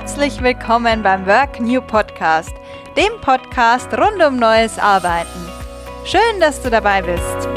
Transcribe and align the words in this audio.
Herzlich 0.00 0.40
willkommen 0.40 1.02
beim 1.02 1.26
Work 1.26 1.58
New 1.58 1.82
Podcast, 1.82 2.54
dem 2.96 3.20
Podcast 3.20 3.92
rund 3.98 4.22
um 4.24 4.36
neues 4.36 4.78
Arbeiten. 4.78 5.40
Schön, 6.04 6.38
dass 6.38 6.62
du 6.62 6.70
dabei 6.70 7.02
bist. 7.02 7.48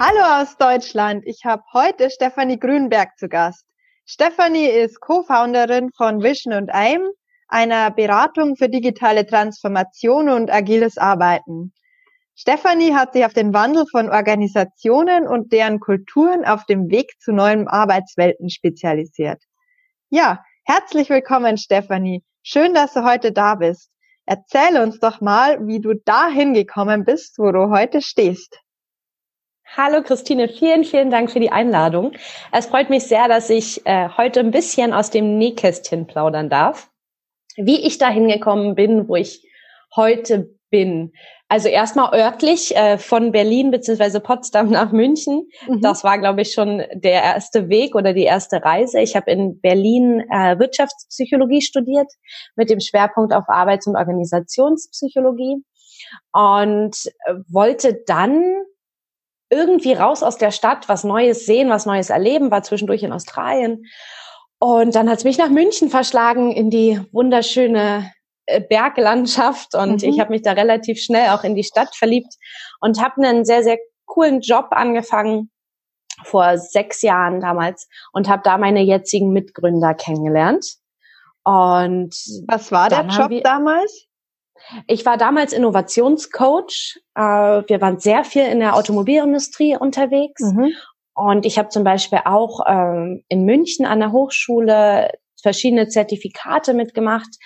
Hallo 0.00 0.40
aus 0.40 0.56
Deutschland. 0.56 1.22
Ich 1.26 1.44
habe 1.44 1.62
heute 1.74 2.08
Stefanie 2.08 2.58
Grünberg 2.58 3.10
zu 3.18 3.28
Gast. 3.28 3.66
Stefanie 4.06 4.68
ist 4.68 5.02
Co-Founderin 5.02 5.90
von 5.94 6.22
Vision 6.22 6.54
und 6.54 6.70
Aim, 6.72 7.02
einer 7.48 7.90
Beratung 7.90 8.56
für 8.56 8.70
digitale 8.70 9.26
Transformation 9.26 10.30
und 10.30 10.50
agiles 10.50 10.96
Arbeiten. 10.96 11.74
Stefanie 12.34 12.94
hat 12.94 13.12
sich 13.12 13.24
auf 13.26 13.34
den 13.34 13.52
Wandel 13.52 13.84
von 13.90 14.08
Organisationen 14.08 15.26
und 15.26 15.52
deren 15.52 15.80
Kulturen 15.80 16.44
auf 16.44 16.64
dem 16.64 16.90
Weg 16.90 17.12
zu 17.20 17.32
neuen 17.32 17.68
Arbeitswelten 17.68 18.48
spezialisiert. 18.48 19.42
Ja, 20.08 20.42
herzlich 20.64 21.10
willkommen, 21.10 21.58
Stefanie. 21.58 22.22
Schön, 22.42 22.72
dass 22.74 22.94
du 22.94 23.04
heute 23.04 23.32
da 23.32 23.56
bist. 23.56 23.90
Erzähl 24.24 24.80
uns 24.80 24.98
doch 24.98 25.20
mal, 25.20 25.66
wie 25.66 25.80
du 25.80 25.94
dahin 25.94 26.54
gekommen 26.54 27.04
bist, 27.04 27.38
wo 27.38 27.52
du 27.52 27.70
heute 27.70 28.00
stehst. 28.00 28.58
Hallo 29.76 30.02
Christine, 30.02 30.48
vielen, 30.48 30.84
vielen 30.84 31.10
Dank 31.10 31.30
für 31.30 31.40
die 31.40 31.50
Einladung. 31.50 32.12
Es 32.50 32.66
freut 32.66 32.90
mich 32.90 33.04
sehr, 33.04 33.28
dass 33.28 33.50
ich 33.50 33.86
äh, 33.86 34.08
heute 34.16 34.40
ein 34.40 34.50
bisschen 34.50 34.92
aus 34.92 35.10
dem 35.10 35.38
Nähkästchen 35.38 36.06
plaudern 36.06 36.48
darf. 36.48 36.90
Wie 37.56 37.86
ich 37.86 37.98
dahin 37.98 38.28
gekommen 38.28 38.74
bin, 38.74 39.08
wo 39.08 39.16
ich 39.16 39.46
heute 39.94 40.54
bin. 40.70 41.12
Also 41.52 41.68
erstmal 41.68 42.14
örtlich 42.14 42.74
äh, 42.74 42.96
von 42.96 43.30
Berlin 43.30 43.70
beziehungsweise 43.70 44.20
Potsdam 44.20 44.70
nach 44.70 44.90
München. 44.90 45.50
Mhm. 45.68 45.82
Das 45.82 46.02
war, 46.02 46.18
glaube 46.18 46.40
ich, 46.40 46.54
schon 46.54 46.78
der 46.94 47.22
erste 47.22 47.68
Weg 47.68 47.94
oder 47.94 48.14
die 48.14 48.22
erste 48.22 48.64
Reise. 48.64 49.00
Ich 49.00 49.14
habe 49.16 49.30
in 49.30 49.60
Berlin 49.60 50.24
äh, 50.30 50.58
Wirtschaftspsychologie 50.58 51.60
studiert 51.60 52.10
mit 52.56 52.70
dem 52.70 52.80
Schwerpunkt 52.80 53.34
auf 53.34 53.44
Arbeits- 53.48 53.86
und 53.86 53.96
Organisationspsychologie 53.96 55.62
und 56.32 56.96
äh, 57.26 57.34
wollte 57.50 58.00
dann 58.06 58.62
irgendwie 59.50 59.92
raus 59.92 60.22
aus 60.22 60.38
der 60.38 60.52
Stadt, 60.52 60.88
was 60.88 61.04
Neues 61.04 61.44
sehen, 61.44 61.68
was 61.68 61.84
Neues 61.84 62.08
erleben, 62.08 62.50
war 62.50 62.62
zwischendurch 62.62 63.02
in 63.02 63.12
Australien. 63.12 63.84
Und 64.58 64.94
dann 64.94 65.10
hat 65.10 65.18
es 65.18 65.24
mich 65.24 65.36
nach 65.36 65.50
München 65.50 65.90
verschlagen 65.90 66.50
in 66.50 66.70
die 66.70 66.98
wunderschöne 67.12 68.10
Berglandschaft 68.68 69.74
und 69.74 70.02
mhm. 70.02 70.08
ich 70.08 70.20
habe 70.20 70.30
mich 70.30 70.42
da 70.42 70.52
relativ 70.52 71.00
schnell 71.00 71.30
auch 71.30 71.44
in 71.44 71.54
die 71.54 71.64
Stadt 71.64 71.94
verliebt 71.94 72.34
und 72.80 73.02
habe 73.02 73.22
einen 73.22 73.44
sehr, 73.44 73.62
sehr 73.62 73.78
coolen 74.04 74.40
Job 74.40 74.68
angefangen 74.70 75.50
vor 76.24 76.58
sechs 76.58 77.02
Jahren 77.02 77.40
damals 77.40 77.88
und 78.12 78.28
habe 78.28 78.42
da 78.44 78.58
meine 78.58 78.82
jetzigen 78.82 79.32
Mitgründer 79.32 79.94
kennengelernt. 79.94 80.66
Und 81.44 82.14
was 82.46 82.70
war 82.70 82.88
der 82.88 83.06
Job 83.06 83.30
wir, 83.30 83.42
damals? 83.42 84.06
Ich 84.86 85.04
war 85.04 85.16
damals 85.16 85.52
Innovationscoach. 85.52 87.00
Äh, 87.14 87.20
wir 87.20 87.80
waren 87.80 87.98
sehr 87.98 88.24
viel 88.24 88.44
in 88.44 88.60
der 88.60 88.76
Automobilindustrie 88.76 89.76
unterwegs. 89.76 90.42
Mhm. 90.42 90.72
Und 91.14 91.44
ich 91.44 91.58
habe 91.58 91.68
zum 91.68 91.84
Beispiel 91.84 92.20
auch 92.24 92.60
ähm, 92.66 93.24
in 93.28 93.44
München 93.44 93.84
an 93.84 94.00
der 94.00 94.12
Hochschule 94.12 95.10
verschiedene 95.42 95.88
Zertifikate 95.88 96.72
mitgemacht 96.72 97.36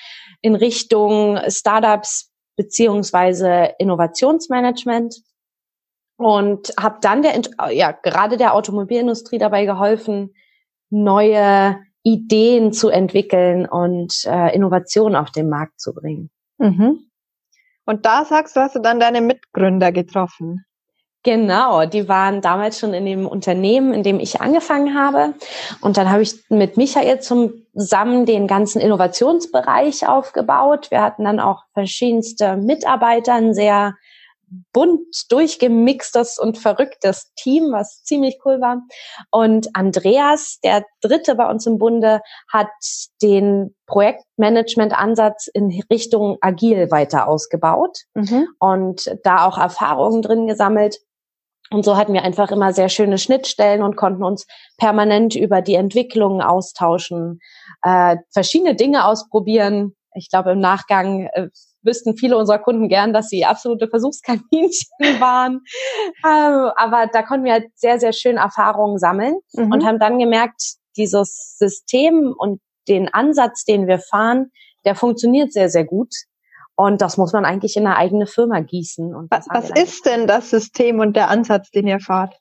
in 0.41 0.55
Richtung 0.55 1.39
Startups 1.49 2.33
beziehungsweise 2.57 3.75
Innovationsmanagement 3.79 5.17
und 6.17 6.73
habe 6.81 6.99
dann 7.03 7.23
der 7.23 7.41
ja 7.71 7.93
gerade 7.93 8.37
der 8.37 8.55
Automobilindustrie 8.55 9.39
dabei 9.39 9.67
geholfen, 9.67 10.35
neue 10.91 11.79
Ideen 12.03 12.73
zu 12.73 12.89
entwickeln 12.89 13.67
und 13.67 14.25
äh, 14.25 14.55
Innovationen 14.55 15.17
auf 15.17 15.31
den 15.31 15.49
Markt 15.49 15.81
zu 15.81 15.93
bringen. 15.93 16.31
Mhm. 16.59 17.11
Und 17.85 18.07
da 18.07 18.25
sagst 18.25 18.57
du, 18.57 18.61
hast 18.61 18.77
du 18.77 18.81
dann 18.81 19.01
deine 19.01 19.21
Mitgründer 19.21 19.93
getroffen. 19.93 20.65
Genau, 21.27 21.87
die 21.87 22.09
waren 22.09 22.41
damals 22.41 22.79
schon 22.79 22.95
in 22.95 23.05
dem 23.05 23.27
Unternehmen, 23.27 23.93
in 23.93 24.05
dem 24.05 24.21
ich 24.21 24.41
angefangen 24.41 24.97
habe. 24.97 25.35
Und 25.81 25.97
dann 25.97 26.09
habe 26.09 26.23
ich 26.23 26.49
mit 26.51 26.77
Michael 26.77 27.19
zusammen 27.19 28.27
den 28.27 28.47
ganzen 28.47 28.81
Innovationsbereich 28.81 30.07
aufgebaut. 30.07 30.93
Wir 30.93 31.03
hatten 31.03 31.25
dann 31.25 31.41
auch 31.41 31.65
verschiedenste 31.75 32.57
Mitarbeiter, 32.57 33.35
ein 33.35 33.55
sehr 33.55 33.97
bunt 34.73 35.31
durchgemixtes 35.31 36.39
und 36.39 36.59
verrücktes 36.59 37.33
Team, 37.35 37.73
was 37.73 38.05
ziemlich 38.05 38.39
cool 38.45 38.61
war. 38.61 38.83
Und 39.33 39.75
Andreas, 39.75 40.61
der 40.63 40.85
dritte 41.01 41.35
bei 41.35 41.51
uns 41.51 41.67
im 41.67 41.79
Bunde, 41.79 42.21
hat 42.53 42.69
den 43.21 43.75
Projektmanagement-Ansatz 43.87 45.49
in 45.53 45.83
Richtung 45.91 46.39
agil 46.41 46.91
weiter 46.91 47.27
ausgebaut 47.29 47.99
mhm. 48.15 48.47
und 48.59 49.13
da 49.25 49.47
auch 49.47 49.59
Erfahrungen 49.59 50.23
drin 50.23 50.47
gesammelt. 50.47 50.99
Und 51.71 51.85
so 51.85 51.97
hatten 51.97 52.13
wir 52.13 52.23
einfach 52.23 52.51
immer 52.51 52.73
sehr 52.73 52.89
schöne 52.89 53.19
Schnittstellen 53.19 53.83
und 53.83 53.97
konnten 53.97 54.23
uns 54.23 54.47
permanent 54.79 55.35
über 55.35 55.63
die 55.63 55.75
Entwicklungen 55.75 56.41
austauschen, 56.41 57.41
äh, 57.83 58.17
verschiedene 58.33 58.75
Dinge 58.75 59.07
ausprobieren. 59.07 59.97
Ich 60.15 60.31
glaube, 60.31 60.53
im 60.53 60.61
Nachgang 60.61 61.29
äh, 61.33 61.49
wüssten 61.83 62.17
viele 62.17 62.37
unserer 62.37 62.59
Kunden 62.59 62.89
gern, 62.89 63.13
dass 63.13 63.29
sie 63.29 63.45
absolute 63.45 63.89
Versuchskaninchen 63.89 64.91
waren. 65.21 65.61
ähm, 66.25 66.71
aber 66.77 67.09
da 67.13 67.23
konnten 67.23 67.45
wir 67.45 67.53
halt 67.53 67.67
sehr, 67.75 67.99
sehr 67.99 68.13
schön 68.13 68.37
Erfahrungen 68.37 68.99
sammeln 68.99 69.37
mhm. 69.53 69.73
und 69.73 69.85
haben 69.85 69.99
dann 69.99 70.19
gemerkt, 70.19 70.77
dieses 70.97 71.57
System 71.59 72.35
und 72.37 72.61
den 72.89 73.13
Ansatz, 73.13 73.65
den 73.65 73.87
wir 73.87 73.99
fahren, 73.99 74.51
der 74.85 74.95
funktioniert 74.95 75.53
sehr, 75.53 75.69
sehr 75.69 75.85
gut. 75.85 76.13
Und 76.77 77.01
das 77.01 77.17
muss 77.17 77.33
man 77.33 77.45
eigentlich 77.45 77.77
in 77.77 77.87
eine 77.87 77.97
eigene 77.97 78.27
Firma 78.27 78.61
gießen. 78.61 79.15
Und 79.15 79.31
was, 79.31 79.47
was 79.49 79.71
ist 79.71 80.05
denn 80.05 80.27
das 80.27 80.51
System 80.51 81.01
und 81.01 81.17
der 81.17 81.31
Ansatz, 81.31 81.71
den 81.71 81.87
ihr 81.87 82.01
fahrt? 82.01 82.39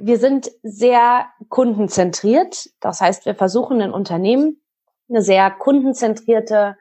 Wir 0.00 0.18
sind 0.18 0.50
sehr 0.62 1.26
kundenzentriert. 1.48 2.70
Das 2.80 3.00
heißt, 3.00 3.26
wir 3.26 3.36
versuchen 3.36 3.80
in 3.80 3.92
Unternehmen 3.92 4.60
eine 5.08 5.22
sehr 5.22 5.50
kundenzentrierte, 5.50 6.76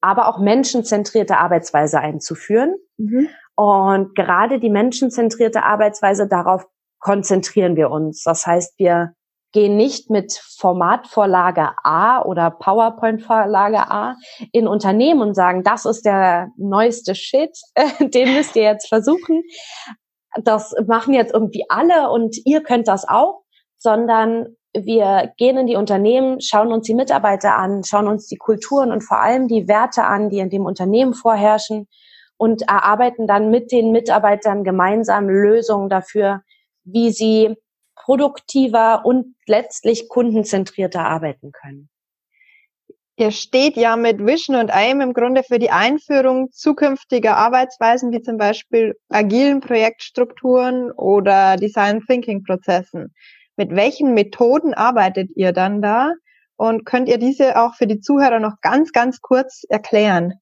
aber 0.00 0.28
auch 0.28 0.38
menschenzentrierte 0.38 1.36
Arbeitsweise 1.36 2.00
einzuführen. 2.00 2.76
Mhm. 2.96 3.28
Und 3.56 4.14
gerade 4.14 4.60
die 4.60 4.70
menschenzentrierte 4.70 5.64
Arbeitsweise, 5.64 6.26
darauf 6.26 6.66
konzentrieren 6.98 7.76
wir 7.76 7.90
uns. 7.90 8.22
Das 8.22 8.46
heißt, 8.46 8.78
wir 8.78 9.14
gehen 9.54 9.76
nicht 9.76 10.10
mit 10.10 10.32
Formatvorlage 10.58 11.70
A 11.84 12.20
oder 12.22 12.50
PowerPoint-Vorlage 12.50 13.88
A 13.88 14.16
in 14.50 14.66
Unternehmen 14.66 15.22
und 15.22 15.34
sagen, 15.34 15.62
das 15.62 15.86
ist 15.86 16.04
der 16.04 16.48
neueste 16.56 17.14
Shit, 17.14 17.56
den 18.00 18.34
müsst 18.34 18.56
ihr 18.56 18.64
jetzt 18.64 18.88
versuchen. 18.88 19.44
Das 20.42 20.74
machen 20.88 21.14
jetzt 21.14 21.32
irgendwie 21.32 21.64
alle 21.68 22.10
und 22.10 22.36
ihr 22.44 22.62
könnt 22.62 22.88
das 22.88 23.08
auch, 23.08 23.42
sondern 23.78 24.56
wir 24.76 25.32
gehen 25.36 25.56
in 25.56 25.68
die 25.68 25.76
Unternehmen, 25.76 26.40
schauen 26.40 26.72
uns 26.72 26.88
die 26.88 26.94
Mitarbeiter 26.94 27.56
an, 27.56 27.84
schauen 27.84 28.08
uns 28.08 28.26
die 28.26 28.38
Kulturen 28.38 28.90
und 28.90 29.02
vor 29.02 29.20
allem 29.20 29.46
die 29.46 29.68
Werte 29.68 30.02
an, 30.02 30.30
die 30.30 30.40
in 30.40 30.50
dem 30.50 30.66
Unternehmen 30.66 31.14
vorherrschen 31.14 31.86
und 32.36 32.62
erarbeiten 32.62 33.28
dann 33.28 33.50
mit 33.50 33.70
den 33.70 33.92
Mitarbeitern 33.92 34.64
gemeinsam 34.64 35.28
Lösungen 35.28 35.88
dafür, 35.88 36.42
wie 36.82 37.12
sie 37.12 37.54
produktiver 37.96 39.04
und 39.04 39.34
letztlich 39.46 40.08
kundenzentrierter 40.08 41.04
arbeiten 41.04 41.52
können. 41.52 41.88
Ihr 43.16 43.30
steht 43.30 43.76
ja 43.76 43.94
mit 43.94 44.26
Vision 44.26 44.56
und 44.56 44.74
AIM 44.74 45.00
im 45.00 45.12
Grunde 45.12 45.44
für 45.44 45.60
die 45.60 45.70
Einführung 45.70 46.50
zukünftiger 46.50 47.36
Arbeitsweisen, 47.36 48.10
wie 48.10 48.22
zum 48.22 48.38
Beispiel 48.38 48.96
agilen 49.08 49.60
Projektstrukturen 49.60 50.90
oder 50.90 51.56
Design 51.56 52.02
Thinking 52.04 52.42
Prozessen. 52.42 53.14
Mit 53.56 53.74
welchen 53.76 54.14
Methoden 54.14 54.74
arbeitet 54.74 55.30
ihr 55.36 55.52
dann 55.52 55.80
da? 55.80 56.12
Und 56.56 56.84
könnt 56.86 57.08
ihr 57.08 57.18
diese 57.18 57.60
auch 57.60 57.74
für 57.74 57.86
die 57.86 58.00
Zuhörer 58.00 58.40
noch 58.40 58.60
ganz, 58.60 58.90
ganz 58.92 59.20
kurz 59.20 59.64
erklären? 59.68 60.34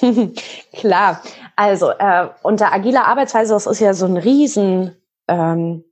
Klar, 0.72 1.22
also 1.56 1.90
äh, 1.90 2.28
unter 2.42 2.72
agiler 2.72 3.06
Arbeitsweise, 3.06 3.54
das 3.54 3.66
ist 3.66 3.80
ja 3.80 3.94
so 3.94 4.06
ein 4.06 4.16
riesen 4.16 4.96
ähm, 5.32 5.84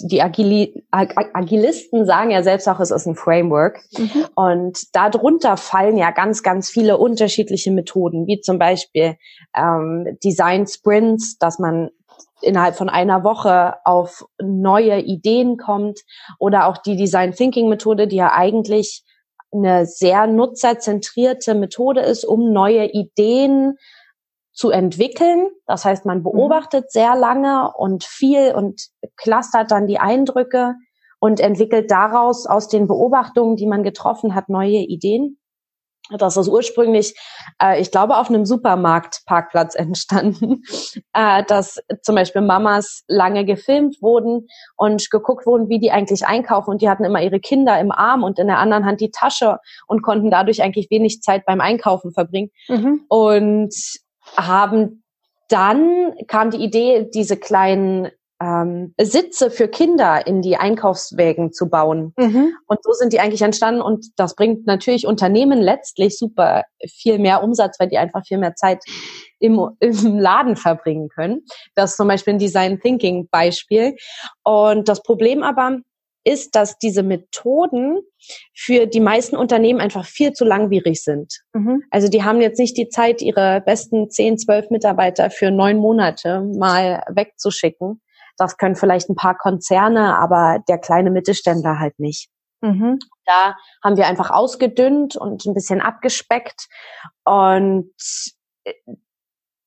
die 0.00 0.22
Agili 0.22 0.84
Agilisten 0.90 2.06
sagen 2.06 2.30
ja 2.30 2.42
selbst 2.42 2.68
auch, 2.68 2.80
es 2.80 2.90
ist 2.90 3.06
ein 3.06 3.16
Framework. 3.16 3.80
Mhm. 3.98 4.24
Und 4.34 4.78
darunter 4.94 5.56
fallen 5.56 5.98
ja 5.98 6.10
ganz, 6.10 6.42
ganz 6.42 6.70
viele 6.70 6.96
unterschiedliche 6.96 7.70
Methoden, 7.70 8.26
wie 8.26 8.40
zum 8.40 8.58
Beispiel 8.58 9.16
ähm, 9.54 10.16
Design 10.24 10.66
Sprints, 10.66 11.36
dass 11.38 11.58
man 11.58 11.90
innerhalb 12.40 12.74
von 12.74 12.88
einer 12.88 13.24
Woche 13.24 13.74
auf 13.84 14.24
neue 14.40 15.00
Ideen 15.00 15.58
kommt 15.58 16.00
oder 16.38 16.66
auch 16.66 16.78
die 16.78 16.96
Design 16.96 17.32
Thinking 17.32 17.68
Methode, 17.68 18.08
die 18.08 18.16
ja 18.16 18.32
eigentlich 18.32 19.04
eine 19.52 19.84
sehr 19.84 20.26
nutzerzentrierte 20.26 21.54
Methode 21.54 22.00
ist, 22.00 22.24
um 22.24 22.52
neue 22.52 22.86
Ideen 22.86 23.76
zu 24.52 24.70
entwickeln. 24.70 25.48
Das 25.66 25.84
heißt, 25.84 26.04
man 26.04 26.18
mhm. 26.18 26.24
beobachtet 26.24 26.84
mhm. 26.84 26.90
sehr 26.90 27.16
lange 27.16 27.72
und 27.76 28.04
viel 28.04 28.54
und 28.54 28.88
clustert 29.16 29.70
dann 29.70 29.86
die 29.86 29.98
Eindrücke 29.98 30.74
und 31.20 31.40
entwickelt 31.40 31.90
daraus 31.90 32.46
aus 32.46 32.68
den 32.68 32.88
Beobachtungen, 32.88 33.56
die 33.56 33.66
man 33.66 33.82
getroffen 33.82 34.34
hat, 34.34 34.48
neue 34.48 34.78
Ideen. 34.78 35.38
Das 36.10 36.36
ist 36.36 36.48
ursprünglich, 36.48 37.14
äh, 37.62 37.80
ich 37.80 37.90
glaube, 37.90 38.16
auf 38.16 38.28
einem 38.28 38.44
Supermarktparkplatz 38.44 39.74
entstanden, 39.76 40.62
äh, 41.12 41.44
dass 41.44 41.80
zum 42.02 42.16
Beispiel 42.16 42.42
Mamas 42.42 43.04
lange 43.06 43.44
gefilmt 43.44 44.02
wurden 44.02 44.48
und 44.76 45.10
geguckt 45.10 45.46
wurden, 45.46 45.68
wie 45.68 45.78
die 45.78 45.92
eigentlich 45.92 46.26
einkaufen. 46.26 46.70
Und 46.70 46.82
die 46.82 46.90
hatten 46.90 47.04
immer 47.04 47.22
ihre 47.22 47.40
Kinder 47.40 47.78
im 47.78 47.92
Arm 47.92 48.24
und 48.24 48.38
in 48.38 48.48
der 48.48 48.58
anderen 48.58 48.84
Hand 48.84 49.00
die 49.00 49.10
Tasche 49.10 49.58
und 49.86 50.02
konnten 50.02 50.30
dadurch 50.30 50.62
eigentlich 50.62 50.90
wenig 50.90 51.22
Zeit 51.22 51.44
beim 51.46 51.60
Einkaufen 51.60 52.12
verbringen. 52.12 52.50
Mhm. 52.68 53.04
Und 53.08 53.74
haben 54.36 55.02
dann 55.48 56.14
kam 56.28 56.50
die 56.50 56.64
Idee, 56.64 57.10
diese 57.12 57.36
kleinen 57.36 58.08
ähm, 58.42 58.94
Sitze 58.98 59.50
für 59.50 59.68
Kinder 59.68 60.26
in 60.26 60.40
die 60.40 60.56
Einkaufswägen 60.56 61.52
zu 61.52 61.68
bauen. 61.68 62.14
Mhm. 62.16 62.54
Und 62.66 62.82
so 62.82 62.92
sind 62.92 63.12
die 63.12 63.20
eigentlich 63.20 63.42
entstanden 63.42 63.82
und 63.82 64.06
das 64.16 64.34
bringt 64.34 64.66
natürlich 64.66 65.06
Unternehmen 65.06 65.60
letztlich 65.60 66.18
super 66.18 66.64
viel 66.88 67.18
mehr 67.18 67.42
Umsatz, 67.42 67.78
weil 67.78 67.88
die 67.88 67.98
einfach 67.98 68.24
viel 68.26 68.38
mehr 68.38 68.54
Zeit 68.54 68.82
im, 69.38 69.60
im 69.80 70.18
Laden 70.18 70.56
verbringen 70.56 71.08
können. 71.08 71.44
Das 71.74 71.90
ist 71.90 71.96
zum 71.98 72.08
Beispiel 72.08 72.34
ein 72.34 72.38
Design 72.38 72.80
Thinking 72.80 73.28
Beispiel. 73.30 73.94
Und 74.42 74.88
das 74.88 75.02
Problem 75.02 75.42
aber 75.42 75.80
ist, 76.24 76.54
dass 76.54 76.78
diese 76.78 77.02
Methoden 77.02 78.00
für 78.54 78.86
die 78.86 79.00
meisten 79.00 79.36
Unternehmen 79.36 79.80
einfach 79.80 80.04
viel 80.04 80.32
zu 80.32 80.44
langwierig 80.44 81.02
sind. 81.02 81.40
Mhm. 81.52 81.82
Also 81.90 82.08
die 82.08 82.22
haben 82.22 82.40
jetzt 82.40 82.58
nicht 82.58 82.76
die 82.76 82.88
Zeit, 82.88 83.22
ihre 83.22 83.60
besten 83.60 84.10
10, 84.10 84.38
12 84.38 84.70
Mitarbeiter 84.70 85.30
für 85.30 85.50
neun 85.50 85.78
Monate 85.78 86.42
mal 86.56 87.02
wegzuschicken, 87.08 88.00
das 88.36 88.56
können 88.56 88.76
vielleicht 88.76 89.08
ein 89.08 89.16
paar 89.16 89.36
Konzerne, 89.36 90.18
aber 90.18 90.58
der 90.68 90.78
kleine 90.78 91.10
Mittelständler 91.10 91.78
halt 91.78 91.98
nicht. 91.98 92.28
Mhm. 92.60 92.98
Da 93.26 93.56
haben 93.82 93.96
wir 93.96 94.06
einfach 94.06 94.30
ausgedünnt 94.30 95.16
und 95.16 95.44
ein 95.44 95.54
bisschen 95.54 95.80
abgespeckt 95.80 96.68
und 97.24 97.92
äh, 98.64 98.72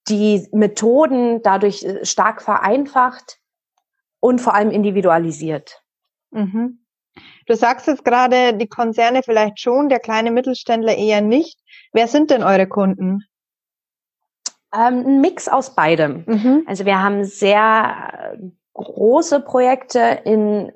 die 0.07 0.47
Methoden 0.51 1.41
dadurch 1.41 1.83
äh, 1.83 2.05
stark 2.05 2.41
vereinfacht 2.41 3.39
und 4.19 4.39
vor 4.39 4.53
allem 4.53 4.71
individualisiert. 4.71 5.81
Mhm. 6.31 6.85
Du 7.47 7.55
sagst 7.55 7.87
jetzt 7.87 8.03
gerade, 8.03 8.55
die 8.55 8.67
Konzerne 8.67 9.23
vielleicht 9.23 9.59
schon, 9.59 9.89
der 9.89 9.99
kleine 9.99 10.31
Mittelständler 10.31 10.97
eher 10.97 11.21
nicht. 11.21 11.59
Wer 11.93 12.07
sind 12.07 12.31
denn 12.31 12.43
eure 12.43 12.67
Kunden? 12.67 13.23
Ähm, 14.73 15.05
ein 15.05 15.21
Mix 15.21 15.47
aus 15.47 15.75
beidem. 15.75 16.23
Mhm. 16.27 16.63
Also 16.67 16.85
wir 16.85 17.01
haben 17.01 17.23
sehr 17.23 18.37
große 18.73 19.39
Projekte 19.41 20.21
in 20.25 20.71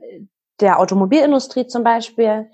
der 0.62 0.80
Automobilindustrie 0.80 1.68
zum 1.68 1.84
Beispiel, 1.84 2.50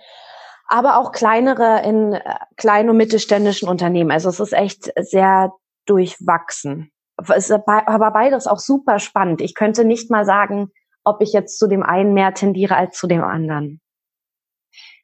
aber 0.68 0.98
auch 0.98 1.12
kleinere 1.12 1.84
in 1.84 2.14
äh, 2.14 2.22
kleinen 2.58 2.90
und 2.90 2.98
mittelständischen 2.98 3.70
Unternehmen. 3.70 4.12
Also 4.12 4.30
es 4.30 4.40
ist 4.40 4.54
echt 4.54 4.92
sehr 4.98 5.52
durchwachsen. 5.86 6.92
Es 7.18 7.50
ist 7.50 7.52
aber 7.52 8.12
beides 8.12 8.48
auch 8.48 8.60
super 8.60 9.00
spannend. 9.00 9.42
Ich 9.42 9.56
könnte 9.56 9.86
nicht 9.86 10.10
mal 10.12 10.26
sagen, 10.26 10.72
ob 11.06 11.22
ich 11.22 11.32
jetzt 11.32 11.58
zu 11.58 11.68
dem 11.68 11.84
einen 11.84 12.14
mehr 12.14 12.34
tendiere 12.34 12.76
als 12.76 12.98
zu 12.98 13.08
dem 13.08 13.24
anderen. 13.24 13.80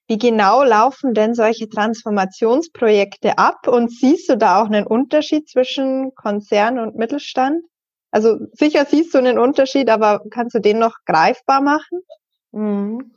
Wie 0.07 0.17
genau 0.17 0.63
laufen 0.63 1.13
denn 1.13 1.33
solche 1.33 1.69
Transformationsprojekte 1.69 3.37
ab 3.37 3.67
und 3.69 3.89
siehst 3.89 4.27
du 4.29 4.37
da 4.37 4.61
auch 4.61 4.65
einen 4.65 4.85
Unterschied 4.85 5.47
zwischen 5.47 6.13
Konzern 6.15 6.79
und 6.79 6.97
Mittelstand? 6.97 7.63
Also 8.11 8.37
sicher 8.51 8.85
siehst 8.85 9.13
du 9.13 9.19
einen 9.19 9.39
Unterschied, 9.39 9.89
aber 9.89 10.21
kannst 10.29 10.53
du 10.53 10.59
den 10.59 10.79
noch 10.79 10.95
greifbar 11.05 11.61
machen? 11.61 12.01
Mhm. 12.51 13.13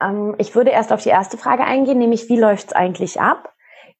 Ähm, 0.00 0.36
ich 0.38 0.54
würde 0.54 0.70
erst 0.70 0.92
auf 0.92 1.02
die 1.02 1.08
erste 1.08 1.36
Frage 1.36 1.64
eingehen, 1.64 1.98
nämlich 1.98 2.28
wie 2.28 2.38
läuft 2.38 2.68
es 2.68 2.72
eigentlich 2.74 3.20
ab? 3.20 3.52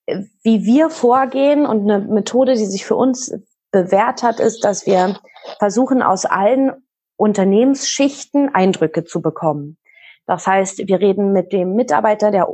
Wie 0.06 0.64
wir 0.64 0.90
vorgehen 0.90 1.66
und 1.66 1.90
eine 1.90 1.98
Methode, 1.98 2.54
die 2.54 2.66
sich 2.66 2.84
für 2.84 2.94
uns 2.94 3.34
bewährt 3.72 4.22
hat, 4.22 4.38
ist, 4.38 4.62
dass 4.64 4.86
wir 4.86 5.18
versuchen, 5.58 6.00
aus 6.00 6.26
allen 6.26 6.83
Unternehmensschichten 7.16 8.54
Eindrücke 8.54 9.04
zu 9.04 9.22
bekommen. 9.22 9.78
Das 10.26 10.46
heißt, 10.46 10.86
wir 10.86 11.00
reden 11.00 11.32
mit 11.32 11.52
dem 11.52 11.74
Mitarbeiter, 11.74 12.30
der 12.30 12.48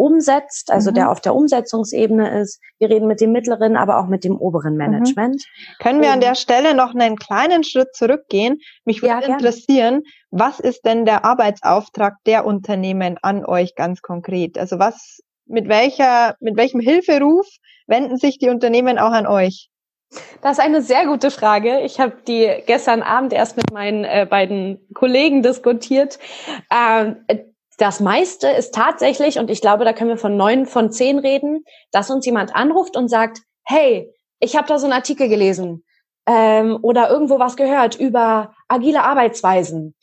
umsetzt, 0.00 0.72
also 0.72 0.90
mhm. 0.90 0.94
der 0.94 1.10
auf 1.10 1.20
der 1.20 1.34
Umsetzungsebene 1.34 2.40
ist. 2.40 2.58
Wir 2.78 2.88
reden 2.88 3.06
mit 3.06 3.20
dem 3.20 3.32
mittleren, 3.32 3.76
aber 3.76 3.98
auch 3.98 4.06
mit 4.06 4.24
dem 4.24 4.34
oberen 4.38 4.72
mhm. 4.72 4.78
Management. 4.78 5.34
Mhm. 5.34 5.82
Können 5.82 6.00
wir 6.00 6.10
an 6.10 6.22
der 6.22 6.36
Stelle 6.36 6.74
noch 6.74 6.94
einen 6.94 7.16
kleinen 7.16 7.64
Schritt 7.64 7.94
zurückgehen? 7.94 8.60
Mich 8.86 9.02
würde 9.02 9.26
ja, 9.28 9.34
interessieren, 9.34 10.02
was 10.30 10.58
ist 10.58 10.86
denn 10.86 11.04
der 11.04 11.26
Arbeitsauftrag 11.26 12.14
der 12.24 12.46
Unternehmen 12.46 13.18
an 13.20 13.44
euch 13.44 13.74
ganz 13.74 14.00
konkret? 14.00 14.56
Also 14.56 14.78
was, 14.78 15.20
mit 15.44 15.68
welcher, 15.68 16.34
mit 16.40 16.56
welchem 16.56 16.80
Hilferuf 16.80 17.46
wenden 17.86 18.16
sich 18.16 18.38
die 18.38 18.48
Unternehmen 18.48 18.98
auch 18.98 19.12
an 19.12 19.26
euch? 19.26 19.68
Das 20.42 20.58
ist 20.58 20.64
eine 20.64 20.82
sehr 20.82 21.06
gute 21.06 21.30
Frage. 21.30 21.80
Ich 21.80 22.00
habe 22.00 22.16
die 22.26 22.62
gestern 22.66 23.02
Abend 23.02 23.32
erst 23.32 23.56
mit 23.56 23.72
meinen 23.72 24.04
äh, 24.04 24.26
beiden 24.28 24.80
Kollegen 24.94 25.42
diskutiert. 25.42 26.18
Ähm, 26.70 27.24
das 27.78 28.00
meiste 28.00 28.48
ist 28.48 28.74
tatsächlich, 28.74 29.38
und 29.38 29.50
ich 29.50 29.60
glaube, 29.60 29.84
da 29.84 29.92
können 29.92 30.10
wir 30.10 30.18
von 30.18 30.36
neun 30.36 30.66
von 30.66 30.90
zehn 30.90 31.18
reden, 31.18 31.64
dass 31.92 32.10
uns 32.10 32.26
jemand 32.26 32.54
anruft 32.54 32.96
und 32.96 33.08
sagt, 33.08 33.40
hey, 33.64 34.12
ich 34.40 34.56
habe 34.56 34.66
da 34.66 34.78
so 34.78 34.86
einen 34.86 34.92
Artikel 34.92 35.28
gelesen 35.28 35.84
ähm, 36.26 36.78
oder 36.82 37.08
irgendwo 37.08 37.38
was 37.38 37.56
gehört 37.56 37.94
über 37.94 38.54
agile 38.68 39.02
Arbeitsweisen. 39.02 39.94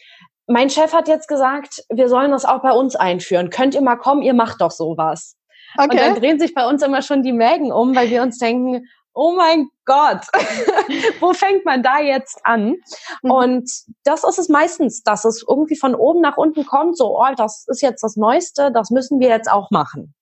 Mein 0.48 0.70
Chef 0.70 0.94
hat 0.94 1.08
jetzt 1.08 1.28
gesagt, 1.28 1.84
wir 1.90 2.08
sollen 2.08 2.32
das 2.32 2.46
auch 2.46 2.62
bei 2.62 2.72
uns 2.72 2.96
einführen. 2.96 3.50
Könnt 3.50 3.76
ihr 3.76 3.82
mal 3.82 3.98
kommen, 3.98 4.22
ihr 4.22 4.34
macht 4.34 4.62
doch 4.62 4.72
sowas. 4.72 5.36
Okay. 5.78 5.90
Und 5.92 6.00
dann 6.00 6.16
drehen 6.16 6.40
sich 6.40 6.54
bei 6.54 6.68
uns 6.68 6.82
immer 6.82 7.02
schon 7.02 7.22
die 7.22 7.34
Mägen 7.34 7.72
um, 7.72 7.96
weil 7.96 8.10
wir 8.10 8.22
uns 8.22 8.40
denken, 8.40 8.88
oh 9.18 9.34
mein 9.36 9.70
Gott, 9.86 10.22
wo 11.20 11.34
fängt 11.34 11.66
man 11.66 11.82
da 11.82 12.00
jetzt 12.00 12.40
an? 12.46 12.76
Mhm. 13.24 13.32
Und 13.32 13.72
das 14.04 14.24
ist 14.24 14.38
es 14.38 14.48
meistens, 14.48 15.02
dass 15.04 15.26
es 15.26 15.44
irgendwie 15.48 15.76
von 15.76 15.96
oben 15.96 16.22
nach 16.22 16.38
unten 16.38 16.66
kommt, 16.66 16.98
so, 16.98 17.20
oh, 17.20 17.34
das 17.36 17.66
ist 17.68 17.82
jetzt 17.82 18.04
das 18.04 18.16
Neueste, 18.16 18.72
das 18.72 18.92
müssen 18.92 19.20
wir 19.20 19.30
jetzt 19.30 19.52
auch 19.52 19.72
machen. 19.72 20.14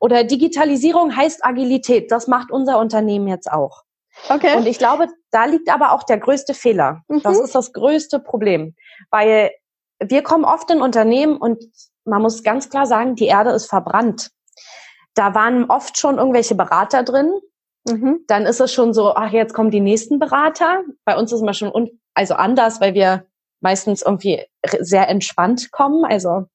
Oder 0.00 0.24
Digitalisierung 0.24 1.14
heißt 1.14 1.44
Agilität, 1.44 2.10
das 2.10 2.26
macht 2.26 2.50
unser 2.50 2.78
Unternehmen 2.78 3.28
jetzt 3.28 3.50
auch. 3.52 3.82
Okay. 4.28 4.56
Und 4.56 4.66
ich 4.66 4.78
glaube, 4.78 5.08
da 5.30 5.44
liegt 5.44 5.70
aber 5.70 5.92
auch 5.92 6.02
der 6.02 6.18
größte 6.18 6.54
Fehler. 6.54 7.02
Mhm. 7.08 7.22
Das 7.22 7.38
ist 7.38 7.54
das 7.54 7.72
größte 7.72 8.20
Problem, 8.20 8.74
weil 9.10 9.50
wir 10.02 10.22
kommen 10.22 10.44
oft 10.44 10.70
in 10.70 10.80
Unternehmen 10.80 11.36
und 11.36 11.62
man 12.04 12.22
muss 12.22 12.42
ganz 12.42 12.70
klar 12.70 12.86
sagen, 12.86 13.16
die 13.16 13.26
Erde 13.26 13.50
ist 13.50 13.66
verbrannt. 13.66 14.30
Da 15.14 15.34
waren 15.34 15.68
oft 15.68 15.98
schon 15.98 16.16
irgendwelche 16.16 16.54
Berater 16.54 17.02
drin, 17.02 17.32
Mhm. 17.84 18.24
Dann 18.26 18.46
ist 18.46 18.60
es 18.60 18.72
schon 18.72 18.92
so, 18.92 19.14
ach, 19.14 19.32
jetzt 19.32 19.54
kommen 19.54 19.70
die 19.70 19.80
nächsten 19.80 20.18
Berater. 20.18 20.82
Bei 21.04 21.16
uns 21.16 21.32
ist 21.32 21.36
es 21.36 21.42
immer 21.42 21.54
schon 21.54 21.72
un 21.72 21.90
also 22.14 22.34
anders, 22.34 22.80
weil 22.80 22.94
wir 22.94 23.26
meistens 23.60 24.02
irgendwie 24.02 24.44
sehr 24.80 25.08
entspannt 25.08 25.70
kommen. 25.70 26.04
Also 26.04 26.46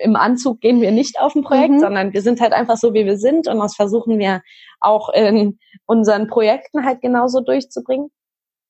im 0.00 0.16
Anzug 0.16 0.60
gehen 0.60 0.80
wir 0.80 0.90
nicht 0.90 1.18
auf 1.20 1.34
ein 1.34 1.42
Projekt, 1.42 1.74
mhm. 1.74 1.80
sondern 1.80 2.12
wir 2.12 2.22
sind 2.22 2.40
halt 2.40 2.52
einfach 2.52 2.76
so, 2.76 2.92
wie 2.94 3.06
wir 3.06 3.16
sind 3.16 3.48
und 3.48 3.58
das 3.58 3.74
versuchen 3.74 4.18
wir 4.18 4.42
auch 4.80 5.08
in 5.10 5.58
unseren 5.86 6.26
Projekten 6.26 6.84
halt 6.84 7.00
genauso 7.00 7.40
durchzubringen. 7.40 8.10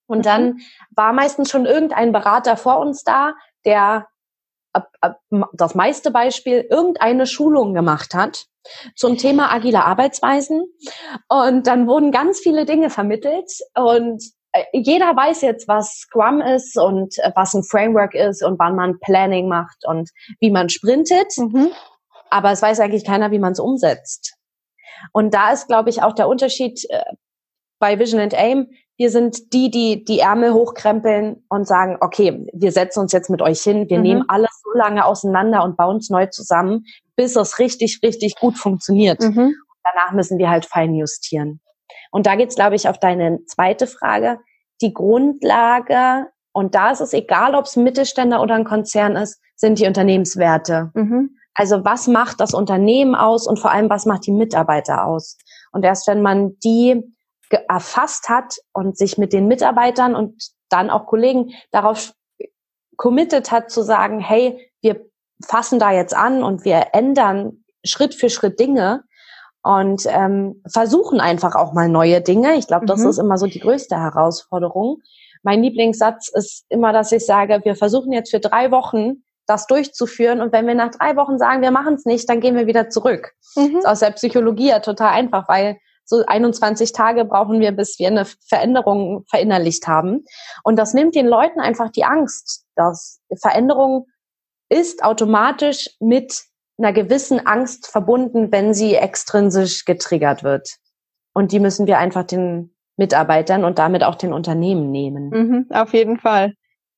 Und 0.06 0.18
mhm. 0.18 0.22
dann 0.22 0.58
war 0.90 1.12
meistens 1.12 1.50
schon 1.50 1.66
irgendein 1.66 2.12
Berater 2.12 2.56
vor 2.56 2.78
uns 2.78 3.02
da, 3.02 3.34
der 3.64 4.06
das 5.52 5.74
meiste 5.74 6.10
Beispiel 6.10 6.66
irgendeine 6.70 7.26
Schulung 7.26 7.74
gemacht 7.74 8.14
hat 8.14 8.46
zum 8.94 9.16
Thema 9.16 9.52
agile 9.52 9.84
Arbeitsweisen. 9.84 10.64
Und 11.28 11.66
dann 11.66 11.86
wurden 11.86 12.10
ganz 12.10 12.40
viele 12.40 12.64
Dinge 12.64 12.90
vermittelt 12.90 13.50
und 13.74 14.22
äh, 14.52 14.64
jeder 14.72 15.14
weiß 15.16 15.42
jetzt, 15.42 15.68
was 15.68 15.98
Scrum 15.98 16.40
ist 16.40 16.78
und 16.78 17.18
äh, 17.18 17.32
was 17.34 17.54
ein 17.54 17.62
Framework 17.62 18.14
ist 18.14 18.42
und 18.42 18.58
wann 18.58 18.76
man 18.76 18.98
Planning 19.00 19.48
macht 19.48 19.84
und 19.86 20.10
wie 20.40 20.50
man 20.50 20.68
sprintet. 20.68 21.32
Mhm. 21.36 21.70
Aber 22.30 22.50
es 22.50 22.62
weiß 22.62 22.80
eigentlich 22.80 23.04
keiner, 23.04 23.30
wie 23.30 23.38
man 23.38 23.52
es 23.52 23.60
umsetzt. 23.60 24.34
Und 25.12 25.34
da 25.34 25.52
ist, 25.52 25.68
glaube 25.68 25.90
ich, 25.90 26.02
auch 26.02 26.14
der 26.14 26.28
Unterschied 26.28 26.84
äh, 26.90 27.04
bei 27.78 27.98
Vision 27.98 28.20
and 28.20 28.34
Aim. 28.34 28.70
Wir 28.96 29.10
sind 29.10 29.52
die, 29.52 29.70
die 29.70 30.04
die 30.04 30.20
Ärmel 30.20 30.54
hochkrempeln 30.54 31.44
und 31.50 31.66
sagen, 31.66 31.98
okay, 32.00 32.46
wir 32.54 32.72
setzen 32.72 33.00
uns 33.00 33.12
jetzt 33.12 33.28
mit 33.28 33.42
euch 33.42 33.60
hin, 33.60 33.90
wir 33.90 33.98
mhm. 33.98 34.02
nehmen 34.02 34.24
alles 34.28 34.55
lange 34.76 35.04
auseinander 35.04 35.64
und 35.64 35.76
bauen 35.76 35.96
es 35.96 36.10
neu 36.10 36.26
zusammen, 36.26 36.84
bis 37.16 37.36
es 37.36 37.58
richtig, 37.58 38.00
richtig 38.02 38.36
gut 38.36 38.58
funktioniert. 38.58 39.20
Mhm. 39.20 39.54
Danach 39.82 40.12
müssen 40.12 40.38
wir 40.38 40.50
halt 40.50 40.66
fein 40.66 40.94
justieren. 40.94 41.60
Und 42.10 42.26
da 42.26 42.36
geht's, 42.36 42.54
glaube 42.54 42.76
ich, 42.76 42.88
auf 42.88 42.98
deine 42.98 43.44
zweite 43.46 43.86
Frage. 43.86 44.38
Die 44.80 44.92
Grundlage, 44.92 46.28
und 46.52 46.74
da 46.74 46.90
ist 46.90 47.00
es 47.00 47.12
egal, 47.12 47.54
ob 47.54 47.66
es 47.66 47.76
ein 47.76 47.84
Mittelständler 47.84 48.42
oder 48.42 48.54
ein 48.54 48.64
Konzern 48.64 49.16
ist, 49.16 49.40
sind 49.56 49.78
die 49.78 49.86
Unternehmenswerte. 49.86 50.90
Mhm. 50.94 51.36
Also 51.54 51.84
was 51.84 52.06
macht 52.06 52.40
das 52.40 52.52
Unternehmen 52.52 53.14
aus 53.14 53.46
und 53.46 53.58
vor 53.58 53.70
allem, 53.70 53.88
was 53.88 54.04
macht 54.04 54.26
die 54.26 54.32
Mitarbeiter 54.32 55.06
aus? 55.06 55.38
Und 55.72 55.84
erst 55.84 56.06
wenn 56.06 56.20
man 56.20 56.58
die 56.62 57.02
erfasst 57.68 58.28
hat 58.28 58.56
und 58.72 58.98
sich 58.98 59.18
mit 59.18 59.32
den 59.32 59.46
Mitarbeitern 59.46 60.14
und 60.14 60.50
dann 60.68 60.90
auch 60.90 61.06
Kollegen 61.06 61.52
darauf 61.70 62.12
committed 62.96 63.50
hat 63.50 63.70
zu 63.70 63.82
sagen, 63.82 64.20
hey, 64.20 64.65
wir 64.82 65.06
fassen 65.44 65.78
da 65.78 65.92
jetzt 65.92 66.14
an 66.14 66.42
und 66.42 66.64
wir 66.64 66.88
ändern 66.92 67.64
Schritt 67.84 68.14
für 68.14 68.30
Schritt 68.30 68.58
Dinge 68.58 69.04
und 69.62 70.04
ähm, 70.06 70.62
versuchen 70.70 71.20
einfach 71.20 71.54
auch 71.54 71.72
mal 71.72 71.88
neue 71.88 72.20
Dinge. 72.20 72.54
Ich 72.54 72.66
glaube, 72.66 72.86
das 72.86 73.00
mhm. 73.00 73.08
ist 73.08 73.18
immer 73.18 73.36
so 73.36 73.46
die 73.46 73.60
größte 73.60 73.96
Herausforderung. 73.96 75.02
Mein 75.42 75.62
Lieblingssatz 75.62 76.28
ist 76.32 76.64
immer, 76.68 76.92
dass 76.92 77.12
ich 77.12 77.26
sage, 77.26 77.60
wir 77.64 77.76
versuchen 77.76 78.12
jetzt 78.12 78.30
für 78.30 78.40
drei 78.40 78.70
Wochen 78.70 79.24
das 79.46 79.66
durchzuführen 79.66 80.40
und 80.40 80.52
wenn 80.52 80.66
wir 80.66 80.74
nach 80.74 80.90
drei 80.90 81.16
Wochen 81.16 81.38
sagen, 81.38 81.62
wir 81.62 81.70
machen 81.70 81.94
es 81.94 82.04
nicht, 82.04 82.28
dann 82.28 82.40
gehen 82.40 82.56
wir 82.56 82.66
wieder 82.66 82.90
zurück. 82.90 83.32
Mhm. 83.54 83.78
ist 83.78 83.86
aus 83.86 84.00
der 84.00 84.10
Psychologie 84.10 84.68
ja 84.68 84.80
total 84.80 85.10
einfach, 85.10 85.48
weil 85.48 85.78
so 86.04 86.24
21 86.24 86.92
Tage 86.92 87.24
brauchen 87.24 87.60
wir, 87.60 87.72
bis 87.72 87.98
wir 87.98 88.08
eine 88.08 88.24
Veränderung 88.48 89.24
verinnerlicht 89.28 89.88
haben. 89.88 90.24
Und 90.62 90.76
das 90.76 90.94
nimmt 90.94 91.14
den 91.14 91.26
Leuten 91.26 91.60
einfach 91.60 91.90
die 91.90 92.04
Angst, 92.04 92.64
dass 92.76 93.20
Veränderung 93.40 94.06
ist 94.68 95.02
automatisch 95.04 95.90
mit 96.00 96.42
einer 96.78 96.92
gewissen 96.92 97.46
Angst 97.46 97.86
verbunden, 97.86 98.52
wenn 98.52 98.74
sie 98.74 98.94
extrinsisch 98.94 99.84
getriggert 99.84 100.42
wird. 100.42 100.76
Und 101.32 101.52
die 101.52 101.60
müssen 101.60 101.86
wir 101.86 101.98
einfach 101.98 102.24
den 102.24 102.74
Mitarbeitern 102.96 103.64
und 103.64 103.78
damit 103.78 104.02
auch 104.02 104.14
den 104.14 104.32
Unternehmen 104.32 104.90
nehmen. 104.90 105.28
Mhm, 105.30 105.66
auf 105.70 105.92
jeden 105.92 106.18
Fall. 106.18 106.54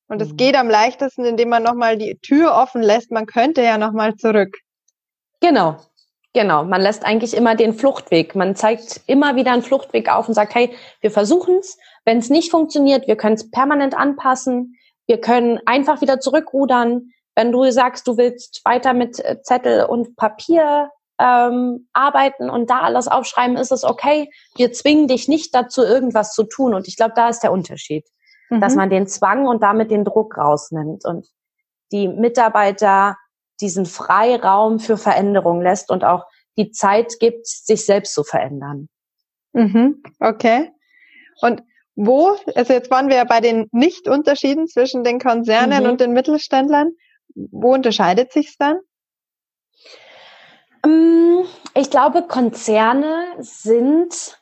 Und 0.08 0.22
es 0.22 0.32
mhm. 0.32 0.36
geht 0.36 0.56
am 0.56 0.68
leichtesten, 0.68 1.24
indem 1.24 1.50
man 1.50 1.62
nochmal 1.62 1.98
die 1.98 2.18
Tür 2.20 2.54
offen 2.54 2.82
lässt. 2.82 3.10
Man 3.10 3.26
könnte 3.26 3.62
ja 3.62 3.78
nochmal 3.78 4.14
zurück. 4.14 4.56
Genau, 5.40 5.76
Genau, 6.34 6.62
man 6.62 6.82
lässt 6.82 7.04
eigentlich 7.04 7.34
immer 7.34 7.54
den 7.54 7.72
Fluchtweg. 7.72 8.34
Man 8.34 8.54
zeigt 8.54 9.00
immer 9.06 9.34
wieder 9.36 9.52
einen 9.52 9.62
Fluchtweg 9.62 10.08
auf 10.08 10.28
und 10.28 10.34
sagt, 10.34 10.54
hey, 10.54 10.74
wir 11.00 11.10
versuchen 11.10 11.56
es. 11.58 11.78
Wenn 12.04 12.18
es 12.18 12.28
nicht 12.28 12.50
funktioniert, 12.50 13.08
wir 13.08 13.16
können 13.16 13.34
es 13.34 13.50
permanent 13.50 13.96
anpassen. 13.96 14.76
Wir 15.06 15.20
können 15.20 15.58
einfach 15.64 16.00
wieder 16.00 16.20
zurückrudern. 16.20 17.10
Wenn 17.38 17.52
du 17.52 17.70
sagst, 17.70 18.08
du 18.08 18.16
willst 18.16 18.62
weiter 18.64 18.94
mit 18.94 19.24
äh, 19.24 19.40
Zettel 19.42 19.84
und 19.84 20.16
Papier 20.16 20.90
ähm, 21.20 21.88
arbeiten 21.92 22.50
und 22.50 22.68
da 22.68 22.80
alles 22.80 23.06
aufschreiben, 23.06 23.56
ist 23.56 23.70
es 23.70 23.84
okay. 23.84 24.28
Wir 24.56 24.72
zwingen 24.72 25.06
dich 25.06 25.28
nicht 25.28 25.54
dazu, 25.54 25.84
irgendwas 25.84 26.32
zu 26.32 26.42
tun. 26.42 26.74
Und 26.74 26.88
ich 26.88 26.96
glaube, 26.96 27.12
da 27.14 27.28
ist 27.28 27.44
der 27.44 27.52
Unterschied, 27.52 28.04
mhm. 28.50 28.60
dass 28.60 28.74
man 28.74 28.90
den 28.90 29.06
Zwang 29.06 29.46
und 29.46 29.62
damit 29.62 29.92
den 29.92 30.04
Druck 30.04 30.36
rausnimmt 30.36 31.04
und 31.04 31.28
die 31.92 32.08
Mitarbeiter 32.08 33.16
diesen 33.60 33.86
Freiraum 33.86 34.80
für 34.80 34.96
Veränderung 34.96 35.60
lässt 35.60 35.92
und 35.92 36.02
auch 36.02 36.24
die 36.56 36.72
Zeit 36.72 37.20
gibt, 37.20 37.46
sich 37.46 37.86
selbst 37.86 38.14
zu 38.14 38.24
verändern. 38.24 38.88
Mhm, 39.52 40.02
okay. 40.18 40.72
Und 41.40 41.62
wo, 41.94 42.36
also 42.56 42.72
jetzt 42.72 42.90
waren 42.90 43.08
wir 43.08 43.14
ja 43.14 43.24
bei 43.24 43.40
den 43.40 43.68
Nicht-Unterschieden 43.70 44.66
zwischen 44.66 45.04
den 45.04 45.20
Konzernen 45.20 45.84
mhm. 45.84 45.90
und 45.90 46.00
den 46.00 46.12
Mittelständlern. 46.14 46.90
Wo 47.50 47.74
unterscheidet 47.74 48.32
sich's 48.32 48.56
dann? 48.56 48.78
Ähm, 50.84 51.44
ich 51.74 51.90
glaube, 51.90 52.22
Konzerne 52.22 53.24
sind 53.38 54.38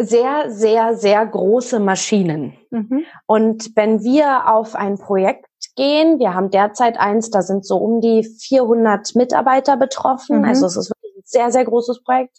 sehr, 0.00 0.50
sehr, 0.50 0.96
sehr 0.96 1.26
große 1.26 1.80
Maschinen. 1.80 2.56
Mhm. 2.70 3.04
Und 3.26 3.76
wenn 3.76 4.04
wir 4.04 4.48
auf 4.48 4.76
ein 4.76 4.96
Projekt 4.96 5.46
gehen, 5.74 6.20
wir 6.20 6.34
haben 6.34 6.50
derzeit 6.50 6.98
eins, 6.98 7.30
da 7.30 7.42
sind 7.42 7.66
so 7.66 7.78
um 7.78 8.00
die 8.00 8.22
400 8.22 9.16
Mitarbeiter 9.16 9.76
betroffen, 9.76 10.38
mhm. 10.38 10.44
also 10.44 10.66
es 10.66 10.76
ist 10.76 10.90
wirklich 10.90 11.16
ein 11.16 11.22
sehr, 11.24 11.50
sehr 11.50 11.64
großes 11.64 12.04
Projekt, 12.04 12.38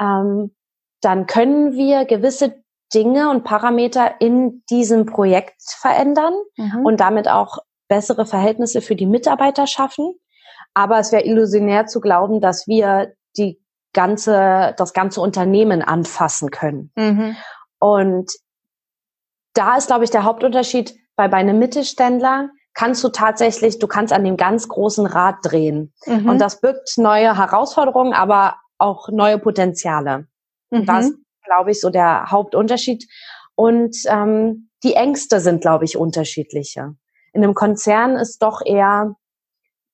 ähm, 0.00 0.54
dann 1.00 1.26
können 1.26 1.74
wir 1.74 2.04
gewisse 2.04 2.64
Dinge 2.92 3.30
und 3.30 3.44
Parameter 3.44 4.20
in 4.20 4.64
diesem 4.70 5.06
Projekt 5.06 5.62
verändern 5.62 6.34
mhm. 6.56 6.84
und 6.84 6.98
damit 6.98 7.28
auch 7.28 7.58
bessere 7.88 8.26
Verhältnisse 8.26 8.80
für 8.80 8.96
die 8.96 9.06
Mitarbeiter 9.06 9.66
schaffen. 9.66 10.14
Aber 10.74 10.98
es 10.98 11.12
wäre 11.12 11.24
illusionär 11.24 11.86
zu 11.86 12.00
glauben, 12.00 12.40
dass 12.40 12.66
wir 12.66 13.14
die 13.36 13.60
ganze, 13.92 14.74
das 14.76 14.92
ganze 14.92 15.20
Unternehmen 15.20 15.82
anfassen 15.82 16.50
können. 16.50 16.92
Mhm. 16.94 17.36
Und 17.78 18.32
da 19.54 19.76
ist, 19.76 19.88
glaube 19.88 20.04
ich, 20.04 20.10
der 20.10 20.24
Hauptunterschied, 20.24 20.94
weil 21.16 21.28
bei 21.28 21.38
einem 21.38 21.58
Mittelständler 21.58 22.50
kannst 22.74 23.02
du 23.02 23.08
tatsächlich, 23.08 23.78
du 23.78 23.88
kannst 23.88 24.12
an 24.12 24.24
dem 24.24 24.36
ganz 24.36 24.68
großen 24.68 25.06
Rad 25.06 25.36
drehen. 25.42 25.92
Mhm. 26.06 26.28
Und 26.28 26.38
das 26.38 26.60
birgt 26.60 26.96
neue 26.96 27.36
Herausforderungen, 27.36 28.12
aber 28.12 28.56
auch 28.78 29.08
neue 29.08 29.38
Potenziale. 29.38 30.28
Mhm. 30.70 30.86
Das 30.86 31.10
glaube 31.44 31.72
ich, 31.72 31.80
so 31.80 31.90
der 31.90 32.30
Hauptunterschied. 32.30 33.04
Und 33.56 33.96
ähm, 34.06 34.68
die 34.84 34.94
Ängste 34.94 35.40
sind, 35.40 35.60
glaube 35.60 35.84
ich, 35.84 35.96
unterschiedliche. 35.96 36.94
In 37.38 37.44
einem 37.44 37.54
Konzern 37.54 38.16
ist 38.16 38.42
doch 38.42 38.62
eher 38.66 39.14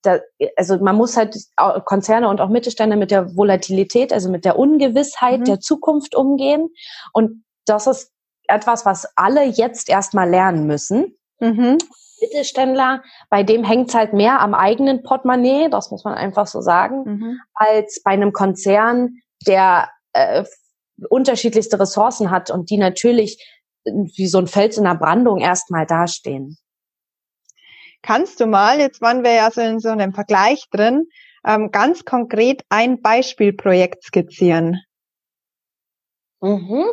da, 0.01 0.19
also 0.57 0.79
man 0.79 0.97
muss 0.97 1.15
halt 1.15 1.37
Konzerne 1.85 2.29
und 2.29 2.41
auch 2.41 2.49
Mittelständler 2.49 2.97
mit 2.97 3.11
der 3.11 3.37
Volatilität, 3.37 4.15
also 4.15 4.31
mit 4.31 4.47
der 4.47 4.59
Ungewissheit 4.59 5.41
mhm. 5.41 5.45
der 5.45 5.61
Zukunft 5.61 6.15
umgehen. 6.15 6.71
Und 7.13 7.45
das 7.67 7.87
ist 7.87 8.13
etwas, 8.49 8.87
was 8.87 9.07
alle 9.15 9.45
jetzt 9.45 9.91
erstmal 9.91 10.31
lernen 10.31 10.67
müssen. 10.67 11.19
Mhm. 11.39 11.77
Mittelständler, 12.23 13.03
bei 13.29 13.43
dem 13.43 13.63
hängt 13.63 13.91
es 13.91 13.95
halt 13.95 14.15
mehr 14.15 14.41
am 14.41 14.55
eigenen 14.55 15.03
Portemonnaie, 15.03 15.69
das 15.69 15.91
muss 15.91 16.03
man 16.03 16.15
einfach 16.15 16.47
so 16.47 16.63
sagen, 16.63 17.03
mhm. 17.05 17.41
als 17.53 18.01
bei 18.03 18.13
einem 18.13 18.33
Konzern, 18.33 19.19
der 19.47 19.91
äh, 20.15 20.45
unterschiedlichste 21.11 21.79
Ressourcen 21.79 22.31
hat 22.31 22.51
und 22.51 22.71
die 22.71 22.79
natürlich 22.79 23.47
wie 23.85 24.29
so 24.29 24.39
ein 24.39 24.47
Fels 24.47 24.79
in 24.79 24.85
der 24.85 24.95
Brandung 24.95 25.41
erstmal 25.41 25.85
dastehen. 25.85 26.57
Kannst 28.05 28.39
du 28.39 28.47
mal, 28.47 28.79
jetzt 28.81 29.01
waren 29.01 29.25
wir 29.25 29.33
ja 29.33 29.51
so 29.51 29.63
in 29.63 29.81
so 29.81 29.89
einem 29.89 30.13
Vergleich 30.13 30.69
drin, 30.71 31.07
ähm, 31.47 31.71
ganz 31.71 32.05
konkret 32.05 32.63
ein 32.69 33.01
Beispielprojekt 33.01 34.05
skizzieren? 34.05 34.83
Mhm. 36.43 36.85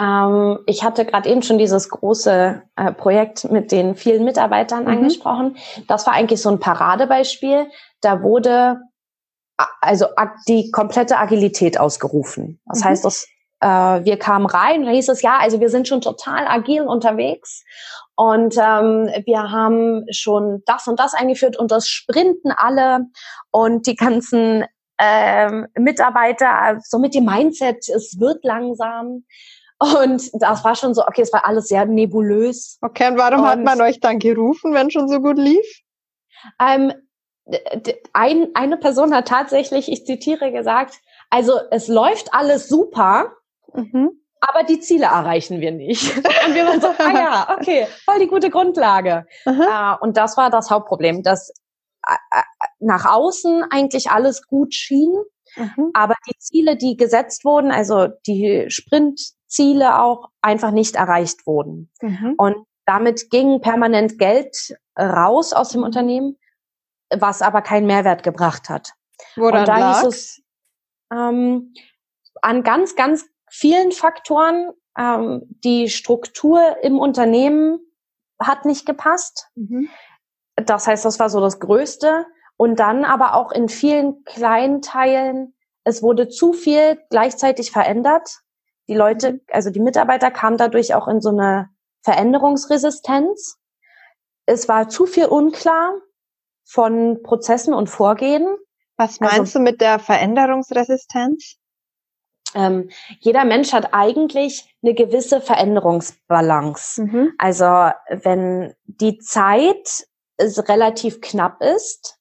Ähm, 0.00 0.58
ich 0.64 0.82
hatte 0.82 1.04
gerade 1.04 1.28
eben 1.28 1.42
schon 1.42 1.58
dieses 1.58 1.90
große 1.90 2.62
äh, 2.76 2.92
Projekt 2.92 3.50
mit 3.50 3.70
den 3.70 3.94
vielen 3.94 4.24
Mitarbeitern 4.24 4.84
mhm. 4.84 4.88
angesprochen. 4.88 5.58
Das 5.86 6.06
war 6.06 6.14
eigentlich 6.14 6.40
so 6.40 6.48
ein 6.48 6.60
Paradebeispiel. 6.60 7.66
Da 8.00 8.22
wurde 8.22 8.80
also 9.82 10.06
die 10.48 10.70
komplette 10.70 11.18
Agilität 11.18 11.78
ausgerufen. 11.78 12.58
Das 12.64 12.80
mhm. 12.80 12.84
heißt, 12.84 13.04
das, 13.04 13.26
äh, 13.62 14.04
wir 14.04 14.18
kamen 14.18 14.46
rein 14.46 14.80
und 14.80 14.86
da 14.86 14.92
hieß 14.92 15.08
es, 15.08 15.22
ja, 15.22 15.38
also 15.38 15.60
wir 15.60 15.68
sind 15.68 15.88
schon 15.88 16.00
total 16.00 16.46
agil 16.46 16.82
unterwegs 16.82 17.64
und 18.16 18.56
ähm, 18.56 19.08
wir 19.24 19.50
haben 19.50 20.04
schon 20.10 20.62
das 20.66 20.88
und 20.88 20.98
das 20.98 21.14
eingeführt 21.14 21.56
und 21.56 21.70
das 21.70 21.88
sprinten 21.88 22.50
alle 22.50 23.06
und 23.50 23.86
die 23.86 23.94
ganzen 23.94 24.64
ähm, 24.98 25.66
Mitarbeiter 25.78 26.78
so 26.82 26.98
mit 26.98 27.14
dem 27.14 27.24
Mindset, 27.24 27.88
es 27.88 28.18
wird 28.20 28.44
langsam. 28.44 29.24
Und 29.78 30.30
das 30.40 30.62
war 30.62 30.76
schon 30.76 30.94
so, 30.94 31.04
okay, 31.04 31.22
es 31.22 31.32
war 31.32 31.44
alles 31.44 31.66
sehr 31.66 31.86
nebulös. 31.86 32.78
Okay, 32.82 33.08
und 33.08 33.18
warum 33.18 33.40
und, 33.40 33.46
hat 33.48 33.60
man 33.60 33.80
euch 33.80 33.98
dann 33.98 34.20
gerufen, 34.20 34.74
wenn 34.74 34.92
schon 34.92 35.08
so 35.08 35.20
gut 35.20 35.38
lief? 35.38 35.66
Ähm, 36.60 36.92
ein, 38.12 38.48
eine 38.54 38.76
Person 38.76 39.12
hat 39.12 39.26
tatsächlich, 39.26 39.90
ich 39.90 40.06
zitiere, 40.06 40.52
gesagt, 40.52 41.00
also 41.30 41.54
es 41.72 41.88
läuft 41.88 42.32
alles 42.32 42.68
super, 42.68 43.32
mhm 43.74 44.22
aber 44.42 44.64
die 44.64 44.80
Ziele 44.80 45.06
erreichen 45.06 45.60
wir 45.60 45.70
nicht. 45.70 46.16
Und 46.16 46.54
wir 46.54 46.66
waren 46.66 46.80
so, 46.80 46.88
ah 46.88 47.12
ja, 47.12 47.56
okay, 47.56 47.86
voll 48.04 48.18
die 48.18 48.26
gute 48.26 48.50
Grundlage. 48.50 49.24
Uh, 49.46 49.96
und 50.00 50.16
das 50.16 50.36
war 50.36 50.50
das 50.50 50.68
Hauptproblem, 50.68 51.22
dass 51.22 51.50
äh, 52.06 52.14
äh, 52.32 52.42
nach 52.80 53.04
außen 53.06 53.64
eigentlich 53.70 54.10
alles 54.10 54.44
gut 54.48 54.74
schien, 54.74 55.14
mhm. 55.56 55.90
aber 55.94 56.16
die 56.28 56.36
Ziele, 56.38 56.76
die 56.76 56.96
gesetzt 56.96 57.44
wurden, 57.44 57.70
also 57.70 58.08
die 58.26 58.64
Sprintziele 58.68 60.02
auch 60.02 60.30
einfach 60.40 60.72
nicht 60.72 60.96
erreicht 60.96 61.46
wurden. 61.46 61.92
Mhm. 62.00 62.34
Und 62.36 62.66
damit 62.84 63.30
ging 63.30 63.60
permanent 63.60 64.18
Geld 64.18 64.76
raus 64.98 65.52
aus 65.52 65.68
dem 65.68 65.84
Unternehmen, 65.84 66.36
was 67.14 67.42
aber 67.42 67.62
keinen 67.62 67.86
Mehrwert 67.86 68.24
gebracht 68.24 68.68
hat. 68.68 68.94
Woran 69.36 69.60
und 69.60 69.68
da 69.68 69.78
lag? 69.78 70.00
hieß 70.00 70.08
es 70.08 70.42
ähm, 71.12 71.74
an 72.40 72.64
ganz, 72.64 72.96
ganz 72.96 73.24
vielen 73.52 73.92
Faktoren. 73.92 74.72
Ähm, 74.98 75.42
die 75.64 75.88
Struktur 75.88 76.78
im 76.82 76.98
Unternehmen 76.98 77.78
hat 78.40 78.64
nicht 78.64 78.86
gepasst. 78.86 79.48
Mhm. 79.54 79.88
Das 80.56 80.86
heißt, 80.86 81.04
das 81.04 81.18
war 81.20 81.30
so 81.30 81.40
das 81.40 81.60
Größte. 81.60 82.26
Und 82.56 82.76
dann 82.80 83.04
aber 83.04 83.34
auch 83.34 83.52
in 83.52 83.68
vielen 83.68 84.24
kleinen 84.24 84.82
Teilen, 84.82 85.54
es 85.84 86.02
wurde 86.02 86.28
zu 86.28 86.52
viel 86.52 87.00
gleichzeitig 87.10 87.70
verändert. 87.72 88.40
Die 88.88 88.94
Leute, 88.94 89.34
mhm. 89.34 89.40
also 89.50 89.70
die 89.70 89.80
Mitarbeiter 89.80 90.30
kamen 90.30 90.56
dadurch 90.56 90.94
auch 90.94 91.08
in 91.08 91.20
so 91.20 91.30
eine 91.30 91.68
Veränderungsresistenz. 92.02 93.58
Es 94.46 94.68
war 94.68 94.88
zu 94.88 95.06
viel 95.06 95.26
unklar 95.26 95.94
von 96.64 97.22
Prozessen 97.22 97.74
und 97.74 97.88
Vorgehen. 97.88 98.46
Was 98.96 99.20
meinst 99.20 99.38
also, 99.38 99.58
du 99.58 99.64
mit 99.64 99.80
der 99.80 99.98
Veränderungsresistenz? 99.98 101.58
Ähm, 102.54 102.90
jeder 103.20 103.44
Mensch 103.44 103.72
hat 103.72 103.92
eigentlich 103.92 104.64
eine 104.82 104.94
gewisse 104.94 105.40
Veränderungsbalance. 105.40 107.02
Mhm. 107.02 107.32
Also 107.38 107.90
wenn 108.08 108.74
die 108.86 109.18
Zeit 109.18 110.06
relativ 110.38 111.20
knapp 111.20 111.62
ist, 111.62 112.18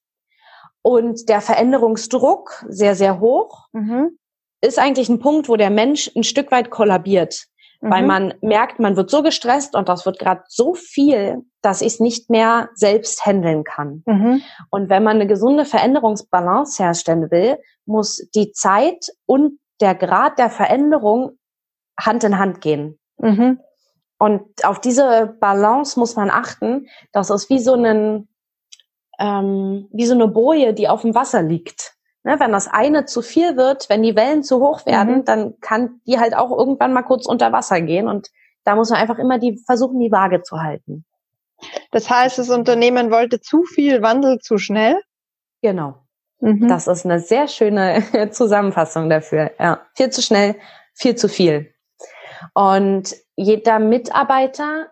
und 0.81 1.29
der 1.29 1.41
Veränderungsdruck 1.41 2.65
sehr, 2.67 2.95
sehr 2.95 3.19
hoch, 3.19 3.67
mhm. 3.71 4.17
ist 4.61 4.79
eigentlich 4.79 5.09
ein 5.09 5.19
Punkt, 5.19 5.50
wo 5.50 5.55
der 5.55 5.69
Mensch 5.69 6.11
ein 6.15 6.23
Stück 6.23 6.51
weit 6.51 6.69
kollabiert. 6.69 7.45
Mhm. 7.81 7.91
Weil 7.91 8.05
man 8.05 8.33
merkt, 8.41 8.79
man 8.79 8.95
wird 8.95 9.09
so 9.09 9.21
gestresst 9.21 9.75
und 9.75 9.89
das 9.89 10.05
wird 10.05 10.19
gerade 10.19 10.43
so 10.47 10.73
viel, 10.73 11.43
dass 11.61 11.81
ich 11.81 11.93
es 11.93 12.00
nicht 12.00 12.29
mehr 12.29 12.69
selbst 12.73 13.25
handeln 13.25 13.63
kann. 13.63 14.03
Mhm. 14.05 14.41
Und 14.69 14.89
wenn 14.89 15.03
man 15.03 15.17
eine 15.17 15.27
gesunde 15.27 15.65
Veränderungsbalance 15.65 16.81
herstellen 16.81 17.29
will, 17.31 17.57
muss 17.85 18.27
die 18.35 18.51
Zeit 18.51 19.07
und 19.25 19.59
der 19.81 19.95
Grad 19.95 20.39
der 20.39 20.50
Veränderung 20.50 21.38
Hand 22.00 22.23
in 22.23 22.38
Hand 22.38 22.61
gehen. 22.61 23.00
Mhm. 23.17 23.59
Und 24.17 24.65
auf 24.65 24.79
diese 24.79 25.35
Balance 25.39 26.00
muss 26.00 26.15
man 26.15 26.29
achten. 26.29 26.88
Das 27.11 27.29
ist 27.29 27.50
wie 27.50 27.59
so 27.59 27.73
ein, 27.73 28.27
ähm, 29.19 29.88
wie 29.91 30.05
so 30.05 30.13
eine 30.13 30.27
Boje, 30.27 30.73
die 30.73 30.88
auf 30.88 31.01
dem 31.01 31.15
Wasser 31.15 31.41
liegt. 31.41 31.95
Ne, 32.23 32.39
wenn 32.39 32.51
das 32.51 32.67
eine 32.67 33.05
zu 33.05 33.23
viel 33.23 33.57
wird, 33.57 33.89
wenn 33.89 34.03
die 34.03 34.15
Wellen 34.15 34.43
zu 34.43 34.59
hoch 34.59 34.85
werden, 34.85 35.17
mhm. 35.17 35.25
dann 35.25 35.59
kann 35.59 36.01
die 36.05 36.19
halt 36.19 36.35
auch 36.35 36.55
irgendwann 36.55 36.93
mal 36.93 37.01
kurz 37.01 37.25
unter 37.25 37.51
Wasser 37.51 37.81
gehen. 37.81 38.07
Und 38.07 38.29
da 38.63 38.75
muss 38.75 38.91
man 38.91 39.00
einfach 39.00 39.17
immer 39.17 39.39
die 39.39 39.57
versuchen, 39.65 40.00
die 40.00 40.11
Waage 40.11 40.43
zu 40.43 40.61
halten. 40.61 41.03
Das 41.89 42.09
heißt, 42.09 42.38
das 42.38 42.50
Unternehmen 42.50 43.09
wollte 43.09 43.41
zu 43.41 43.63
viel 43.63 44.03
Wandel 44.03 44.38
zu 44.39 44.59
schnell? 44.59 45.01
Genau. 45.63 46.00
Mhm. 46.41 46.67
Das 46.67 46.88
ist 46.88 47.05
eine 47.05 47.19
sehr 47.19 47.48
schöne 47.48 48.03
Zusammenfassung 48.31 49.10
dafür. 49.10 49.51
Ja, 49.60 49.81
viel 49.95 50.10
zu 50.10 50.21
schnell, 50.21 50.55
viel 50.93 51.15
zu 51.15 51.29
viel. 51.29 51.74
Und 52.53 53.15
jeder 53.36 53.79
Mitarbeiter 53.79 54.88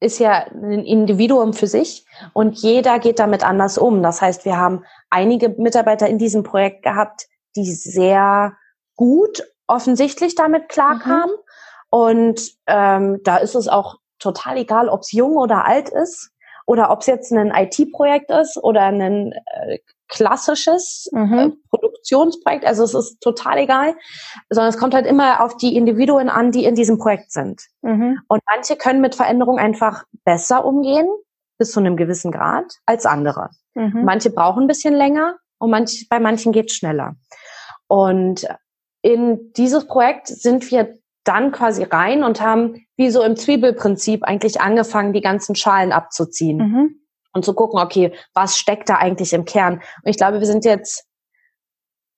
ist 0.00 0.18
ja 0.18 0.46
ein 0.52 0.84
Individuum 0.84 1.54
für 1.54 1.66
sich 1.66 2.04
und 2.32 2.58
jeder 2.58 2.98
geht 2.98 3.18
damit 3.18 3.44
anders 3.44 3.78
um. 3.78 4.02
Das 4.02 4.20
heißt, 4.20 4.44
wir 4.44 4.56
haben 4.56 4.84
einige 5.10 5.48
Mitarbeiter 5.48 6.08
in 6.08 6.18
diesem 6.18 6.42
Projekt 6.42 6.82
gehabt, 6.82 7.26
die 7.56 7.72
sehr 7.72 8.52
gut 8.96 9.42
offensichtlich 9.66 10.34
damit 10.34 10.68
klarkamen. 10.68 11.30
Mhm. 11.30 11.42
Und 11.90 12.52
ähm, 12.66 13.20
da 13.24 13.38
ist 13.38 13.54
es 13.54 13.66
auch 13.66 13.96
total 14.18 14.58
egal, 14.58 14.88
ob 14.88 15.00
es 15.00 15.12
jung 15.12 15.36
oder 15.36 15.64
alt 15.64 15.88
ist 15.88 16.30
oder 16.66 16.90
ob 16.90 17.00
es 17.00 17.06
jetzt 17.06 17.32
ein 17.32 17.52
IT-Projekt 17.54 18.30
ist 18.30 18.56
oder 18.58 18.82
ein 18.82 19.32
äh, 19.32 19.78
klassisches 20.08 21.08
mhm. 21.12 21.38
äh, 21.38 21.50
Produktionsprojekt. 21.70 22.64
Also 22.64 22.84
es 22.84 22.94
ist 22.94 23.20
total 23.20 23.58
egal, 23.58 23.94
sondern 24.50 24.70
es 24.70 24.78
kommt 24.78 24.94
halt 24.94 25.06
immer 25.06 25.42
auf 25.42 25.56
die 25.56 25.76
Individuen 25.76 26.28
an, 26.28 26.50
die 26.50 26.64
in 26.64 26.74
diesem 26.74 26.98
Projekt 26.98 27.30
sind. 27.32 27.62
Mhm. 27.82 28.18
Und 28.28 28.42
manche 28.50 28.76
können 28.76 29.00
mit 29.00 29.14
Veränderung 29.14 29.58
einfach 29.58 30.04
besser 30.24 30.64
umgehen, 30.64 31.08
bis 31.58 31.72
zu 31.72 31.80
einem 31.80 31.96
gewissen 31.96 32.32
Grad, 32.32 32.78
als 32.86 33.06
andere. 33.06 33.50
Mhm. 33.74 34.04
Manche 34.04 34.30
brauchen 34.30 34.64
ein 34.64 34.68
bisschen 34.68 34.94
länger 34.94 35.36
und 35.58 35.70
manch, 35.70 36.06
bei 36.08 36.20
manchen 36.20 36.52
geht 36.52 36.70
es 36.70 36.76
schneller. 36.76 37.16
Und 37.86 38.46
in 39.02 39.52
dieses 39.56 39.86
Projekt 39.86 40.28
sind 40.28 40.70
wir 40.70 40.98
dann 41.24 41.52
quasi 41.52 41.82
rein 41.82 42.24
und 42.24 42.40
haben 42.40 42.86
wie 42.96 43.10
so 43.10 43.22
im 43.22 43.36
Zwiebelprinzip 43.36 44.24
eigentlich 44.24 44.60
angefangen, 44.60 45.12
die 45.12 45.20
ganzen 45.20 45.54
Schalen 45.54 45.92
abzuziehen. 45.92 46.58
Und 47.32 47.44
zu 47.44 47.54
gucken, 47.54 47.78
okay, 47.78 48.12
was 48.34 48.58
steckt 48.58 48.88
da 48.88 48.96
eigentlich 48.96 49.32
im 49.32 49.44
Kern? 49.44 49.74
Und 49.74 50.10
ich 50.10 50.16
glaube, 50.16 50.40
wir 50.40 50.46
sind 50.46 50.64
jetzt 50.64 51.04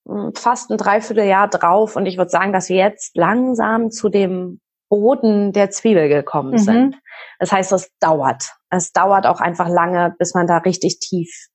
hm, 0.08 0.32
fast 0.34 0.70
ein 0.70 0.78
Dreivierteljahr 0.78 1.48
drauf 1.48 1.96
und 1.96 2.06
ich 2.06 2.16
würde 2.16 2.30
sagen, 2.30 2.52
dass 2.52 2.68
wir 2.68 2.76
jetzt 2.76 3.16
langsam 3.16 3.90
zu 3.90 4.08
dem 4.08 4.60
Boden 4.88 5.52
der 5.52 5.70
Zwiebel 5.70 6.08
gekommen 6.08 6.52
mhm. 6.52 6.58
sind. 6.58 6.96
Das 7.38 7.52
heißt, 7.52 7.72
es 7.72 7.90
dauert. 8.00 8.52
Es 8.70 8.92
dauert 8.92 9.26
auch 9.26 9.40
einfach 9.40 9.68
lange, 9.68 10.14
bis 10.18 10.34
man 10.34 10.46
da 10.46 10.58
richtig 10.58 10.98
tief 10.98 11.48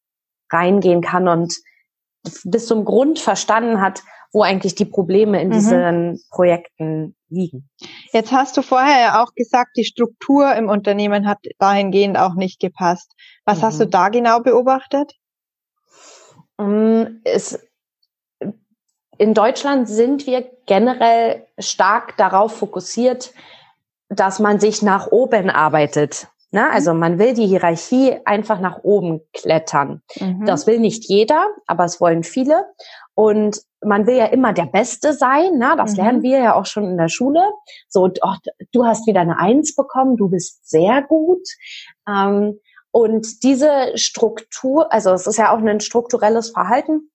reingehen 0.52 1.02
kann 1.02 1.28
und 1.28 1.56
bis 2.44 2.68
zum 2.68 2.86
Grund 2.86 3.20
verstanden 3.20 3.82
hat, 3.82 4.04
wo 4.32 4.42
eigentlich 4.42 4.76
die 4.76 4.86
Probleme 4.86 5.42
in 5.42 5.50
mhm. 5.50 5.54
diesen 5.54 6.22
Projekten 6.30 7.16
liegen. 7.36 7.70
Jetzt 8.12 8.32
hast 8.32 8.58
du 8.58 8.62
vorher 8.62 9.00
ja 9.00 9.24
auch 9.24 9.34
gesagt, 9.36 9.78
die 9.78 9.84
Struktur 9.84 10.56
im 10.56 10.70
Unternehmen 10.70 11.28
hat 11.28 11.40
dahingehend 11.60 12.18
auch 12.18 12.34
nicht 12.34 12.60
gepasst. 12.60 13.12
Was 13.46 13.60
mhm. 13.60 13.64
hast 13.64 13.80
du 13.82 13.86
mhm. 13.86 13.92
da 13.92 14.10
genau 14.10 14.40
beobachtet? 14.40 15.14
Mm, 16.58 17.04
es, 17.24 17.60
in 19.18 19.34
Deutschland 19.34 19.88
sind 19.88 20.26
wir 20.26 20.50
generell 20.66 21.46
stark 21.60 22.18
darauf 22.18 22.58
fokussiert, 22.58 23.34
dass 24.10 24.40
man 24.40 24.60
sich 24.60 24.82
nach 24.82 25.08
oben 25.08 25.50
arbeitet. 25.50 26.28
Ne? 26.52 26.62
Mhm. 26.62 26.72
Also 26.72 26.94
man 26.94 27.20
will 27.20 27.34
die 27.34 27.48
Hierarchie 27.48 28.18
einfach 28.26 28.60
nach 28.60 28.80
oben 28.84 29.22
klettern. 29.34 30.02
Mhm. 30.20 30.46
Das 30.46 30.68
will 30.68 30.80
nicht 30.80 31.06
jeder, 31.06 31.48
aber 31.68 31.86
es 31.86 32.00
wollen 32.00 32.24
viele. 32.24 32.66
Und 33.16 33.62
man 33.82 34.08
will 34.08 34.18
ja 34.18 34.26
immer 34.26 34.52
der 34.54 34.66
Beste 34.66 35.14
sein, 35.14 35.58
ne? 35.58 35.76
das 35.78 35.92
mhm. 35.92 35.98
lernen 35.98 36.22
wir 36.22 36.40
ja 36.40 36.56
auch 36.56 36.66
schon 36.66 36.84
in 36.84 36.98
der 36.98 37.08
Schule. 37.08 37.42
So, 37.88 38.10
oh, 38.22 38.34
du 38.72 38.86
hast 38.86 39.08
wieder 39.08 39.22
eine 39.22 39.40
Eins 39.40 39.74
bekommen, 39.74 40.18
du 40.18 40.30
bist 40.30 40.70
sehr 40.70 41.02
gut. 41.02 41.48
Ähm, 42.08 42.60
und 42.92 43.44
diese 43.44 43.98
Struktur, 43.98 44.92
also 44.92 45.12
es 45.12 45.28
ist 45.28 45.38
ja 45.38 45.54
auch 45.54 45.60
ein 45.60 45.80
strukturelles 45.80 46.52
Verhalten, 46.52 47.10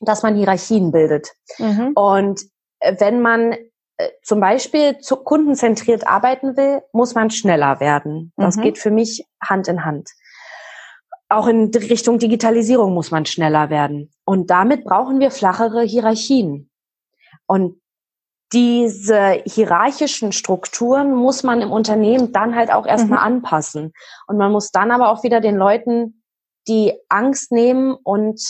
dass 0.00 0.22
man 0.22 0.36
Hierarchien 0.36 0.92
bildet. 0.92 1.32
Mhm. 1.58 1.92
Und 1.94 2.42
äh, 2.78 2.94
wenn 2.98 3.20
man 3.20 3.52
äh, 3.52 4.08
zum 4.22 4.40
Beispiel 4.40 4.98
zu 4.98 5.16
kundenzentriert 5.16 6.06
arbeiten 6.06 6.56
will, 6.56 6.82
muss 6.92 7.14
man 7.14 7.30
schneller 7.30 7.80
werden. 7.80 8.32
Das 8.36 8.56
mhm. 8.56 8.62
geht 8.62 8.78
für 8.78 8.90
mich 8.90 9.24
Hand 9.42 9.68
in 9.68 9.84
Hand 9.84 10.10
auch 11.30 11.46
in 11.46 11.70
Richtung 11.74 12.18
Digitalisierung 12.18 12.92
muss 12.92 13.10
man 13.10 13.24
schneller 13.24 13.70
werden. 13.70 14.10
Und 14.24 14.50
damit 14.50 14.84
brauchen 14.84 15.20
wir 15.20 15.30
flachere 15.30 15.82
Hierarchien. 15.82 16.70
Und 17.46 17.80
diese 18.52 19.42
hierarchischen 19.46 20.32
Strukturen 20.32 21.14
muss 21.14 21.44
man 21.44 21.60
im 21.60 21.70
Unternehmen 21.70 22.32
dann 22.32 22.56
halt 22.56 22.72
auch 22.72 22.84
erstmal 22.84 23.20
mhm. 23.20 23.36
anpassen. 23.36 23.92
Und 24.26 24.38
man 24.38 24.50
muss 24.50 24.72
dann 24.72 24.90
aber 24.90 25.10
auch 25.10 25.22
wieder 25.22 25.40
den 25.40 25.56
Leuten 25.56 26.22
die 26.66 26.94
Angst 27.08 27.52
nehmen 27.52 27.94
und 27.94 28.40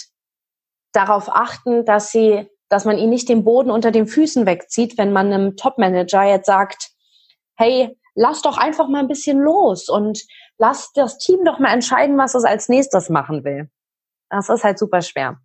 darauf 0.92 1.28
achten, 1.28 1.84
dass 1.84 2.10
sie, 2.10 2.48
dass 2.68 2.84
man 2.84 2.98
ihnen 2.98 3.10
nicht 3.10 3.28
den 3.28 3.44
Boden 3.44 3.70
unter 3.70 3.90
den 3.90 4.06
Füßen 4.06 4.46
wegzieht, 4.46 4.96
wenn 4.96 5.12
man 5.12 5.32
einem 5.32 5.56
Topmanager 5.56 6.24
jetzt 6.24 6.46
sagt, 6.46 6.90
hey, 7.56 7.96
lass 8.14 8.42
doch 8.42 8.58
einfach 8.58 8.88
mal 8.88 9.00
ein 9.00 9.08
bisschen 9.08 9.38
los 9.38 9.88
und 9.88 10.22
lass 10.60 10.92
das 10.92 11.18
Team 11.18 11.44
doch 11.44 11.58
mal 11.58 11.72
entscheiden, 11.72 12.16
was 12.18 12.34
es 12.34 12.44
als 12.44 12.68
nächstes 12.68 13.08
machen 13.08 13.44
will. 13.44 13.68
Das 14.28 14.48
ist 14.48 14.62
halt 14.62 14.78
super 14.78 15.02
schwer. 15.02 15.40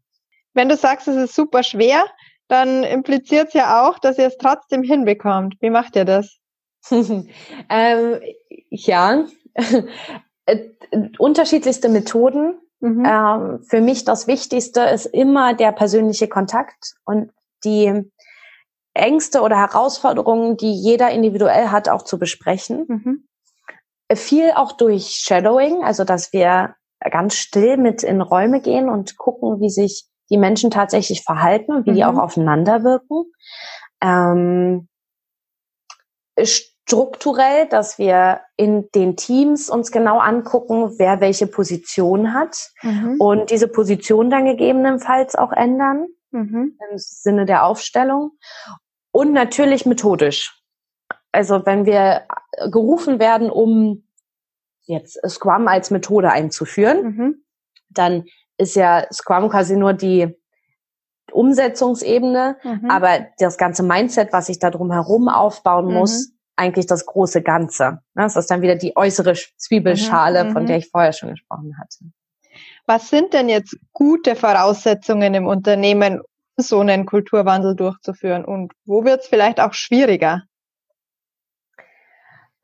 Wenn 0.54 0.69
du 0.69 0.75
sagst, 0.75 1.08
es 1.08 1.15
ist 1.15 1.36
super 1.36 1.63
schwer, 1.63 2.06
dann 2.47 2.84
impliziert 2.84 3.47
es 3.47 3.54
ja 3.54 3.88
auch, 3.88 3.97
dass 3.97 4.19
ihr 4.19 4.28
es 4.28 4.38
trotzdem 4.38 4.84
hinbekommt. 4.84 5.56
Wie 5.62 5.69
macht 5.69 5.95
ihr 5.95 6.06
das? 6.06 6.38
ähm, 6.91 8.21
ja, 8.69 9.25
äh, 10.45 10.69
unterschiedlichste 11.17 11.89
Methoden. 11.89 12.60
Mhm. 12.82 13.06
Ähm, 13.06 13.63
für 13.67 13.82
mich 13.82 14.04
das 14.04 14.28
Wichtigste 14.28 14.82
ist 14.82 15.08
immer 15.08 15.54
der 15.54 15.71
persönliche 15.71 16.28
Kontakt 16.28 16.93
und 17.06 17.32
die 17.63 18.04
Ängste 18.93 19.41
oder 19.41 19.58
Herausforderungen, 19.58 20.58
die 20.58 20.73
jeder 20.73 21.10
individuell 21.10 21.69
hat, 21.69 21.89
auch 21.89 22.04
zu 22.04 22.19
besprechen. 22.19 22.86
Mhm 22.88 23.28
viel 24.13 24.51
auch 24.51 24.73
durch 24.73 25.21
Shadowing, 25.23 25.83
also 25.83 26.03
dass 26.03 26.33
wir 26.33 26.75
ganz 27.11 27.35
still 27.35 27.77
mit 27.77 28.03
in 28.03 28.21
Räume 28.21 28.61
gehen 28.61 28.89
und 28.89 29.17
gucken, 29.17 29.59
wie 29.61 29.69
sich 29.69 30.05
die 30.29 30.37
Menschen 30.37 30.71
tatsächlich 30.71 31.23
verhalten 31.23 31.73
und 31.73 31.85
wie 31.85 31.91
mhm. 31.91 31.95
die 31.95 32.05
auch 32.05 32.17
aufeinander 32.17 32.83
wirken. 32.83 33.31
Ähm, 34.01 34.87
strukturell, 36.43 37.67
dass 37.67 37.97
wir 37.97 38.41
in 38.57 38.89
den 38.93 39.15
Teams 39.15 39.69
uns 39.69 39.91
genau 39.91 40.19
angucken, 40.19 40.95
wer 40.97 41.19
welche 41.21 41.47
Position 41.47 42.33
hat 42.33 42.71
mhm. 42.81 43.15
und 43.19 43.49
diese 43.49 43.67
Position 43.67 44.29
dann 44.29 44.45
gegebenenfalls 44.45 45.35
auch 45.35 45.51
ändern 45.51 46.07
mhm. 46.31 46.77
im 46.91 46.97
Sinne 46.97 47.45
der 47.45 47.65
Aufstellung 47.65 48.31
und 49.11 49.31
natürlich 49.31 49.85
methodisch 49.85 50.61
also 51.35 51.65
wenn 51.65 51.85
wir 51.85 52.23
gerufen 52.71 53.19
werden, 53.19 53.49
um 53.49 54.07
jetzt 54.85 55.19
Scrum 55.27 55.67
als 55.67 55.91
Methode 55.91 56.31
einzuführen, 56.31 57.03
mhm. 57.03 57.45
dann 57.89 58.25
ist 58.57 58.75
ja 58.75 59.05
Scrum 59.11 59.49
quasi 59.49 59.75
nur 59.75 59.93
die 59.93 60.33
Umsetzungsebene, 61.31 62.57
mhm. 62.63 62.89
aber 62.89 63.27
das 63.39 63.57
ganze 63.57 63.83
Mindset, 63.83 64.31
was 64.31 64.47
ich 64.47 64.59
da 64.59 64.69
drum 64.69 64.91
herum 64.91 65.27
aufbauen 65.27 65.87
mhm. 65.87 65.93
muss, 65.93 66.31
eigentlich 66.55 66.85
das 66.85 67.05
große 67.05 67.41
Ganze. 67.41 67.99
Das 68.13 68.37
ist 68.37 68.49
dann 68.49 68.61
wieder 68.61 68.75
die 68.75 68.95
äußere 68.95 69.33
Zwiebelschale, 69.57 70.45
mhm. 70.45 70.51
von 70.53 70.65
der 70.65 70.77
ich 70.77 70.89
vorher 70.89 71.11
schon 71.11 71.29
gesprochen 71.29 71.77
hatte. 71.77 72.05
Was 72.85 73.09
sind 73.09 73.33
denn 73.33 73.49
jetzt 73.49 73.75
gute 73.91 74.35
Voraussetzungen 74.35 75.33
im 75.33 75.47
Unternehmen, 75.47 76.21
so 76.55 76.79
einen 76.79 77.05
Kulturwandel 77.05 77.75
durchzuführen? 77.75 78.45
Und 78.45 78.71
wo 78.85 79.03
wird 79.03 79.21
es 79.21 79.27
vielleicht 79.27 79.59
auch 79.59 79.73
schwieriger? 79.73 80.43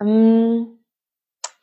Ähm, 0.02 0.80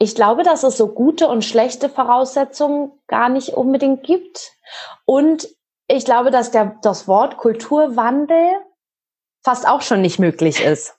Ich 0.01 0.14
glaube, 0.14 0.44
dass 0.44 0.62
es 0.62 0.77
so 0.77 0.94
gute 0.94 1.27
und 1.27 1.44
schlechte 1.44 1.88
Voraussetzungen 1.88 2.92
gar 3.09 3.29
nicht 3.29 3.51
unbedingt 3.55 4.05
gibt. 4.05 4.53
Und 5.05 5.48
ich 5.88 6.05
glaube, 6.05 6.31
dass 6.31 6.53
der, 6.53 6.77
das 6.83 7.09
Wort 7.09 7.37
Kulturwandel 7.37 8.61
fast 9.44 9.66
auch 9.66 9.83
schon 9.83 10.01
nicht 10.01 10.18
möglich 10.20 10.61
ist. 10.64 10.94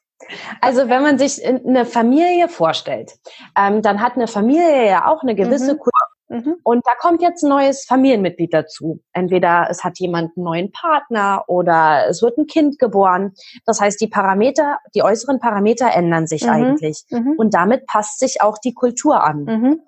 Also 0.59 0.89
wenn 0.89 1.01
man 1.01 1.17
sich 1.17 1.45
eine 1.45 1.85
Familie 1.85 2.49
vorstellt, 2.49 3.17
ähm, 3.57 3.81
dann 3.81 4.01
hat 4.01 4.15
eine 4.15 4.27
Familie 4.27 4.85
ja 4.85 5.07
auch 5.07 5.23
eine 5.23 5.33
gewisse 5.33 5.75
mhm. 5.75 5.77
Kultur. 5.77 5.98
Mhm. 6.29 6.55
Und 6.63 6.85
da 6.85 6.91
kommt 6.99 7.21
jetzt 7.21 7.43
ein 7.43 7.49
neues 7.49 7.85
Familienmitglied 7.85 8.53
dazu. 8.53 9.01
Entweder 9.13 9.67
es 9.69 9.83
hat 9.83 9.99
jemand 9.99 10.37
einen 10.37 10.45
neuen 10.45 10.71
Partner 10.71 11.43
oder 11.47 12.05
es 12.07 12.21
wird 12.21 12.37
ein 12.37 12.45
Kind 12.45 12.79
geboren. 12.79 13.33
Das 13.65 13.81
heißt, 13.81 13.99
die 13.99 14.07
Parameter, 14.07 14.77
die 14.95 15.03
äußeren 15.03 15.39
Parameter 15.39 15.91
ändern 15.91 16.27
sich 16.27 16.43
mhm. 16.43 16.49
eigentlich. 16.49 17.03
Mhm. 17.09 17.33
Und 17.37 17.53
damit 17.53 17.85
passt 17.87 18.19
sich 18.19 18.41
auch 18.41 18.57
die 18.59 18.73
Kultur 18.73 19.23
an. 19.23 19.43
Mhm. 19.43 19.81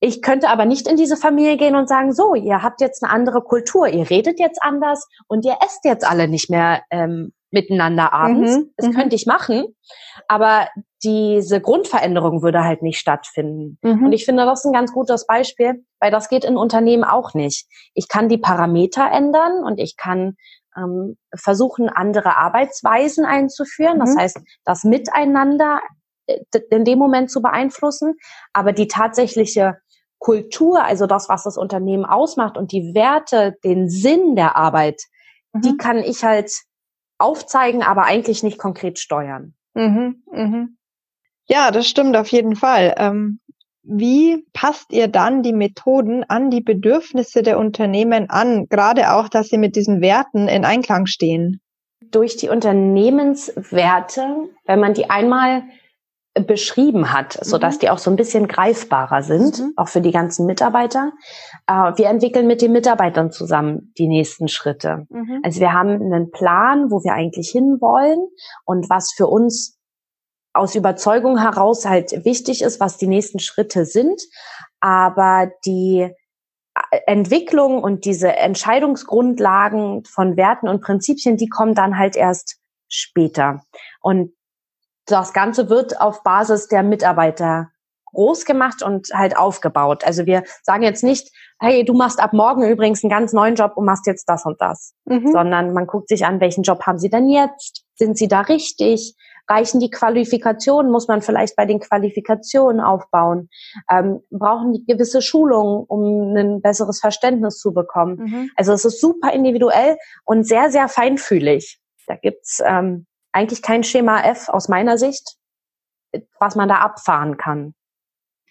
Ich 0.00 0.20
könnte 0.20 0.48
aber 0.48 0.64
nicht 0.64 0.88
in 0.88 0.96
diese 0.96 1.16
Familie 1.16 1.56
gehen 1.56 1.76
und 1.76 1.88
sagen, 1.88 2.12
so, 2.12 2.34
ihr 2.34 2.60
habt 2.64 2.80
jetzt 2.80 3.04
eine 3.04 3.12
andere 3.12 3.40
Kultur, 3.40 3.86
ihr 3.86 4.10
redet 4.10 4.40
jetzt 4.40 4.60
anders 4.60 5.06
und 5.28 5.44
ihr 5.44 5.58
esst 5.64 5.84
jetzt 5.84 6.04
alle 6.04 6.26
nicht 6.26 6.50
mehr 6.50 6.82
ähm, 6.90 7.32
miteinander 7.52 8.12
abends. 8.12 8.56
Mhm, 8.56 8.70
das 8.76 8.88
mhm. 8.88 8.94
könnte 8.94 9.16
ich 9.16 9.26
machen, 9.26 9.64
aber 10.28 10.68
diese 11.04 11.60
Grundveränderung 11.60 12.42
würde 12.42 12.64
halt 12.64 12.82
nicht 12.82 12.98
stattfinden. 12.98 13.78
Mhm. 13.82 14.06
Und 14.06 14.12
ich 14.12 14.24
finde, 14.24 14.44
das 14.44 14.60
ist 14.60 14.66
ein 14.66 14.72
ganz 14.72 14.92
gutes 14.92 15.26
Beispiel, 15.26 15.84
weil 16.00 16.10
das 16.10 16.28
geht 16.28 16.44
in 16.44 16.56
Unternehmen 16.56 17.04
auch 17.04 17.34
nicht. 17.34 17.66
Ich 17.94 18.08
kann 18.08 18.28
die 18.28 18.38
Parameter 18.38 19.10
ändern 19.10 19.64
und 19.64 19.78
ich 19.78 19.96
kann 19.96 20.36
ähm, 20.76 21.16
versuchen, 21.34 21.88
andere 21.88 22.36
Arbeitsweisen 22.36 23.24
einzuführen. 23.24 23.98
Das 23.98 24.14
mhm. 24.14 24.18
heißt, 24.20 24.40
das 24.64 24.84
Miteinander 24.84 25.80
äh, 26.26 26.38
in 26.70 26.84
dem 26.84 26.98
Moment 26.98 27.30
zu 27.30 27.42
beeinflussen. 27.42 28.14
Aber 28.52 28.72
die 28.72 28.88
tatsächliche 28.88 29.78
Kultur, 30.18 30.84
also 30.84 31.06
das, 31.06 31.28
was 31.28 31.42
das 31.44 31.56
Unternehmen 31.56 32.04
ausmacht 32.04 32.56
und 32.56 32.72
die 32.72 32.94
Werte, 32.94 33.56
den 33.64 33.90
Sinn 33.90 34.36
der 34.36 34.56
Arbeit, 34.56 35.02
die 35.54 35.72
mhm. 35.72 35.76
kann 35.78 35.98
ich 35.98 36.24
halt 36.24 36.52
aufzeigen, 37.22 37.82
aber 37.82 38.04
eigentlich 38.04 38.42
nicht 38.42 38.58
konkret 38.58 38.98
steuern. 38.98 39.54
Mhm, 39.74 40.22
mhm. 40.30 40.76
Ja, 41.46 41.70
das 41.70 41.88
stimmt 41.88 42.16
auf 42.16 42.28
jeden 42.28 42.56
Fall. 42.56 42.94
Ähm, 42.98 43.40
wie 43.82 44.44
passt 44.52 44.92
ihr 44.92 45.08
dann 45.08 45.42
die 45.42 45.52
Methoden 45.52 46.24
an 46.24 46.50
die 46.50 46.60
Bedürfnisse 46.60 47.42
der 47.42 47.58
Unternehmen 47.58 48.30
an, 48.30 48.68
gerade 48.68 49.12
auch, 49.12 49.28
dass 49.28 49.48
sie 49.48 49.58
mit 49.58 49.74
diesen 49.74 50.00
Werten 50.00 50.46
in 50.46 50.64
Einklang 50.64 51.06
stehen? 51.06 51.60
Durch 52.00 52.36
die 52.36 52.48
Unternehmenswerte, 52.48 54.50
wenn 54.66 54.80
man 54.80 54.94
die 54.94 55.10
einmal 55.10 55.64
beschrieben 56.34 57.12
hat, 57.12 57.38
so 57.42 57.58
dass 57.58 57.76
mhm. 57.76 57.78
die 57.80 57.90
auch 57.90 57.98
so 57.98 58.10
ein 58.10 58.16
bisschen 58.16 58.48
greifbarer 58.48 59.22
sind, 59.22 59.58
mhm. 59.58 59.72
auch 59.76 59.88
für 59.88 60.00
die 60.00 60.12
ganzen 60.12 60.46
Mitarbeiter. 60.46 61.12
Äh, 61.66 61.92
wir 61.96 62.08
entwickeln 62.08 62.46
mit 62.46 62.62
den 62.62 62.72
Mitarbeitern 62.72 63.30
zusammen 63.30 63.92
die 63.98 64.08
nächsten 64.08 64.48
Schritte. 64.48 65.06
Mhm. 65.10 65.40
Also 65.42 65.60
wir 65.60 65.72
haben 65.72 65.90
einen 65.90 66.30
Plan, 66.30 66.90
wo 66.90 67.04
wir 67.04 67.12
eigentlich 67.12 67.50
hinwollen 67.50 68.26
und 68.64 68.88
was 68.88 69.12
für 69.12 69.26
uns 69.26 69.78
aus 70.54 70.74
Überzeugung 70.74 71.38
heraus 71.38 71.84
halt 71.84 72.24
wichtig 72.24 72.62
ist, 72.62 72.80
was 72.80 72.96
die 72.96 73.08
nächsten 73.08 73.38
Schritte 73.38 73.84
sind. 73.84 74.22
Aber 74.80 75.50
die 75.66 76.00
äh, 76.74 76.98
Entwicklung 77.06 77.82
und 77.82 78.06
diese 78.06 78.34
Entscheidungsgrundlagen 78.34 80.04
von 80.04 80.38
Werten 80.38 80.68
und 80.68 80.80
Prinzipien, 80.80 81.36
die 81.36 81.48
kommen 81.48 81.74
dann 81.74 81.98
halt 81.98 82.16
erst 82.16 82.56
später. 82.88 83.64
Und 84.00 84.32
das 85.06 85.32
Ganze 85.32 85.68
wird 85.68 86.00
auf 86.00 86.22
Basis 86.22 86.68
der 86.68 86.82
Mitarbeiter 86.82 87.70
groß 88.12 88.44
gemacht 88.44 88.82
und 88.82 89.08
halt 89.12 89.36
aufgebaut. 89.36 90.04
Also 90.04 90.26
wir 90.26 90.44
sagen 90.62 90.82
jetzt 90.82 91.02
nicht, 91.02 91.30
hey, 91.58 91.84
du 91.84 91.94
machst 91.94 92.20
ab 92.20 92.32
morgen 92.32 92.62
übrigens 92.62 93.02
einen 93.02 93.10
ganz 93.10 93.32
neuen 93.32 93.54
Job 93.54 93.72
und 93.76 93.84
machst 93.84 94.06
jetzt 94.06 94.28
das 94.28 94.44
und 94.44 94.60
das, 94.60 94.94
mhm. 95.04 95.32
sondern 95.32 95.72
man 95.72 95.86
guckt 95.86 96.08
sich 96.08 96.26
an, 96.26 96.40
welchen 96.40 96.62
Job 96.62 96.82
haben 96.82 96.98
sie 96.98 97.10
denn 97.10 97.28
jetzt? 97.28 97.84
Sind 97.94 98.18
sie 98.18 98.28
da 98.28 98.42
richtig? 98.42 99.16
Reichen 99.48 99.80
die 99.80 99.90
Qualifikationen? 99.90 100.92
Muss 100.92 101.08
man 101.08 101.20
vielleicht 101.20 101.56
bei 101.56 101.66
den 101.66 101.80
Qualifikationen 101.80 102.80
aufbauen? 102.80 103.48
Ähm, 103.90 104.20
brauchen 104.30 104.72
die 104.72 104.84
gewisse 104.84 105.20
Schulungen, 105.20 105.84
um 105.86 106.36
ein 106.36 106.62
besseres 106.62 107.00
Verständnis 107.00 107.58
zu 107.58 107.72
bekommen? 107.72 108.16
Mhm. 108.18 108.50
Also 108.56 108.72
es 108.72 108.84
ist 108.84 109.00
super 109.00 109.32
individuell 109.32 109.96
und 110.24 110.46
sehr, 110.46 110.70
sehr 110.70 110.88
feinfühlig. 110.88 111.80
Da 112.06 112.16
gibt's 112.16 112.60
ähm, 112.64 113.06
eigentlich 113.32 113.62
kein 113.62 113.82
Schema 113.82 114.22
F 114.22 114.48
aus 114.48 114.68
meiner 114.68 114.98
Sicht, 114.98 115.36
was 116.38 116.54
man 116.54 116.68
da 116.68 116.76
abfahren 116.76 117.36
kann. 117.36 117.74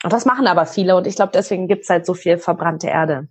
Und 0.03 0.11
das 0.11 0.25
machen 0.25 0.47
aber 0.47 0.65
viele 0.65 0.95
und 0.95 1.05
ich 1.05 1.15
glaube, 1.15 1.31
deswegen 1.33 1.67
gibt's 1.67 1.89
halt 1.89 2.05
so 2.05 2.13
viel 2.13 2.37
verbrannte 2.37 2.87
Erde. 2.87 3.27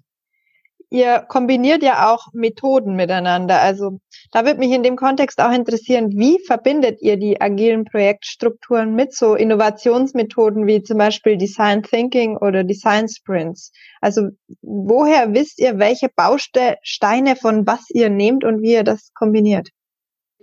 Ihr 0.93 1.21
kombiniert 1.21 1.85
ja 1.85 2.13
auch 2.13 2.27
Methoden 2.33 2.97
miteinander. 2.97 3.61
Also 3.61 4.01
da 4.33 4.45
würde 4.45 4.59
mich 4.59 4.73
in 4.73 4.83
dem 4.83 4.97
Kontext 4.97 5.41
auch 5.41 5.53
interessieren, 5.53 6.11
wie 6.17 6.41
verbindet 6.45 7.01
ihr 7.01 7.17
die 7.17 7.41
agilen 7.41 7.85
Projektstrukturen 7.85 8.97
mit 8.97 9.15
so 9.15 9.37
Innovationsmethoden 9.37 10.67
wie 10.67 10.83
zum 10.83 10.99
Beispiel 10.99 11.37
Design 11.37 11.85
Thinking 11.85 12.37
oder 12.37 12.65
Design 12.65 13.09
Sprints? 13.09 13.71
Also 14.01 14.31
woher 14.63 15.33
wisst 15.33 15.61
ihr, 15.61 15.79
welche 15.79 16.09
Bausteine 16.09 17.37
von 17.37 17.69
was 17.69 17.89
ihr 17.91 18.11
nehmt 18.11 18.43
und 18.43 18.61
wie 18.61 18.73
ihr 18.73 18.85
das 18.85 19.13
kombiniert? 19.15 19.69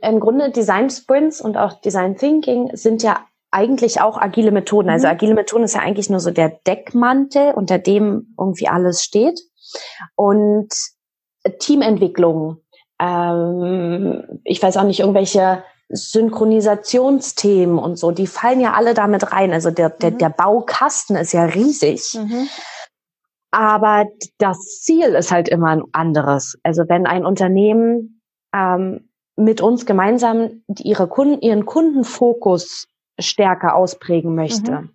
Im 0.01 0.19
Grunde 0.19 0.51
Design 0.51 0.89
Sprints 0.89 1.41
und 1.41 1.57
auch 1.57 1.81
Design 1.81 2.17
Thinking 2.17 2.75
sind 2.75 3.03
ja 3.03 3.25
eigentlich 3.51 4.01
auch 4.01 4.17
agile 4.17 4.51
Methoden. 4.51 4.89
Also 4.89 5.07
mhm. 5.07 5.13
agile 5.13 5.33
Methoden 5.33 5.63
ist 5.63 5.75
ja 5.75 5.81
eigentlich 5.81 6.09
nur 6.09 6.19
so 6.19 6.31
der 6.31 6.49
Deckmantel, 6.67 7.53
unter 7.53 7.79
dem 7.79 8.35
irgendwie 8.37 8.67
alles 8.67 9.03
steht. 9.03 9.39
Und 10.15 10.69
Teamentwicklung, 11.59 12.57
ähm, 12.99 14.41
ich 14.43 14.61
weiß 14.61 14.77
auch 14.77 14.83
nicht, 14.83 14.99
irgendwelche 14.99 15.63
Synchronisationsthemen 15.89 17.79
und 17.79 17.97
so, 17.97 18.11
die 18.11 18.27
fallen 18.27 18.59
ja 18.59 18.73
alle 18.73 18.93
damit 18.93 19.31
rein. 19.31 19.53
Also 19.53 19.71
der, 19.71 19.89
der, 19.89 20.11
mhm. 20.11 20.17
der 20.17 20.29
Baukasten 20.29 21.15
ist 21.15 21.31
ja 21.31 21.45
riesig. 21.45 22.13
Mhm. 22.13 22.49
Aber 23.51 24.05
das 24.37 24.81
Ziel 24.81 25.15
ist 25.15 25.31
halt 25.31 25.47
immer 25.47 25.69
ein 25.69 25.83
anderes. 25.93 26.57
Also 26.63 26.83
wenn 26.87 27.07
ein 27.07 27.25
Unternehmen 27.25 28.21
ähm, 28.53 29.06
mit 29.37 29.61
uns 29.61 29.85
gemeinsam 29.85 30.63
ihre 30.79 31.07
Kunden, 31.07 31.41
ihren 31.41 31.65
Kundenfokus 31.65 32.87
stärker 33.19 33.75
ausprägen 33.75 34.35
möchte, 34.35 34.71
mhm. 34.71 34.89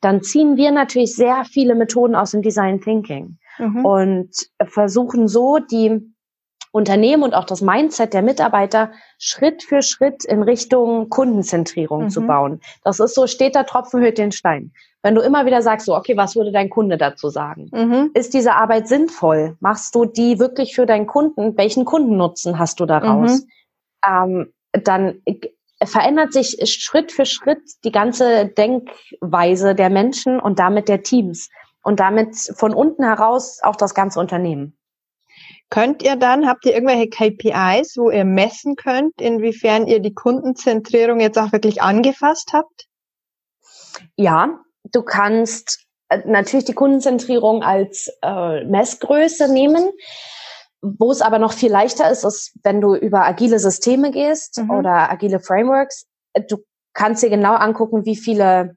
dann 0.00 0.22
ziehen 0.22 0.56
wir 0.56 0.72
natürlich 0.72 1.14
sehr 1.16 1.44
viele 1.44 1.74
Methoden 1.74 2.14
aus 2.14 2.32
dem 2.32 2.42
Design 2.42 2.80
Thinking 2.80 3.38
mhm. 3.58 3.84
und 3.84 4.30
versuchen 4.66 5.28
so 5.28 5.58
die 5.58 6.10
Unternehmen 6.72 7.22
und 7.22 7.34
auch 7.34 7.44
das 7.44 7.60
Mindset 7.60 8.14
der 8.14 8.22
Mitarbeiter 8.22 8.90
Schritt 9.18 9.62
für 9.62 9.80
Schritt 9.80 10.24
in 10.24 10.42
Richtung 10.42 11.08
Kundenzentrierung 11.08 12.04
mhm. 12.04 12.10
zu 12.10 12.22
bauen. 12.22 12.60
Das 12.82 12.98
ist 12.98 13.14
so, 13.14 13.28
steht 13.28 13.54
der 13.54 13.64
Tropfen 13.64 14.00
hüllt 14.00 14.18
den 14.18 14.32
Stein. 14.32 14.72
Wenn 15.00 15.14
du 15.14 15.20
immer 15.20 15.46
wieder 15.46 15.62
sagst, 15.62 15.86
so, 15.86 15.94
okay, 15.94 16.16
was 16.16 16.34
würde 16.34 16.50
dein 16.50 16.70
Kunde 16.70 16.98
dazu 16.98 17.28
sagen? 17.28 17.70
Mhm. 17.72 18.10
Ist 18.14 18.34
diese 18.34 18.54
Arbeit 18.54 18.88
sinnvoll? 18.88 19.56
Machst 19.60 19.94
du 19.94 20.04
die 20.04 20.40
wirklich 20.40 20.74
für 20.74 20.84
deinen 20.84 21.06
Kunden? 21.06 21.56
Welchen 21.56 21.84
Kundennutzen 21.84 22.58
hast 22.58 22.80
du 22.80 22.86
daraus? 22.86 23.42
Mhm 23.42 23.48
ähm, 24.06 24.52
dann 24.72 25.22
verändert 25.82 26.32
sich 26.32 26.58
Schritt 26.64 27.12
für 27.12 27.26
Schritt 27.26 27.62
die 27.84 27.92
ganze 27.92 28.46
Denkweise 28.46 29.74
der 29.74 29.90
Menschen 29.90 30.40
und 30.40 30.58
damit 30.58 30.88
der 30.88 31.02
Teams 31.02 31.50
und 31.82 32.00
damit 32.00 32.36
von 32.56 32.74
unten 32.74 33.04
heraus 33.04 33.60
auch 33.62 33.76
das 33.76 33.94
ganze 33.94 34.18
Unternehmen. 34.20 34.76
Könnt 35.70 36.02
ihr 36.02 36.16
dann, 36.16 36.46
habt 36.46 36.64
ihr 36.66 36.74
irgendwelche 36.74 37.08
KPIs, 37.08 37.96
wo 37.96 38.10
ihr 38.10 38.24
messen 38.24 38.76
könnt, 38.76 39.20
inwiefern 39.20 39.86
ihr 39.86 40.00
die 40.00 40.14
Kundenzentrierung 40.14 41.20
jetzt 41.20 41.38
auch 41.38 41.52
wirklich 41.52 41.82
angefasst 41.82 42.52
habt? 42.52 42.86
Ja, 44.16 44.60
du 44.84 45.02
kannst 45.02 45.86
äh, 46.08 46.20
natürlich 46.26 46.66
die 46.66 46.74
Kundenzentrierung 46.74 47.62
als 47.62 48.10
äh, 48.22 48.64
Messgröße 48.64 49.52
nehmen. 49.52 49.90
Wo 50.98 51.10
es 51.10 51.22
aber 51.22 51.38
noch 51.38 51.54
viel 51.54 51.72
leichter 51.72 52.10
ist, 52.10 52.24
ist, 52.24 52.52
wenn 52.62 52.80
du 52.80 52.94
über 52.94 53.24
agile 53.24 53.58
Systeme 53.58 54.10
gehst 54.10 54.58
mhm. 54.58 54.70
oder 54.70 55.10
agile 55.10 55.40
Frameworks, 55.40 56.06
äh, 56.34 56.42
du 56.42 56.58
kannst 56.92 57.22
dir 57.22 57.30
genau 57.30 57.54
angucken, 57.54 58.04
wie 58.04 58.16
viele 58.16 58.76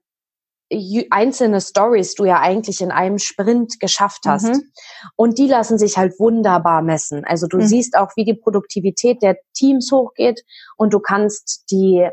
einzelne 1.11 1.61
Stories 1.61 2.15
du 2.15 2.25
ja 2.25 2.41
eigentlich 2.41 2.81
in 2.81 2.91
einem 2.91 3.19
Sprint 3.19 3.79
geschafft 3.79 4.23
hast. 4.25 4.47
Mhm. 4.47 4.71
Und 5.15 5.37
die 5.37 5.47
lassen 5.47 5.77
sich 5.77 5.97
halt 5.97 6.19
wunderbar 6.19 6.81
messen. 6.81 7.23
Also 7.23 7.47
du 7.47 7.57
mhm. 7.57 7.67
siehst 7.67 7.97
auch, 7.97 8.11
wie 8.15 8.25
die 8.25 8.33
Produktivität 8.33 9.21
der 9.21 9.37
Teams 9.53 9.91
hochgeht 9.91 10.43
und 10.75 10.93
du 10.93 10.99
kannst 10.99 11.71
die 11.71 12.09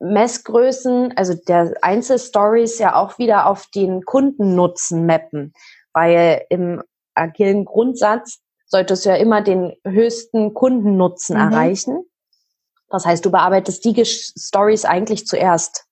Messgrößen, 0.00 1.16
also 1.16 1.34
der 1.34 1.74
Einzelstories 1.82 2.78
ja 2.78 2.96
auch 2.96 3.18
wieder 3.18 3.46
auf 3.46 3.66
den 3.74 4.04
Kundennutzen 4.04 5.06
mappen, 5.06 5.52
weil 5.92 6.42
im 6.50 6.82
agilen 7.14 7.64
Grundsatz 7.64 8.38
solltest 8.68 9.04
du 9.04 9.10
ja 9.10 9.16
immer 9.16 9.42
den 9.42 9.74
höchsten 9.84 10.54
Kundennutzen 10.54 11.36
mhm. 11.36 11.52
erreichen. 11.52 12.04
Das 12.90 13.04
heißt, 13.04 13.24
du 13.24 13.30
bearbeitest 13.30 13.84
die 13.84 14.04
Stories 14.04 14.84
eigentlich 14.84 15.26
zuerst. 15.26 15.86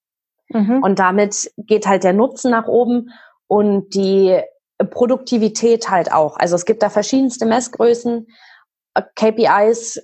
Mhm. 0.49 0.83
Und 0.83 0.99
damit 0.99 1.51
geht 1.57 1.87
halt 1.87 2.05
der 2.05 2.13
Nutzen 2.13 2.51
nach 2.51 2.69
oben 2.69 3.11
und 3.49 3.95
die 3.95 4.41
Produktivität 4.91 5.91
halt 5.91 6.13
auch. 6.13 6.37
Also 6.37 6.55
es 6.55 6.65
gibt 6.65 6.83
da 6.83 6.91
verschiedenste 6.91 7.47
Messgrößen, 7.47 8.27
äh, 8.95 9.03
KPIs. 9.15 10.03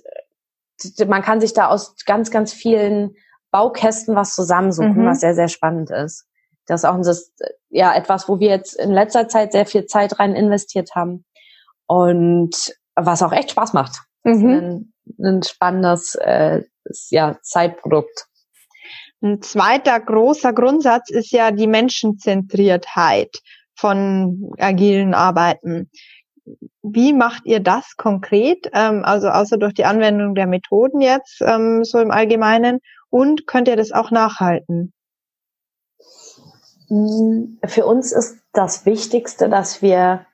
Man 1.07 1.21
kann 1.21 1.39
sich 1.39 1.53
da 1.53 1.69
aus 1.69 1.95
ganz, 2.05 2.31
ganz 2.31 2.53
vielen 2.53 3.15
Baukästen 3.51 4.15
was 4.15 4.35
zusammensuchen, 4.35 5.03
mhm. 5.03 5.05
was 5.05 5.19
sehr, 5.19 5.35
sehr 5.35 5.47
spannend 5.47 5.91
ist. 5.91 6.25
Das 6.65 6.81
ist 6.81 6.85
auch 6.85 6.97
das, 7.01 7.31
ja, 7.69 7.93
etwas, 7.93 8.27
wo 8.27 8.39
wir 8.39 8.49
jetzt 8.49 8.73
in 8.79 8.91
letzter 8.91 9.27
Zeit 9.27 9.51
sehr 9.51 9.65
viel 9.65 9.85
Zeit 9.85 10.19
rein 10.19 10.35
investiert 10.35 10.95
haben 10.95 11.25
und 11.87 12.73
was 12.95 13.21
auch 13.21 13.31
echt 13.31 13.51
Spaß 13.51 13.73
macht. 13.73 14.01
Mhm. 14.23 14.49
Ein, 14.49 14.93
ein, 15.19 15.43
spannendes 15.43 16.15
äh, 16.15 16.63
ja, 17.09 17.37
Zeitprodukt. 17.41 18.27
Ein 19.21 19.41
zweiter 19.41 19.99
großer 19.99 20.53
Grundsatz 20.53 21.09
ist 21.09 21.31
ja 21.31 21.51
die 21.51 21.67
Menschenzentriertheit 21.67 23.37
von 23.75 24.51
agilen 24.59 25.13
Arbeiten. 25.13 25.89
Wie 26.81 27.13
macht 27.13 27.45
ihr 27.45 27.61
das 27.61 27.95
konkret? 27.95 28.69
Ähm, 28.73 29.03
also 29.05 29.29
außer 29.29 29.57
durch 29.57 29.73
die 29.73 29.85
Anwendung 29.85 30.35
der 30.35 30.47
Methoden 30.47 31.01
jetzt 31.01 31.41
ähm, 31.41 31.83
so 31.83 31.99
im 31.99 32.11
Allgemeinen 32.11 32.79
und 33.09 33.47
könnt 33.47 33.67
ihr 33.67 33.77
das 33.77 33.91
auch 33.91 34.11
nachhalten? 34.11 34.93
Mm, 36.89 37.59
für 37.65 37.85
uns 37.85 38.11
ist 38.11 38.39
das 38.51 38.85
Wichtigste, 38.85 39.49
dass 39.49 39.81
wir 39.81 40.25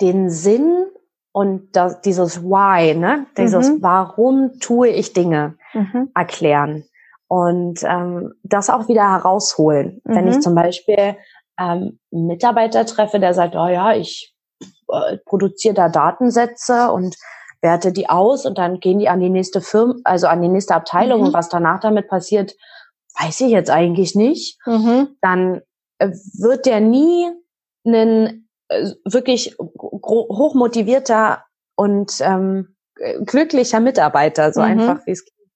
den 0.00 0.30
Sinn 0.30 0.86
und 1.32 1.74
das, 1.74 2.00
dieses 2.00 2.42
Why, 2.42 2.94
ne, 2.94 3.26
dieses 3.36 3.70
mhm. 3.70 3.82
Warum 3.82 4.58
tue 4.60 4.88
ich 4.88 5.12
Dinge 5.12 5.56
mhm. 5.72 6.10
erklären 6.14 6.84
und 7.28 7.82
ähm, 7.82 8.34
das 8.42 8.70
auch 8.70 8.88
wieder 8.88 9.10
herausholen. 9.10 10.00
Mhm. 10.04 10.14
Wenn 10.14 10.28
ich 10.28 10.36
mhm. 10.36 10.40
zum 10.42 10.54
Beispiel 10.54 11.16
ähm, 11.58 11.98
Mitarbeiter 12.10 12.86
treffe, 12.86 13.18
der 13.18 13.34
sagt, 13.34 13.56
oh 13.56 13.68
ja, 13.68 13.94
ich 13.94 14.34
äh, 14.88 15.18
produziere 15.24 15.74
da 15.74 15.88
Datensätze 15.88 16.90
und 16.92 17.16
werte 17.60 17.92
die 17.92 18.08
aus 18.08 18.44
und 18.46 18.58
dann 18.58 18.78
gehen 18.78 18.98
die 18.98 19.08
an 19.08 19.20
die 19.20 19.30
nächste 19.30 19.60
Firma, 19.60 19.94
also 20.04 20.26
an 20.26 20.42
die 20.42 20.48
nächste 20.48 20.74
Abteilung 20.74 21.20
mhm. 21.20 21.26
und 21.28 21.32
was 21.32 21.48
danach 21.48 21.80
damit 21.80 22.08
passiert, 22.08 22.54
weiß 23.18 23.40
ich 23.40 23.50
jetzt 23.50 23.70
eigentlich 23.70 24.14
nicht. 24.14 24.58
Mhm. 24.66 25.16
Dann 25.20 25.62
äh, 25.98 26.10
wird 26.38 26.66
der 26.66 26.80
nie 26.80 27.30
ein 27.86 28.46
äh, 28.68 28.90
wirklich 29.04 29.56
hochmotivierter 30.04 31.44
und 31.76 32.18
ähm, 32.20 32.76
glücklicher 33.24 33.80
Mitarbeiter, 33.80 34.52
so 34.52 34.60
mhm. 34.60 34.66
einfach 34.66 35.06
wie 35.06 35.12
es 35.12 35.24
geht, 35.24 35.48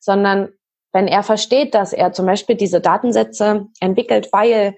sondern 0.00 0.50
wenn 0.92 1.06
er 1.06 1.22
versteht, 1.22 1.74
dass 1.74 1.92
er 1.92 2.12
zum 2.12 2.26
Beispiel 2.26 2.56
diese 2.56 2.80
Datensätze 2.80 3.66
entwickelt, 3.80 4.28
weil 4.32 4.74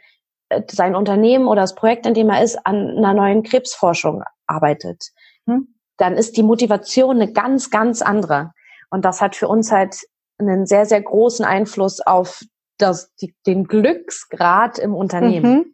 äh, 0.50 0.62
sein 0.70 0.94
Unternehmen 0.94 1.48
oder 1.48 1.62
das 1.62 1.74
Projekt, 1.74 2.06
in 2.06 2.14
dem 2.14 2.28
er 2.28 2.42
ist, 2.42 2.66
an 2.66 2.96
einer 2.98 3.14
neuen 3.14 3.42
Krebsforschung 3.42 4.22
arbeitet, 4.46 5.10
mhm. 5.46 5.68
dann 5.96 6.14
ist 6.14 6.36
die 6.36 6.42
Motivation 6.42 7.20
eine 7.20 7.32
ganz, 7.32 7.70
ganz 7.70 8.02
andere. 8.02 8.52
Und 8.90 9.04
das 9.04 9.20
hat 9.20 9.36
für 9.36 9.48
uns 9.48 9.72
halt 9.72 9.96
einen 10.38 10.66
sehr, 10.66 10.84
sehr 10.84 11.00
großen 11.00 11.44
Einfluss 11.44 12.00
auf 12.00 12.42
das, 12.78 13.14
die, 13.16 13.34
den 13.46 13.64
Glücksgrad 13.64 14.78
im 14.78 14.94
Unternehmen. 14.94 15.54
Mhm. 15.54 15.64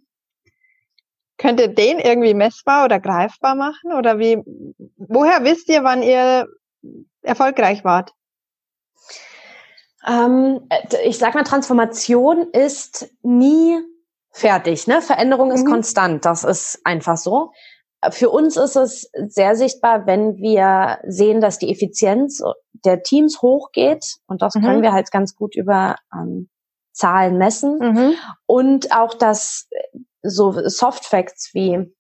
Könnt 1.39 1.61
ihr 1.61 1.69
den 1.69 2.01
irgendwie 2.01 2.35
messbar 2.35 2.85
oder 2.85 2.99
greifbar 2.99 3.55
machen? 3.55 3.93
Oder 3.97 4.19
wie, 4.19 4.39
woher 4.97 5.45
wisst 5.45 5.69
ihr, 5.69 5.85
wann 5.85 6.03
ihr 6.03 6.47
erfolgreich 7.23 7.85
wart? 7.85 8.13
Ähm, 10.07 10.69
ich 11.05 11.19
sag 11.19 11.35
mal, 11.35 11.45
Transformation 11.45 12.49
ist 12.53 13.11
nie 13.23 13.79
fertig. 14.31 14.87
Ne? 14.87 15.01
Veränderung 15.01 15.53
ist 15.53 15.65
mhm. 15.65 15.71
konstant. 15.71 16.25
Das 16.25 16.45
ist 16.45 16.81
einfach 16.85 17.17
so. 17.17 17.53
Für 18.11 18.31
uns 18.31 18.57
ist 18.57 18.77
es 18.77 19.11
sehr 19.29 19.57
sichtbar, 19.57 20.07
wenn 20.07 20.37
wir 20.37 20.99
sehen, 21.07 21.41
dass 21.41 21.59
die 21.59 21.71
Effizienz 21.71 22.43
der 22.85 23.03
Teams 23.03 23.43
hochgeht. 23.43 24.05
Und 24.27 24.43
das 24.43 24.55
mhm. 24.55 24.63
können 24.63 24.83
wir 24.83 24.93
halt 24.93 25.11
ganz 25.11 25.35
gut 25.35 25.57
über 25.57 25.97
ähm, 26.13 26.49
Zahlen 26.93 27.39
messen. 27.39 27.79
Mhm. 27.79 28.15
Und 28.47 28.93
auch, 28.93 29.15
dass 29.15 29.69
so 30.23 30.53
Soft 30.69 31.05
Facts 31.05 31.51
wie 31.55 31.93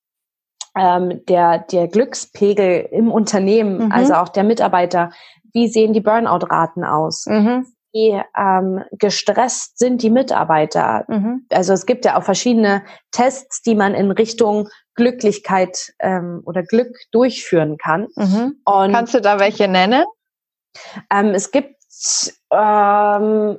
ähm, 0.76 1.24
der, 1.26 1.59
der 1.59 1.88
Glückspegel 1.88 2.88
im 2.92 3.11
Unternehmen, 3.11 3.87
mhm. 3.87 3.92
also 3.92 4.14
auch 4.14 4.28
der 4.28 4.44
Mitarbeiter, 4.44 5.11
wie 5.52 5.68
sehen 5.68 5.92
die 5.92 6.00
Burnout-Raten 6.00 6.85
aus? 6.85 7.26
Mhm 7.26 7.66
wie 7.92 8.20
ähm, 8.37 8.85
gestresst 8.92 9.78
sind 9.78 10.02
die 10.02 10.11
Mitarbeiter. 10.11 11.04
Mhm. 11.09 11.46
Also 11.50 11.72
es 11.72 11.87
gibt 11.87 12.04
ja 12.04 12.18
auch 12.18 12.22
verschiedene 12.22 12.85
Tests, 13.11 13.62
die 13.62 13.74
man 13.74 13.94
in 13.94 14.11
Richtung 14.11 14.68
Glücklichkeit 14.94 15.92
ähm, 16.00 16.42
oder 16.44 16.62
Glück 16.62 16.94
durchführen 17.12 17.76
kann. 17.78 18.09
Mhm. 18.16 18.61
Und, 18.64 18.92
Kannst 18.92 19.14
du 19.14 19.20
da 19.20 19.38
welche 19.38 19.68
nennen? 19.68 20.04
Ähm, 21.11 21.28
es 21.35 21.50
gibt, 21.50 21.76
ähm, 22.52 23.59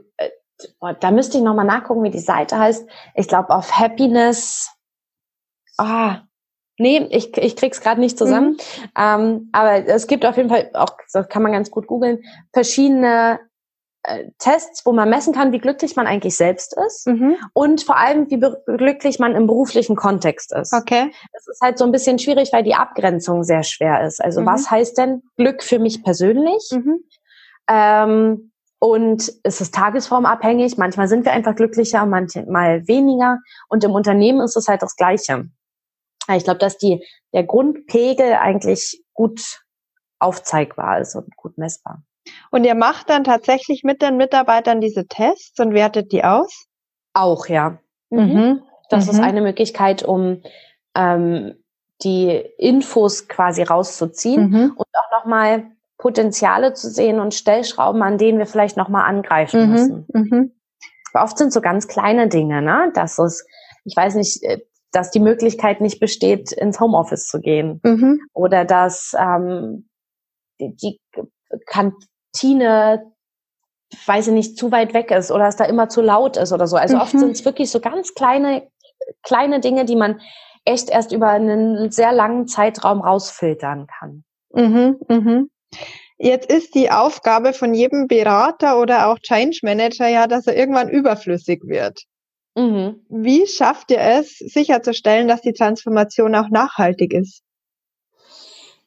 da 1.00 1.12
müsste 1.12 1.38
ich 1.38 1.44
nochmal 1.44 1.66
nachgucken, 1.66 2.04
wie 2.04 2.10
die 2.10 2.20
Seite 2.20 2.58
heißt. 2.58 2.88
Ich 3.16 3.28
glaube 3.28 3.50
auf 3.50 3.80
Happiness. 3.80 4.72
Ah, 5.78 6.22
Nee, 6.80 7.06
ich, 7.12 7.38
ich 7.38 7.58
krieg's 7.58 7.82
gerade 7.82 8.00
nicht 8.00 8.18
zusammen. 8.18 8.52
Mhm. 8.52 8.90
Ähm, 8.98 9.50
aber 9.52 9.86
es 9.86 10.08
gibt 10.08 10.26
auf 10.26 10.38
jeden 10.38 10.50
Fall 10.50 10.72
auch, 10.74 10.96
das 11.12 11.28
kann 11.28 11.44
man 11.44 11.52
ganz 11.52 11.70
gut 11.70 11.88
googeln, 11.88 12.24
verschiedene 12.54 13.42
äh, 14.04 14.30
Tests, 14.40 14.86
wo 14.86 14.94
man 14.94 15.10
messen 15.10 15.34
kann, 15.34 15.52
wie 15.52 15.60
glücklich 15.60 15.98
man 15.98 16.08
eigentlich 16.08 16.38
selbst 16.38 16.74
ist 16.88 17.06
mhm. 17.06 17.36
und 17.52 17.84
vor 17.84 17.98
allem, 17.98 18.30
wie 18.32 18.40
glücklich 18.40 19.20
man 19.20 19.36
im 19.36 19.46
beruflichen 19.46 19.98
Kontext 19.98 20.54
ist. 20.54 20.72
Okay. 20.74 21.12
Das 21.34 21.48
ist 21.50 21.62
halt 21.62 21.78
so 21.78 21.84
ein 21.84 21.92
bisschen 21.92 22.18
schwierig, 22.18 22.54
weil 22.54 22.64
die 22.64 22.76
Abgrenzung 22.76 23.44
sehr 23.44 23.64
schwer 23.64 24.06
ist. 24.06 24.24
Also 24.24 24.40
mhm. 24.40 24.46
was 24.46 24.72
heißt 24.72 24.98
denn 24.98 25.24
Glück 25.36 25.62
für 25.62 25.80
mich 25.80 26.02
persönlich? 26.02 26.70
Mhm. 26.72 27.04
Ähm, 27.68 28.52
und 28.80 29.32
es 29.44 29.60
ist 29.60 29.76
tagesformabhängig. 29.76 30.78
Manchmal 30.78 31.08
sind 31.08 31.26
wir 31.26 31.34
einfach 31.34 31.56
glücklicher, 31.56 32.06
manchmal 32.06 32.88
weniger. 32.88 33.40
Und 33.68 33.84
im 33.84 33.92
Unternehmen 33.92 34.40
ist 34.42 34.56
es 34.56 34.68
halt 34.68 34.82
das 34.82 34.96
Gleiche. 34.96 35.50
Ich 36.30 36.44
glaube, 36.46 36.60
dass 36.60 36.78
die, 36.78 37.06
der 37.34 37.44
Grundpegel 37.44 38.34
eigentlich 38.34 39.04
gut 39.14 39.62
aufzeigbar 40.20 41.00
ist 41.00 41.16
und 41.16 41.36
gut 41.36 41.58
messbar. 41.58 42.04
Und 42.52 42.64
ihr 42.64 42.76
macht 42.76 43.10
dann 43.10 43.24
tatsächlich 43.24 43.84
mit 43.84 44.02
den 44.02 44.18
Mitarbeitern 44.18 44.82
diese 44.82 45.08
Tests 45.08 45.60
und 45.60 45.74
wertet 45.74 46.12
die 46.12 46.24
aus? 46.24 46.68
Auch, 47.14 47.48
ja. 47.48 47.80
Mhm. 48.10 48.20
mhm. 48.20 48.64
Das 48.90 49.06
mhm. 49.06 49.12
ist 49.12 49.20
eine 49.20 49.42
Möglichkeit, 49.42 50.04
um 50.04 50.42
ähm, 50.96 51.56
die 52.02 52.30
Infos 52.58 53.28
quasi 53.28 53.62
rauszuziehen 53.62 54.50
mhm. 54.50 54.74
und 54.76 54.88
auch 54.94 55.20
nochmal 55.20 55.72
Potenziale 56.00 56.74
zu 56.74 56.90
sehen 56.90 57.20
und 57.20 57.36
Stellschrauben, 57.36 58.02
an 58.02 58.18
denen 58.18 58.40
wir 58.40 58.48
vielleicht 58.48 58.78
nochmal 58.78 59.08
angreifen 59.08 59.66
mhm. 59.66 59.72
müssen. 59.72 60.08
Mhm. 60.14 60.52
Oft 61.14 61.38
sind 61.38 61.54
so 61.54 61.62
ganz 61.62 61.88
kleine 61.88 62.30
Dinge, 62.30 62.62
ne? 62.62 62.92
Dass 62.96 63.20
es, 63.20 63.46
ich 63.84 63.96
weiß 63.96 64.16
nicht, 64.16 64.42
äh, 64.44 64.62
dass 64.92 65.12
die 65.12 65.20
Möglichkeit 65.20 65.82
nicht 65.82 66.00
besteht, 66.00 66.52
ins 66.52 66.80
Homeoffice 66.80 67.28
zu 67.28 67.40
gehen. 67.40 67.80
Mhm. 67.84 68.22
Oder 68.34 68.66
dass 68.66 69.14
ähm, 69.20 69.88
die, 70.60 71.00
Kantine, 71.66 73.12
weiß 74.06 74.28
ich 74.28 74.34
nicht, 74.34 74.58
zu 74.58 74.72
weit 74.72 74.94
weg 74.94 75.12
ist 75.12 75.32
oder 75.32 75.48
es 75.48 75.56
da 75.56 75.66
immer 75.66 75.90
zu 75.90 76.02
laut 76.02 76.38
ist 76.38 76.54
oder 76.54 76.68
so. 76.68 76.78
Also 76.78 76.96
mhm. 76.96 77.02
oft 77.02 77.12
sind 77.12 77.32
es 77.32 77.46
wirklich 77.46 77.72
so 77.72 77.80
ganz 77.80 78.14
kleine, 78.14 78.68
kleine 79.24 79.60
Dinge, 79.60 79.86
die 79.86 79.96
man 79.96 80.22
echt 80.64 80.90
erst 80.90 81.12
über 81.12 81.30
einen 81.30 81.92
sehr 81.92 82.12
langen 82.12 82.48
Zeitraum 82.48 83.02
rausfiltern 83.02 83.88
kann. 83.88 84.24
Mhm, 84.54 85.00
mhm. 85.08 85.50
Jetzt 86.18 86.52
ist 86.52 86.76
die 86.76 86.92
Aufgabe 86.92 87.54
von 87.54 87.74
jedem 87.74 88.08
Berater 88.08 88.80
oder 88.80 89.08
auch 89.08 89.20
Change 89.20 89.60
Manager 89.64 90.08
ja, 90.08 90.28
dass 90.28 90.48
er 90.48 90.58
irgendwann 90.58 90.90
überflüssig 90.90 91.62
wird. 91.64 92.04
Mhm. 92.56 93.06
Wie 93.10 93.48
schafft 93.48 93.92
ihr 93.92 94.02
es, 94.02 94.38
sicherzustellen, 94.38 95.28
dass 95.28 95.42
die 95.42 95.54
Transformation 95.54 96.36
auch 96.36 96.50
nachhaltig 96.50 97.14
ist? 97.14 97.42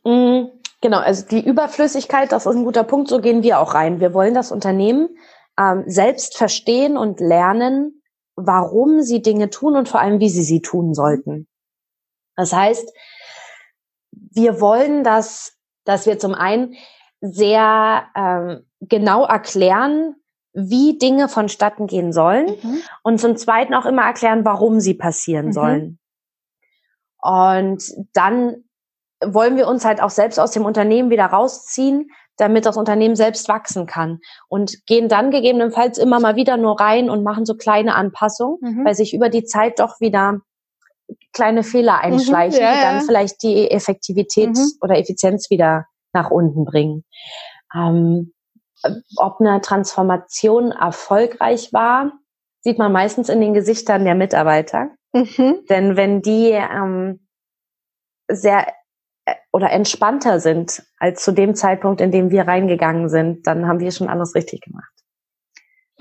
Mhm. 0.05 0.51
Genau, 0.83 0.99
also 0.99 1.25
die 1.27 1.47
Überflüssigkeit, 1.47 2.33
das 2.33 2.45
ist 2.45 2.57
ein 2.57 2.64
guter 2.64 2.83
Punkt, 2.83 3.09
so 3.09 3.21
gehen 3.21 3.45
wir 3.45 3.61
auch 3.61 3.75
rein. 3.75 4.01
Wir 4.01 4.12
wollen 4.14 4.35
das 4.35 4.51
Unternehmen 4.51 5.16
ähm, 5.59 5.85
selbst 5.87 6.37
verstehen 6.37 6.97
und 6.97 7.21
lernen, 7.21 8.03
warum 8.35 9.03
sie 9.03 9.23
Dinge 9.23 9.49
tun 9.49 9.77
und 9.77 9.88
vor 9.88 10.01
allem, 10.01 10.18
wie 10.18 10.29
sie 10.29 10.42
sie 10.42 10.61
tun 10.61 10.92
sollten. 10.92 11.47
Das 12.37 12.53
heißt, 12.53 12.92
wir 14.11 14.61
wollen, 14.61 15.05
dass, 15.05 15.57
dass 15.85 16.07
wir 16.07 16.18
zum 16.18 16.35
einen 16.35 16.75
sehr 17.21 18.05
ähm, 18.14 18.66
genau 18.81 19.25
erklären, 19.25 20.16
wie 20.53 20.99
Dinge 20.99 21.29
vonstatten 21.29 21.87
gehen 21.87 22.12
sollen 22.12 22.47
mhm. 22.62 22.83
und 23.03 23.21
zum 23.21 23.37
Zweiten 23.37 23.75
auch 23.75 23.87
immer 23.87 24.03
erklären, 24.03 24.45
warum 24.45 24.81
sie 24.81 24.95
passieren 24.95 25.47
mhm. 25.47 25.53
sollen. 25.53 25.99
Und 27.23 27.85
dann 28.12 28.64
wollen 29.25 29.57
wir 29.57 29.68
uns 29.68 29.85
halt 29.85 30.03
auch 30.03 30.11
selbst 30.11 30.38
aus 30.38 30.51
dem 30.51 30.64
Unternehmen 30.64 31.11
wieder 31.11 31.27
rausziehen, 31.27 32.11
damit 32.37 32.66
das 32.66 32.77
Unternehmen 32.77 33.14
selbst 33.14 33.49
wachsen 33.49 33.87
kann 33.87 34.18
und 34.49 34.85
gehen 34.87 35.09
dann 35.09 35.31
gegebenenfalls 35.31 35.99
immer 35.99 36.18
mal 36.18 36.35
wieder 36.35 36.57
nur 36.57 36.81
rein 36.81 37.09
und 37.09 37.23
machen 37.23 37.47
so 37.47 37.55
kleine 37.55 37.95
Anpassungen, 37.95 38.59
mhm. 38.61 38.85
weil 38.85 38.95
sich 38.95 39.14
über 39.14 39.29
die 39.29 39.45
Zeit 39.45 39.79
doch 39.79 40.01
wieder 40.01 40.40
kleine 41.33 41.62
Fehler 41.62 41.98
mhm, 41.98 42.14
einschleichen, 42.14 42.61
mhm, 42.61 42.64
ja, 42.64 42.72
die 42.75 42.81
dann 42.81 42.98
ja. 42.98 43.03
vielleicht 43.07 43.42
die 43.42 43.70
Effektivität 43.70 44.51
mhm. 44.51 44.72
oder 44.81 44.98
Effizienz 44.98 45.51
wieder 45.51 45.87
nach 46.12 46.31
unten 46.31 46.64
bringen. 46.64 47.05
Ähm, 47.75 48.33
ob 49.16 49.40
eine 49.40 49.61
Transformation 49.61 50.72
erfolgreich 50.72 51.72
war, 51.72 52.12
sieht 52.61 52.79
man 52.79 52.92
meistens 52.92 53.29
in 53.29 53.40
den 53.40 53.55
Gesichtern 53.55 54.05
der 54.05 54.14
Mitarbeiter. 54.14 54.90
Mhm. 55.12 55.64
Denn 55.68 55.96
wenn 55.96 56.22
die 56.22 56.51
ähm, 56.51 57.27
sehr 58.29 58.68
äh, 59.25 59.35
oder 59.53 59.70
entspannter 59.70 60.40
sind 60.40 60.83
als 60.98 61.25
zu 61.25 61.33
dem 61.33 61.55
Zeitpunkt, 61.55 62.01
in 62.01 62.11
dem 62.11 62.31
wir 62.31 62.46
reingegangen 62.46 63.09
sind, 63.09 63.46
dann 63.46 63.66
haben 63.66 63.81
wir 63.81 63.90
schon 63.90 64.09
alles 64.09 64.35
richtig 64.35 64.62
gemacht. 64.62 64.92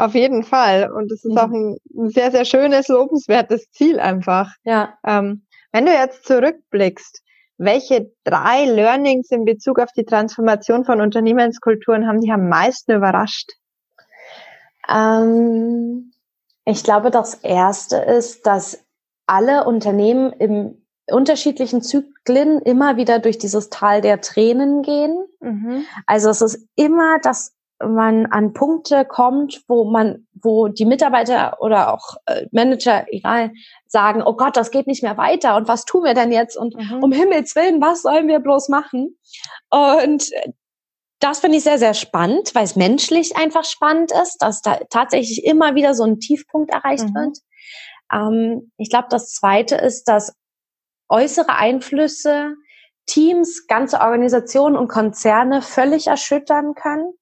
Auf 0.01 0.15
jeden 0.15 0.41
Fall. 0.41 0.91
Und 0.91 1.11
es 1.11 1.23
ist 1.23 1.33
mhm. 1.33 1.37
auch 1.37 1.51
ein 1.51 1.77
sehr, 2.09 2.31
sehr 2.31 2.43
schönes, 2.43 2.87
lobenswertes 2.87 3.69
Ziel 3.69 3.99
einfach. 3.99 4.51
Ja. 4.63 4.97
Ähm, 5.05 5.45
wenn 5.71 5.85
du 5.85 5.91
jetzt 5.91 6.25
zurückblickst, 6.25 7.21
welche 7.57 8.11
drei 8.23 8.65
Learnings 8.65 9.29
in 9.29 9.45
Bezug 9.45 9.77
auf 9.77 9.91
die 9.95 10.03
Transformation 10.03 10.85
von 10.85 11.01
Unternehmenskulturen 11.01 12.07
haben 12.07 12.19
dich 12.19 12.31
am 12.31 12.49
meisten 12.49 12.93
überrascht? 12.93 13.51
Ähm, 14.89 16.11
ich 16.65 16.83
glaube, 16.83 17.11
das 17.11 17.35
erste 17.35 17.97
ist, 17.97 18.47
dass 18.47 18.83
alle 19.27 19.65
Unternehmen 19.65 20.33
im 20.33 20.83
unterschiedlichen 21.11 21.83
Zyklen 21.83 22.59
immer 22.63 22.97
wieder 22.97 23.19
durch 23.19 23.37
dieses 23.37 23.69
Tal 23.69 24.01
der 24.01 24.19
Tränen 24.19 24.81
gehen. 24.81 25.27
Mhm. 25.41 25.85
Also 26.07 26.31
es 26.31 26.41
ist 26.41 26.67
immer, 26.75 27.19
dass 27.21 27.53
man 27.87 28.25
an 28.27 28.53
Punkte 28.53 29.05
kommt, 29.05 29.63
wo 29.67 29.85
man, 29.85 30.27
wo 30.33 30.67
die 30.67 30.85
Mitarbeiter 30.85 31.57
oder 31.59 31.93
auch 31.93 32.15
äh, 32.25 32.47
Manager, 32.51 33.05
egal, 33.09 33.51
sagen, 33.87 34.23
oh 34.25 34.33
Gott, 34.33 34.57
das 34.57 34.71
geht 34.71 34.87
nicht 34.87 35.03
mehr 35.03 35.17
weiter 35.17 35.55
und 35.55 35.67
was 35.67 35.85
tun 35.85 36.03
wir 36.03 36.13
denn 36.13 36.31
jetzt 36.31 36.57
und 36.57 36.75
mhm. 36.75 37.03
um 37.03 37.11
Himmels 37.11 37.55
Willen, 37.55 37.81
was 37.81 38.01
sollen 38.01 38.27
wir 38.27 38.39
bloß 38.39 38.69
machen? 38.69 39.17
Und 39.69 40.31
das 41.19 41.39
finde 41.39 41.57
ich 41.57 41.63
sehr, 41.63 41.77
sehr 41.77 41.93
spannend, 41.93 42.55
weil 42.55 42.63
es 42.63 42.75
menschlich 42.75 43.37
einfach 43.37 43.63
spannend 43.63 44.11
ist, 44.11 44.37
dass 44.39 44.61
da 44.61 44.79
tatsächlich 44.89 45.45
immer 45.45 45.75
wieder 45.75 45.93
so 45.93 46.03
ein 46.03 46.19
Tiefpunkt 46.19 46.71
erreicht 46.71 47.09
mhm. 47.09 47.15
wird. 47.15 47.37
Ähm, 48.11 48.71
ich 48.77 48.89
glaube, 48.89 49.07
das 49.09 49.31
Zweite 49.31 49.75
ist, 49.75 50.05
dass 50.05 50.33
äußere 51.09 51.55
Einflüsse 51.55 52.55
Teams, 53.05 53.67
ganze 53.67 53.99
Organisationen 53.99 54.77
und 54.77 54.87
Konzerne 54.87 55.61
völlig 55.61 56.07
erschüttern 56.07 56.75
können. 56.75 57.13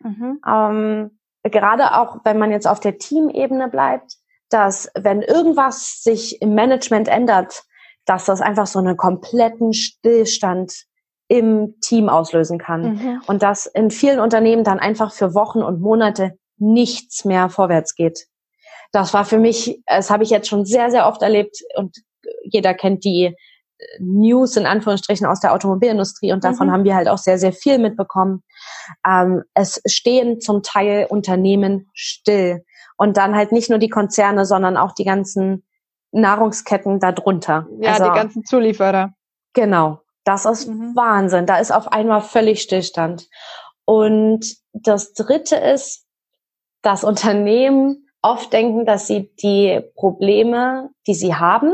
Mhm. 0.00 0.40
Ähm, 0.46 1.18
gerade 1.42 1.96
auch, 1.96 2.18
wenn 2.24 2.38
man 2.38 2.50
jetzt 2.50 2.66
auf 2.66 2.80
der 2.80 2.98
Teamebene 2.98 3.68
bleibt, 3.68 4.14
dass 4.50 4.90
wenn 4.94 5.22
irgendwas 5.22 6.02
sich 6.02 6.40
im 6.40 6.54
Management 6.54 7.08
ändert, 7.08 7.62
dass 8.04 8.24
das 8.24 8.40
einfach 8.40 8.66
so 8.66 8.78
einen 8.78 8.96
kompletten 8.96 9.72
Stillstand 9.72 10.84
im 11.28 11.78
Team 11.80 12.08
auslösen 12.08 12.58
kann. 12.58 12.94
Mhm. 12.94 13.22
Und 13.26 13.42
dass 13.42 13.66
in 13.66 13.90
vielen 13.90 14.18
Unternehmen 14.18 14.64
dann 14.64 14.80
einfach 14.80 15.12
für 15.12 15.34
Wochen 15.34 15.62
und 15.62 15.80
Monate 15.80 16.38
nichts 16.56 17.24
mehr 17.24 17.50
vorwärts 17.50 17.94
geht. 17.94 18.26
Das 18.92 19.12
war 19.12 19.26
für 19.26 19.38
mich, 19.38 19.82
das 19.86 20.10
habe 20.10 20.24
ich 20.24 20.30
jetzt 20.30 20.48
schon 20.48 20.64
sehr, 20.64 20.90
sehr 20.90 21.06
oft 21.06 21.20
erlebt 21.20 21.58
und 21.76 21.98
jeder 22.42 22.72
kennt 22.72 23.04
die 23.04 23.36
News 24.00 24.56
in 24.56 24.66
Anführungsstrichen 24.66 25.26
aus 25.26 25.40
der 25.40 25.52
Automobilindustrie 25.52 26.32
und 26.32 26.44
davon 26.44 26.68
mhm. 26.68 26.72
haben 26.72 26.84
wir 26.84 26.94
halt 26.94 27.08
auch 27.08 27.18
sehr, 27.18 27.38
sehr 27.38 27.52
viel 27.52 27.78
mitbekommen. 27.78 28.42
Ähm, 29.06 29.42
es 29.54 29.80
stehen 29.86 30.40
zum 30.40 30.62
Teil 30.62 31.06
Unternehmen 31.08 31.88
still 31.94 32.64
und 32.96 33.16
dann 33.16 33.34
halt 33.34 33.52
nicht 33.52 33.70
nur 33.70 33.78
die 33.78 33.88
Konzerne, 33.88 34.44
sondern 34.44 34.76
auch 34.76 34.92
die 34.92 35.04
ganzen 35.04 35.64
Nahrungsketten 36.10 37.00
darunter. 37.00 37.68
Ja, 37.80 37.92
also, 37.92 38.04
die 38.04 38.18
ganzen 38.18 38.44
Zulieferer. 38.44 39.14
Genau. 39.52 40.00
Das 40.24 40.44
ist 40.44 40.68
mhm. 40.68 40.94
Wahnsinn. 40.94 41.46
Da 41.46 41.58
ist 41.58 41.70
auf 41.70 41.90
einmal 41.92 42.20
völlig 42.20 42.60
Stillstand. 42.60 43.28
Und 43.84 44.56
das 44.72 45.14
dritte 45.14 45.56
ist, 45.56 46.04
dass 46.82 47.04
Unternehmen 47.04 48.08
oft 48.20 48.52
denken, 48.52 48.84
dass 48.84 49.06
sie 49.06 49.34
die 49.36 49.80
Probleme, 49.94 50.90
die 51.06 51.14
sie 51.14 51.34
haben, 51.34 51.72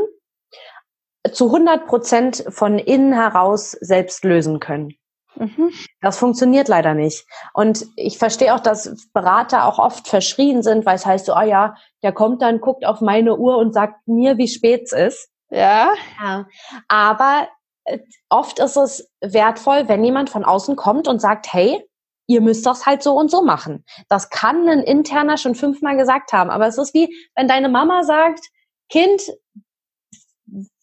zu 1.35 1.47
100 1.47 1.87
Prozent 1.87 2.44
von 2.49 2.79
innen 2.79 3.12
heraus 3.12 3.73
selbst 3.73 4.25
lösen 4.25 4.61
können. 4.61 4.94
Mhm. 5.37 5.73
Das 6.01 6.18
funktioniert 6.18 6.68
leider 6.68 6.94
nicht. 6.94 7.27
Und 7.53 7.87
ich 7.97 8.18
verstehe 8.18 8.55
auch, 8.55 8.61
dass 8.61 9.09
Berater 9.12 9.66
auch 9.66 9.79
oft 9.79 10.09
verschrien 10.09 10.62
sind, 10.62 10.87
weil 10.87 10.97
es 10.97 11.07
heißt 11.07 11.27
so, 11.27 11.35
oh 11.35 11.42
ja, 11.42 11.75
der 12.03 12.12
kommt 12.12 12.42
dann, 12.42 12.61
guckt 12.61 12.85
auf 12.87 13.01
meine 13.01 13.37
Uhr 13.37 13.59
und 13.59 13.75
sagt 13.75 14.07
mir, 14.07 14.38
wie 14.38 14.49
spät 14.49 14.83
es 14.85 14.92
ist. 14.92 15.29
Ja. 15.51 15.92
ja. 16.23 16.47
Aber 16.88 17.49
äh, 17.85 17.99
oft 18.29 18.59
ist 18.59 18.77
es 18.77 19.11
wertvoll, 19.20 19.88
wenn 19.88 20.05
jemand 20.05 20.31
von 20.31 20.44
außen 20.44 20.77
kommt 20.77 21.09
und 21.09 21.20
sagt, 21.20 21.53
hey, 21.53 21.83
ihr 22.27 22.40
müsst 22.40 22.64
das 22.64 22.87
halt 22.87 23.03
so 23.03 23.14
und 23.14 23.31
so 23.31 23.42
machen. 23.42 23.85
Das 24.09 24.31
kann 24.31 24.68
ein 24.68 24.81
interner 24.81 25.37
schon 25.37 25.55
fünfmal 25.55 25.97
gesagt 25.97 26.33
haben, 26.33 26.51
aber 26.51 26.66
es 26.66 26.79
ist 26.79 26.94
wie, 26.94 27.14
wenn 27.35 27.49
deine 27.49 27.68
Mama 27.68 28.03
sagt, 28.05 28.49
Kind, 28.88 29.23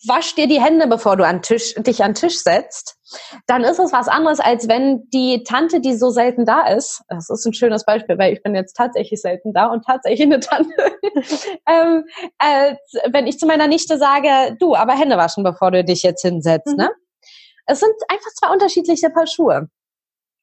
wasch 0.08 0.36
dir 0.36 0.48
die 0.48 0.62
Hände, 0.62 0.88
bevor 0.88 1.18
du 1.18 1.26
an 1.26 1.42
Tisch, 1.42 1.74
dich 1.76 2.04
an 2.04 2.14
Tisch 2.14 2.40
setzt, 2.40 2.98
dann 3.46 3.64
ist 3.64 3.80
es 3.80 3.92
was 3.92 4.08
anderes, 4.08 4.40
als 4.40 4.68
wenn 4.68 5.08
die 5.10 5.44
Tante, 5.44 5.80
die 5.80 5.96
so 5.96 6.10
selten 6.10 6.46
da 6.46 6.68
ist, 6.68 7.04
das 7.10 7.30
ist 7.30 7.46
ein 7.46 7.54
schönes 7.54 7.86
Beispiel, 7.86 8.18
weil 8.18 8.34
ich 8.34 8.42
bin 8.42 8.56
jetzt 8.56 8.74
tatsächlich 8.74 9.22
selten 9.22 9.54
da 9.54 9.68
und 9.68 9.86
tatsächlich 9.86 10.26
eine 10.26 10.40
Tante, 10.40 10.72
ähm, 11.68 12.06
als 12.38 12.80
wenn 13.12 13.28
ich 13.28 13.38
zu 13.38 13.46
meiner 13.46 13.68
Nichte 13.68 13.98
sage, 13.98 14.56
du, 14.60 14.76
aber 14.76 14.94
Hände 14.94 15.18
waschen, 15.18 15.44
bevor 15.44 15.72
du 15.72 15.84
dich 15.84 16.04
jetzt 16.04 16.22
hinsetzt, 16.22 16.68
ne? 16.68 16.74
mhm. 16.74 16.80
ne? 16.80 16.92
Es 17.68 17.80
sind 17.80 17.94
einfach 18.08 18.32
zwei 18.32 18.52
unterschiedliche 18.52 19.10
Paar 19.10 19.28
Schuhe. 19.28 19.70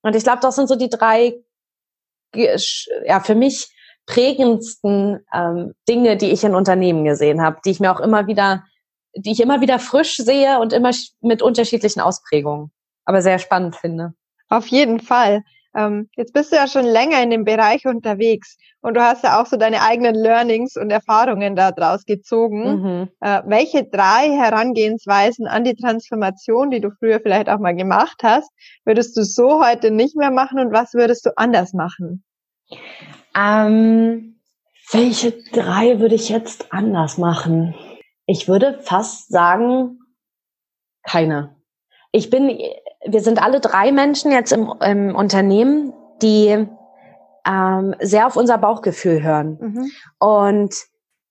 Und 0.03 0.14
ich 0.14 0.23
glaube, 0.23 0.38
das 0.40 0.57
sind 0.57 0.68
so 0.68 0.77
die 0.77 0.88
drei, 0.88 1.35
ja, 2.35 3.21
für 3.21 3.35
mich 3.35 3.68
prägendsten 4.07 5.25
ähm, 5.35 5.75
Dinge, 5.88 6.16
die 6.16 6.31
ich 6.31 6.44
in 6.44 6.55
Unternehmen 6.55 7.05
gesehen 7.05 7.42
habe, 7.42 7.59
die 7.64 7.71
ich 7.71 7.81
mir 7.81 7.92
auch 7.92 8.01
immer 8.01 8.27
wieder 8.27 8.64
die 9.14 9.33
ich 9.33 9.40
immer 9.40 9.61
wieder 9.61 9.79
frisch 9.79 10.16
sehe 10.16 10.61
und 10.61 10.73
immer 10.73 10.90
mit 11.21 11.42
unterschiedlichen 11.42 12.01
Ausprägungen. 12.01 12.71
Aber 13.05 13.23
sehr 13.23 13.38
spannend 13.38 13.77
finde. 13.77 14.14
Auf 14.49 14.66
jeden 14.68 15.01
Fall. 15.01 15.42
Ähm, 15.75 16.09
jetzt 16.16 16.33
bist 16.33 16.51
du 16.53 16.57
ja 16.57 16.66
schon 16.66 16.85
länger 16.85 17.23
in 17.23 17.31
dem 17.31 17.44
Bereich 17.44 17.87
unterwegs 17.87 18.57
und 18.81 18.94
du 18.94 19.03
hast 19.03 19.23
ja 19.23 19.40
auch 19.40 19.47
so 19.47 19.57
deine 19.57 19.83
eigenen 19.83 20.14
Learnings 20.14 20.77
und 20.77 20.90
Erfahrungen 20.90 21.57
daraus 21.57 22.05
gezogen. 22.05 22.81
Mhm. 22.81 23.09
Äh, 23.21 23.42
welche 23.47 23.85
drei 23.85 24.31
Herangehensweisen 24.31 25.47
an 25.47 25.64
die 25.64 25.75
Transformation, 25.75 26.71
die 26.71 26.81
du 26.81 26.90
früher 26.99 27.21
vielleicht 27.21 27.49
auch 27.49 27.59
mal 27.59 27.77
gemacht 27.77 28.23
hast, 28.23 28.51
würdest 28.85 29.16
du 29.16 29.23
so 29.23 29.64
heute 29.64 29.90
nicht 29.90 30.16
mehr 30.16 30.31
machen 30.31 30.59
und 30.59 30.73
was 30.73 30.94
würdest 30.94 31.27
du 31.27 31.37
anders 31.37 31.75
machen? 31.75 32.25
Ähm, 33.37 34.40
welche 34.90 35.33
drei 35.53 36.01
würde 36.01 36.14
ich 36.14 36.29
jetzt 36.29 36.73
anders 36.73 37.18
machen? 37.18 37.75
Ich 38.29 38.47
würde 38.47 38.79
fast 38.83 39.31
sagen, 39.31 40.01
keine. 41.03 41.57
Ich 42.12 42.29
bin, 42.29 42.49
wir 43.07 43.21
sind 43.21 43.43
alle 43.43 43.59
drei 43.59 43.91
Menschen 43.91 44.31
jetzt 44.31 44.53
im, 44.53 44.73
im 44.83 45.17
Unternehmen, 45.17 45.95
die 46.21 46.69
ähm, 47.47 47.95
sehr 48.01 48.27
auf 48.27 48.37
unser 48.37 48.59
Bauchgefühl 48.59 49.23
hören. 49.23 49.59
Mhm. 49.59 49.91
Und 50.19 50.75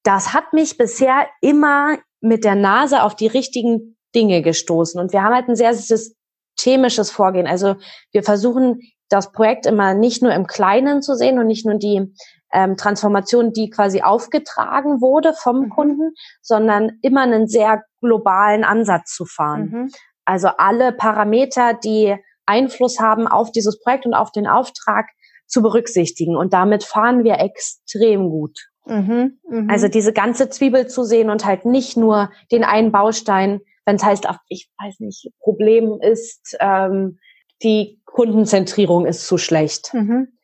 das 0.01 0.33
hat 0.33 0.53
mich 0.53 0.77
bisher 0.77 1.27
immer 1.39 1.99
mit 2.19 2.43
der 2.43 2.55
Nase 2.55 3.03
auf 3.03 3.15
die 3.15 3.27
richtigen 3.27 3.95
Dinge 4.15 4.41
gestoßen. 4.41 4.99
Und 4.99 5.13
wir 5.13 5.21
haben 5.21 5.35
halt 5.35 5.49
ein 5.49 5.55
sehr 5.55 5.75
systemisches 5.75 7.11
Vorgehen. 7.11 7.45
Also 7.45 7.75
wir 8.11 8.23
versuchen 8.23 8.81
das 9.09 9.31
Projekt 9.31 9.67
immer 9.67 9.93
nicht 9.93 10.23
nur 10.23 10.33
im 10.33 10.47
Kleinen 10.47 11.03
zu 11.03 11.13
sehen 11.13 11.37
und 11.37 11.45
nicht 11.45 11.65
nur 11.65 11.75
die 11.75 12.11
ähm, 12.53 12.77
Transformation, 12.77 13.51
die 13.51 13.69
quasi 13.69 14.01
aufgetragen 14.01 15.01
wurde 15.01 15.33
vom 15.33 15.65
mhm. 15.65 15.69
Kunden, 15.69 16.13
sondern 16.41 16.97
immer 17.01 17.21
einen 17.21 17.47
sehr 17.47 17.83
globalen 18.01 18.63
Ansatz 18.63 19.13
zu 19.13 19.25
fahren. 19.25 19.69
Mhm. 19.71 19.91
Also 20.25 20.49
alle 20.57 20.91
Parameter, 20.91 21.73
die 21.73 22.15
Einfluss 22.45 22.99
haben 22.99 23.27
auf 23.27 23.51
dieses 23.51 23.79
Projekt 23.79 24.05
und 24.05 24.13
auf 24.13 24.31
den 24.31 24.47
Auftrag 24.47 25.07
zu 25.45 25.61
berücksichtigen. 25.61 26.35
Und 26.35 26.53
damit 26.53 26.83
fahren 26.83 27.23
wir 27.23 27.39
extrem 27.39 28.29
gut. 28.29 28.67
Mhm, 28.85 29.39
mh. 29.49 29.73
Also 29.73 29.87
diese 29.89 30.13
ganze 30.13 30.49
Zwiebel 30.49 30.87
zu 30.87 31.03
sehen 31.03 31.29
und 31.29 31.45
halt 31.45 31.65
nicht 31.65 31.97
nur 31.97 32.31
den 32.51 32.63
einen 32.63 32.91
Baustein, 32.91 33.61
wenn 33.85 33.97
es 33.97 34.03
heißt, 34.03 34.27
ach, 34.27 34.39
ich 34.47 34.69
weiß 34.81 34.99
nicht, 34.99 35.31
Problem 35.39 35.99
ist, 36.01 36.57
ähm, 36.59 37.19
die 37.63 38.01
Kundenzentrierung 38.05 39.05
ist 39.05 39.27
zu 39.27 39.37
schlecht. 39.37 39.93
Mhm 39.93 40.36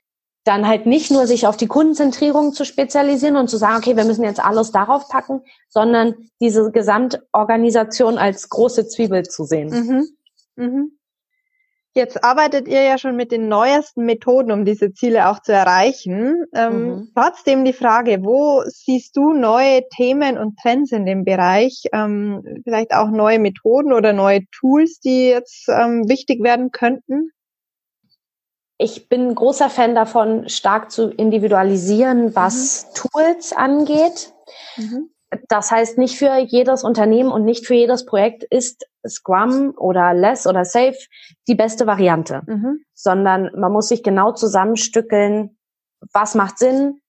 dann 0.43 0.67
halt 0.67 0.85
nicht 0.85 1.09
nur 1.09 1.25
sich 1.25 1.47
auf 1.47 1.55
die 1.55 1.67
Kundenzentrierung 1.67 2.53
zu 2.53 2.65
spezialisieren 2.65 3.37
und 3.37 3.49
zu 3.49 3.57
sagen, 3.57 3.77
okay, 3.77 3.95
wir 3.95 4.03
müssen 4.03 4.23
jetzt 4.23 4.43
alles 4.43 4.71
darauf 4.71 5.07
packen, 5.07 5.41
sondern 5.69 6.15
diese 6.41 6.71
Gesamtorganisation 6.71 8.17
als 8.17 8.49
große 8.49 8.87
Zwiebel 8.87 9.23
zu 9.23 9.45
sehen. 9.45 9.69
Mhm. 9.69 10.07
Mhm. 10.55 10.91
Jetzt 11.95 12.23
arbeitet 12.23 12.67
ihr 12.67 12.81
ja 12.81 12.97
schon 12.97 13.15
mit 13.15 13.31
den 13.31 13.47
neuesten 13.47 14.05
Methoden, 14.05 14.51
um 14.51 14.65
diese 14.65 14.93
Ziele 14.93 15.29
auch 15.29 15.39
zu 15.41 15.53
erreichen. 15.53 16.43
Ähm, 16.53 16.87
mhm. 16.87 17.11
Trotzdem 17.15 17.63
die 17.65 17.73
Frage, 17.73 18.23
wo 18.23 18.63
siehst 18.65 19.15
du 19.15 19.31
neue 19.33 19.87
Themen 19.95 20.39
und 20.39 20.57
Trends 20.59 20.91
in 20.91 21.05
dem 21.05 21.23
Bereich? 21.23 21.83
Ähm, 21.93 22.43
vielleicht 22.63 22.95
auch 22.95 23.11
neue 23.11 23.37
Methoden 23.37 23.93
oder 23.93 24.11
neue 24.11 24.41
Tools, 24.49 24.99
die 25.01 25.27
jetzt 25.27 25.69
ähm, 25.69 26.09
wichtig 26.09 26.41
werden 26.41 26.71
könnten? 26.71 27.29
Ich 28.83 29.07
bin 29.07 29.33
großer 29.33 29.69
Fan 29.69 29.95
davon, 29.95 30.49
stark 30.49 30.91
zu 30.91 31.09
individualisieren, 31.09 32.35
was 32.35 32.85
mhm. 32.85 32.95
Tools 32.95 33.53
angeht. 33.53 34.33
Mhm. 34.75 35.09
Das 35.47 35.71
heißt, 35.71 35.97
nicht 35.97 36.17
für 36.17 36.37
jedes 36.39 36.83
Unternehmen 36.83 37.31
und 37.31 37.45
nicht 37.45 37.65
für 37.65 37.75
jedes 37.75 38.05
Projekt 38.05 38.43
ist 38.43 38.85
Scrum 39.07 39.73
oder 39.77 40.13
Less 40.13 40.45
oder 40.45 40.65
Safe 40.65 40.97
die 41.47 41.55
beste 41.55 41.87
Variante, 41.87 42.41
mhm. 42.45 42.83
sondern 42.93 43.51
man 43.57 43.71
muss 43.71 43.87
sich 43.87 44.03
genau 44.03 44.33
zusammenstückeln, 44.33 45.57
was 46.11 46.35
macht 46.35 46.59
Sinn, 46.59 46.99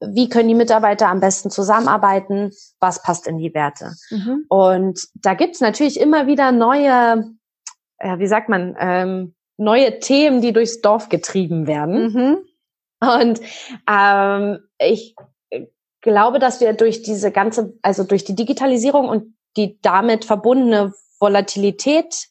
wie 0.00 0.28
können 0.28 0.48
die 0.48 0.54
Mitarbeiter 0.54 1.08
am 1.08 1.18
besten 1.18 1.50
zusammenarbeiten, 1.50 2.52
was 2.78 3.02
passt 3.02 3.26
in 3.26 3.38
die 3.38 3.52
Werte. 3.52 3.96
Mhm. 4.10 4.44
Und 4.48 5.08
da 5.14 5.34
gibt's 5.34 5.60
natürlich 5.60 5.98
immer 5.98 6.28
wieder 6.28 6.52
neue, 6.52 7.34
äh, 7.98 8.18
wie 8.18 8.28
sagt 8.28 8.48
man, 8.48 8.76
ähm, 8.78 9.34
neue 9.56 10.00
Themen, 10.00 10.40
die 10.40 10.52
durchs 10.52 10.80
Dorf 10.80 11.08
getrieben 11.08 11.66
werden. 11.66 12.12
Mhm. 12.12 12.38
Und 13.00 13.40
ähm, 13.88 14.58
ich 14.78 15.14
glaube, 16.00 16.38
dass 16.38 16.60
wir 16.60 16.72
durch 16.72 17.02
diese 17.02 17.30
ganze, 17.30 17.74
also 17.82 18.04
durch 18.04 18.24
die 18.24 18.34
Digitalisierung 18.34 19.08
und 19.08 19.34
die 19.56 19.80
damit 19.80 20.24
verbundene 20.24 20.92
Volatilität 21.18 22.28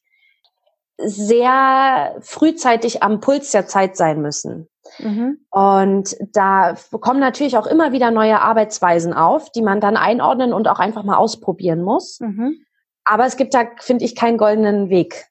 sehr 0.98 2.16
frühzeitig 2.22 3.02
am 3.02 3.20
Puls 3.20 3.52
der 3.52 3.66
Zeit 3.68 3.98
sein 3.98 4.22
müssen. 4.22 4.68
Mhm. 5.00 5.40
Und 5.50 6.16
da 6.34 6.76
kommen 6.92 7.20
natürlich 7.20 7.58
auch 7.58 7.66
immer 7.66 7.92
wieder 7.92 8.12
neue 8.12 8.42
Arbeitsweisen 8.42 9.14
auf, 9.14 9.52
die 9.52 9.62
man 9.62 9.80
dann 9.80 9.98
einordnen 9.98 10.54
und 10.54 10.68
auch 10.68 10.80
einfach 10.80 11.04
mal 11.04 11.18
ausprobieren 11.18 11.82
muss. 11.82 12.20
Mhm. 12.20 12.58
Aber 13.06 13.26
es 13.26 13.38
gibt 13.38 13.54
da, 13.54 13.66
finde 13.80 14.06
ich, 14.06 14.16
keinen 14.16 14.38
goldenen 14.38 14.90
Weg. 14.90 15.28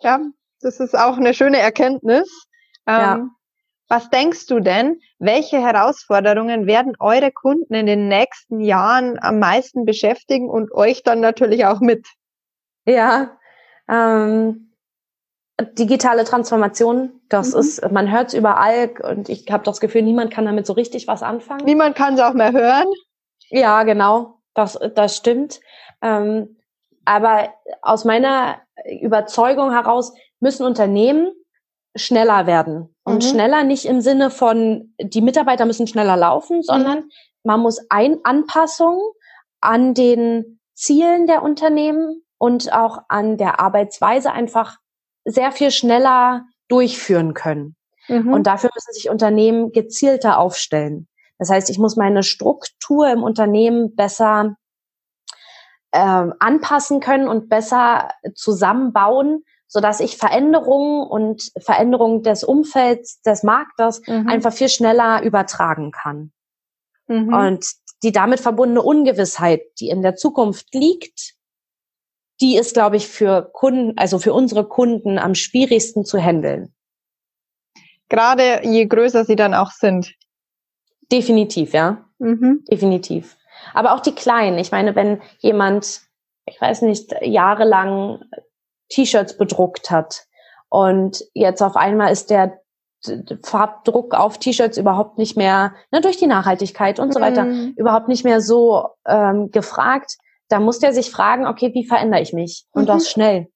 Ja, 0.00 0.20
das 0.60 0.80
ist 0.80 0.96
auch 0.96 1.16
eine 1.16 1.34
schöne 1.34 1.58
Erkenntnis. 1.58 2.46
Ja. 2.86 3.16
Ähm, 3.16 3.30
was 3.88 4.10
denkst 4.10 4.46
du 4.46 4.60
denn, 4.60 5.00
welche 5.18 5.60
Herausforderungen 5.60 6.66
werden 6.66 6.94
eure 7.00 7.32
Kunden 7.32 7.72
in 7.72 7.86
den 7.86 8.08
nächsten 8.08 8.60
Jahren 8.60 9.18
am 9.20 9.38
meisten 9.38 9.86
beschäftigen 9.86 10.50
und 10.50 10.72
euch 10.72 11.02
dann 11.02 11.20
natürlich 11.20 11.64
auch 11.64 11.80
mit? 11.80 12.06
Ja, 12.84 13.38
ähm, 13.88 14.74
digitale 15.60 16.24
Transformation, 16.24 17.20
das 17.28 17.54
mhm. 17.54 17.60
ist, 17.60 17.90
man 17.90 18.10
hört 18.10 18.28
es 18.28 18.34
überall 18.34 18.90
und 19.02 19.28
ich 19.28 19.50
habe 19.50 19.64
das 19.64 19.80
Gefühl, 19.80 20.02
niemand 20.02 20.30
kann 20.30 20.44
damit 20.44 20.66
so 20.66 20.74
richtig 20.74 21.08
was 21.08 21.22
anfangen. 21.22 21.64
Niemand 21.64 21.96
kann 21.96 22.14
es 22.14 22.20
auch 22.20 22.34
mehr 22.34 22.52
hören. 22.52 22.86
Ja, 23.48 23.82
genau, 23.84 24.40
das, 24.54 24.78
das 24.94 25.16
stimmt. 25.16 25.60
Ähm, 26.02 26.58
aber 27.06 27.54
aus 27.80 28.04
meiner 28.04 28.60
Überzeugung 28.84 29.72
heraus 29.72 30.12
müssen 30.40 30.64
Unternehmen 30.64 31.32
schneller 31.96 32.46
werden. 32.46 32.94
Und 33.04 33.24
mhm. 33.24 33.28
schneller 33.28 33.64
nicht 33.64 33.86
im 33.86 34.00
Sinne 34.00 34.30
von, 34.30 34.94
die 35.00 35.20
Mitarbeiter 35.20 35.64
müssen 35.64 35.86
schneller 35.86 36.16
laufen, 36.16 36.62
sondern 36.62 36.98
mhm. 37.00 37.10
man 37.42 37.60
muss 37.60 37.80
ein 37.88 38.18
Anpassungen 38.24 39.02
an 39.60 39.94
den 39.94 40.60
Zielen 40.74 41.26
der 41.26 41.42
Unternehmen 41.42 42.22
und 42.38 42.72
auch 42.72 42.98
an 43.08 43.36
der 43.36 43.60
Arbeitsweise 43.60 44.32
einfach 44.32 44.76
sehr 45.24 45.50
viel 45.50 45.70
schneller 45.70 46.44
durchführen 46.68 47.34
können. 47.34 47.74
Mhm. 48.08 48.32
Und 48.32 48.46
dafür 48.46 48.70
müssen 48.74 48.92
sich 48.92 49.10
Unternehmen 49.10 49.72
gezielter 49.72 50.38
aufstellen. 50.38 51.08
Das 51.38 51.50
heißt, 51.50 51.70
ich 51.70 51.78
muss 51.78 51.96
meine 51.96 52.22
Struktur 52.22 53.10
im 53.10 53.22
Unternehmen 53.22 53.94
besser 53.94 54.56
äh, 55.92 55.98
anpassen 56.38 57.00
können 57.00 57.28
und 57.28 57.48
besser 57.48 58.10
zusammenbauen, 58.34 59.44
so 59.66 59.80
dass 59.80 60.00
ich 60.00 60.16
Veränderungen 60.16 61.06
und 61.06 61.50
Veränderungen 61.58 62.22
des 62.22 62.42
Umfelds, 62.44 63.20
des 63.22 63.42
Marktes 63.42 64.00
mhm. 64.06 64.26
einfach 64.28 64.52
viel 64.52 64.68
schneller 64.68 65.22
übertragen 65.22 65.90
kann. 65.90 66.32
Mhm. 67.06 67.32
Und 67.32 67.66
die 68.02 68.12
damit 68.12 68.40
verbundene 68.40 68.82
Ungewissheit, 68.82 69.62
die 69.80 69.88
in 69.88 70.02
der 70.02 70.16
Zukunft 70.16 70.74
liegt, 70.74 71.34
die 72.40 72.56
ist, 72.56 72.74
glaube 72.74 72.96
ich, 72.96 73.08
für 73.08 73.50
Kunden, 73.52 73.98
also 73.98 74.18
für 74.18 74.32
unsere 74.32 74.66
Kunden 74.66 75.18
am 75.18 75.34
schwierigsten 75.34 76.04
zu 76.04 76.18
handeln. 76.18 76.72
Gerade 78.08 78.60
je 78.62 78.86
größer 78.86 79.24
sie 79.24 79.36
dann 79.36 79.54
auch 79.54 79.70
sind. 79.70 80.14
Definitiv, 81.10 81.72
ja. 81.72 82.04
Mhm. 82.18 82.64
Definitiv. 82.70 83.36
Aber 83.74 83.94
auch 83.94 84.00
die 84.00 84.14
Kleinen. 84.14 84.58
Ich 84.58 84.72
meine, 84.72 84.94
wenn 84.94 85.20
jemand, 85.38 86.02
ich 86.46 86.60
weiß 86.60 86.82
nicht, 86.82 87.14
jahrelang 87.22 88.24
T-Shirts 88.88 89.36
bedruckt 89.36 89.90
hat. 89.90 90.24
Und 90.68 91.24
jetzt 91.34 91.62
auf 91.62 91.76
einmal 91.76 92.12
ist 92.12 92.30
der 92.30 92.60
Farbdruck 93.44 94.14
auf 94.14 94.38
T-Shirts 94.38 94.76
überhaupt 94.76 95.18
nicht 95.18 95.36
mehr, 95.36 95.74
ne, 95.90 96.00
durch 96.00 96.16
die 96.16 96.26
Nachhaltigkeit 96.26 96.98
und 96.98 97.14
so 97.14 97.20
weiter, 97.20 97.44
mhm. 97.44 97.74
überhaupt 97.76 98.08
nicht 98.08 98.24
mehr 98.24 98.40
so 98.40 98.88
ähm, 99.06 99.50
gefragt. 99.50 100.16
Da 100.48 100.58
muss 100.60 100.78
der 100.78 100.92
sich 100.92 101.10
fragen, 101.10 101.46
okay, 101.46 101.72
wie 101.74 101.86
verändere 101.86 102.20
ich 102.20 102.32
mich? 102.32 102.66
Und 102.72 102.82
mhm. 102.82 102.86
das 102.86 103.10
schnell. 103.10 103.48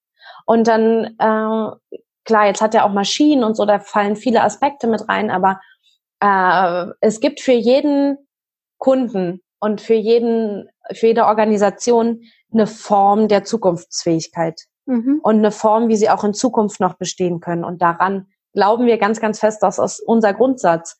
Und 0.47 0.69
dann, 0.69 1.17
äh, 1.19 1.97
klar, 2.25 2.47
jetzt 2.47 2.63
hat 2.63 2.75
er 2.75 2.85
auch 2.85 2.93
Maschinen 2.93 3.43
und 3.43 3.57
so, 3.57 3.65
da 3.65 3.81
fallen 3.81 4.17
viele 4.17 4.43
Aspekte 4.43 4.87
mit 4.87 5.09
rein, 5.09 5.31
aber 5.31 5.61
äh, 6.21 6.93
es 7.01 7.21
gibt 7.21 7.41
für 7.41 7.53
jeden 7.53 8.19
Kunden 8.79 9.43
und 9.63 9.81
für 9.81 9.95
jeden, 9.95 10.69
für 10.93 11.07
jede 11.07 11.27
Organisation 11.27 12.25
eine 12.53 12.67
Form 12.67 13.29
der 13.29 13.45
Zukunftsfähigkeit 13.45 14.61
mhm. 14.87 15.21
und 15.23 15.37
eine 15.37 15.53
Form, 15.53 15.87
wie 15.87 15.95
sie 15.95 16.11
auch 16.11 16.25
in 16.25 16.35
Zukunft 16.35 16.81
noch 16.81 16.95
bestehen 16.95 17.39
können. 17.39 17.63
Und 17.63 17.81
daran 17.81 18.27
glauben 18.55 18.87
wir 18.87 18.99
ganz, 18.99 19.21
ganz 19.21 19.39
fest, 19.39 19.63
dass 19.63 19.77
das 19.77 20.01
unser 20.01 20.35
Grundsatz, 20.35 20.99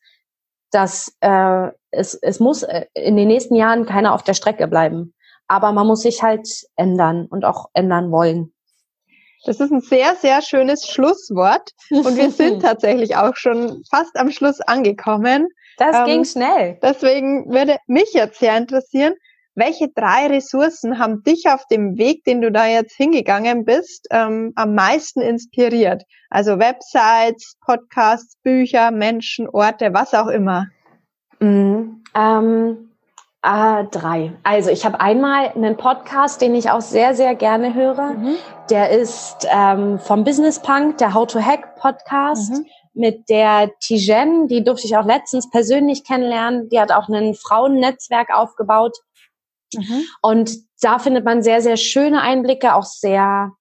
dass 0.71 1.13
äh, 1.19 1.71
es, 1.91 2.13
es 2.13 2.39
muss 2.39 2.63
äh, 2.63 2.85
in 2.93 3.17
den 3.17 3.27
nächsten 3.27 3.55
Jahren 3.55 3.85
keiner 3.85 4.13
auf 4.13 4.23
der 4.23 4.33
Strecke 4.33 4.69
bleiben. 4.69 5.13
Aber 5.49 5.73
man 5.73 5.85
muss 5.85 6.03
sich 6.03 6.23
halt 6.23 6.47
ändern 6.77 7.27
und 7.29 7.43
auch 7.43 7.65
ändern 7.73 8.11
wollen. 8.11 8.53
Das 9.45 9.59
ist 9.59 9.73
ein 9.73 9.81
sehr, 9.81 10.15
sehr 10.15 10.41
schönes 10.41 10.87
Schlusswort. 10.87 11.71
Und 11.89 12.15
wir 12.15 12.31
sind 12.31 12.61
tatsächlich 12.61 13.17
auch 13.17 13.35
schon 13.35 13.83
fast 13.91 14.15
am 14.15 14.31
Schluss 14.31 14.61
angekommen. 14.61 15.49
Das 15.77 15.95
ähm, 15.95 16.05
ging 16.05 16.25
schnell. 16.25 16.77
Deswegen 16.81 17.51
würde 17.51 17.77
mich 17.87 18.13
jetzt 18.13 18.39
sehr 18.39 18.57
interessieren, 18.57 19.13
welche 19.55 19.87
drei 19.89 20.27
Ressourcen 20.27 20.97
haben 20.97 21.23
dich 21.23 21.47
auf 21.47 21.65
dem 21.67 21.97
Weg, 21.97 22.23
den 22.23 22.41
du 22.41 22.51
da 22.51 22.65
jetzt 22.65 22.95
hingegangen 22.95 23.65
bist, 23.65 24.07
ähm, 24.09 24.51
am 24.55 24.73
meisten 24.73 25.21
inspiriert? 25.21 26.03
Also 26.29 26.57
Websites, 26.57 27.57
Podcasts, 27.63 28.35
Bücher, 28.41 28.89
Menschen, 28.91 29.47
Orte, 29.47 29.93
was 29.93 30.13
auch 30.15 30.27
immer. 30.27 30.67
Mm, 31.39 32.01
ähm, 32.15 32.89
äh, 33.43 33.83
drei. 33.91 34.31
Also 34.41 34.71
ich 34.71 34.85
habe 34.85 34.99
einmal 34.99 35.49
einen 35.49 35.77
Podcast, 35.77 36.41
den 36.41 36.55
ich 36.55 36.71
auch 36.71 36.81
sehr, 36.81 37.13
sehr 37.13 37.35
gerne 37.35 37.75
höre. 37.75 38.13
Mhm. 38.13 38.35
Der 38.71 38.89
ist 38.89 39.47
ähm, 39.51 39.99
vom 39.99 40.23
Business 40.23 40.59
Punk, 40.59 40.97
der 40.97 41.13
How 41.13 41.27
to 41.27 41.39
Hack 41.39 41.75
Podcast. 41.75 42.53
Mhm 42.53 42.65
mit 42.93 43.29
der 43.29 43.71
Tijen, 43.79 44.47
die 44.47 44.63
durfte 44.63 44.87
ich 44.87 44.95
auch 44.95 45.05
letztens 45.05 45.49
persönlich 45.49 46.03
kennenlernen. 46.03 46.69
Die 46.69 46.79
hat 46.79 46.91
auch 46.91 47.09
ein 47.09 47.33
Frauennetzwerk 47.33 48.29
aufgebaut. 48.33 48.97
Mhm. 49.73 50.05
Und 50.21 50.57
da 50.81 50.99
findet 50.99 51.25
man 51.25 51.41
sehr, 51.41 51.61
sehr 51.61 51.77
schöne 51.77 52.21
Einblicke, 52.21 52.75
auch 52.75 52.83
sehr 52.83 53.51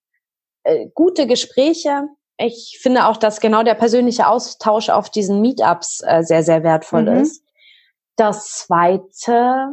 äh, 0.65 0.89
gute 0.95 1.27
Gespräche. 1.27 2.09
Ich 2.37 2.79
finde 2.83 3.07
auch, 3.07 3.17
dass 3.17 3.41
genau 3.41 3.63
der 3.63 3.75
persönliche 3.75 4.27
Austausch 4.27 4.91
auf 4.91 5.11
diesen 5.11 5.41
Meetups 5.41 6.03
äh, 6.07 6.23
sehr, 6.23 6.43
sehr 6.43 6.63
wertvoll 6.63 7.03
mhm. 7.03 7.23
ist. 7.23 7.43
Das 8.17 8.53
zweite 8.53 9.69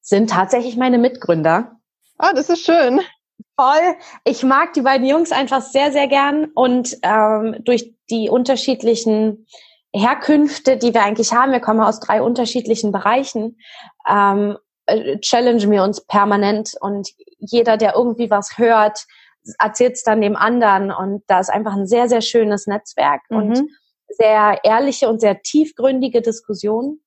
sind 0.00 0.30
tatsächlich 0.30 0.76
meine 0.76 0.98
Mitgründer. 0.98 1.80
Ah, 2.18 2.32
das 2.32 2.48
ist 2.48 2.64
schön. 2.64 3.00
Voll. 3.56 3.96
Ich 4.24 4.42
mag 4.42 4.72
die 4.72 4.82
beiden 4.82 5.06
Jungs 5.06 5.32
einfach 5.32 5.62
sehr, 5.62 5.92
sehr 5.92 6.08
gern 6.08 6.46
und 6.54 6.96
ähm, 7.02 7.56
durch 7.64 7.93
die 8.10 8.28
unterschiedlichen 8.28 9.46
Herkünfte, 9.92 10.76
die 10.76 10.92
wir 10.92 11.04
eigentlich 11.04 11.32
haben, 11.32 11.52
wir 11.52 11.60
kommen 11.60 11.80
aus 11.80 12.00
drei 12.00 12.20
unterschiedlichen 12.20 12.90
Bereichen, 12.90 13.58
ähm, 14.08 14.58
äh, 14.86 15.18
challengen 15.20 15.70
wir 15.70 15.82
uns 15.82 16.04
permanent 16.04 16.74
und 16.80 17.10
jeder, 17.38 17.76
der 17.76 17.94
irgendwie 17.94 18.30
was 18.30 18.58
hört, 18.58 19.04
erzählt 19.58 19.92
es 19.92 20.02
dann 20.02 20.20
dem 20.20 20.36
anderen 20.36 20.90
und 20.90 21.22
da 21.26 21.38
ist 21.38 21.50
einfach 21.50 21.74
ein 21.74 21.86
sehr, 21.86 22.08
sehr 22.08 22.22
schönes 22.22 22.66
Netzwerk 22.66 23.22
mhm. 23.28 23.36
und 23.36 23.68
sehr 24.08 24.58
ehrliche 24.64 25.08
und 25.08 25.20
sehr 25.20 25.42
tiefgründige 25.42 26.22
Diskussionen. 26.22 27.03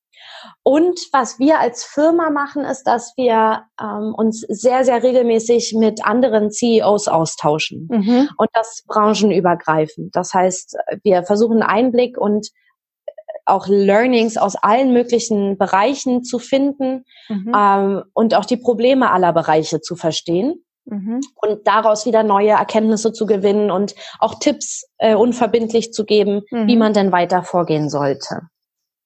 Und 0.63 0.99
was 1.11 1.39
wir 1.39 1.59
als 1.59 1.83
Firma 1.83 2.29
machen, 2.29 2.63
ist, 2.63 2.83
dass 2.83 3.13
wir 3.17 3.63
ähm, 3.81 4.13
uns 4.15 4.41
sehr, 4.41 4.83
sehr 4.83 5.03
regelmäßig 5.03 5.75
mit 5.77 6.05
anderen 6.05 6.51
CEOs 6.51 7.07
austauschen. 7.07 7.87
Mhm. 7.89 8.29
Und 8.37 8.49
das 8.53 8.83
branchenübergreifend. 8.87 10.15
Das 10.15 10.33
heißt, 10.33 10.77
wir 11.03 11.23
versuchen 11.23 11.61
Einblick 11.63 12.17
und 12.17 12.49
auch 13.45 13.67
Learnings 13.67 14.37
aus 14.37 14.55
allen 14.55 14.93
möglichen 14.93 15.57
Bereichen 15.57 16.23
zu 16.23 16.39
finden 16.39 17.05
mhm. 17.29 17.53
ähm, 17.55 18.03
und 18.13 18.35
auch 18.35 18.45
die 18.45 18.57
Probleme 18.57 19.11
aller 19.11 19.33
Bereiche 19.33 19.81
zu 19.81 19.95
verstehen. 19.95 20.63
Mhm. 20.85 21.19
Und 21.35 21.67
daraus 21.67 22.05
wieder 22.05 22.23
neue 22.23 22.51
Erkenntnisse 22.51 23.11
zu 23.11 23.25
gewinnen 23.25 23.71
und 23.71 23.95
auch 24.19 24.35
Tipps 24.39 24.89
äh, 24.97 25.15
unverbindlich 25.15 25.91
zu 25.91 26.05
geben, 26.05 26.43
mhm. 26.49 26.67
wie 26.67 26.77
man 26.77 26.93
denn 26.93 27.11
weiter 27.11 27.43
vorgehen 27.43 27.89
sollte. 27.89 28.41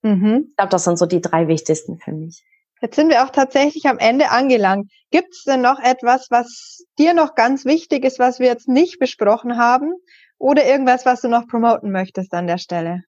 Mhm. 0.02 0.47
Ich 0.49 0.56
glaube, 0.56 0.72
das 0.72 0.84
sind 0.84 0.97
so 0.97 1.06
die 1.06 1.22
drei 1.22 1.47
wichtigsten 1.47 1.97
für 1.97 2.12
mich. 2.12 2.43
Jetzt 2.82 2.95
sind 2.95 3.10
wir 3.10 3.24
auch 3.24 3.30
tatsächlich 3.30 3.86
am 3.86 3.99
Ende 3.99 4.32
angelangt. 4.32 4.91
Gibt 5.12 5.34
es 5.34 5.43
denn 5.43 5.62
noch 5.62 5.80
etwas, 5.80 6.28
was 6.32 6.84
dir 6.97 7.14
noch 7.14 7.36
ganz 7.36 7.64
wichtig 7.64 8.04
ist, 8.04 8.18
was 8.18 8.39
wir 8.39 8.47
jetzt 8.47 8.68
nicht 8.68 8.97
besprochen 8.97 9.58
haben? 9.58 9.93
Oder 10.39 10.66
irgendwas, 10.66 11.06
was 11.06 11.22
du 11.22 11.28
noch 11.28 11.47
promoten 11.47 11.91
möchtest 11.91 12.34
an 12.34 12.47
der 12.47 12.58
Stelle? 12.58 13.04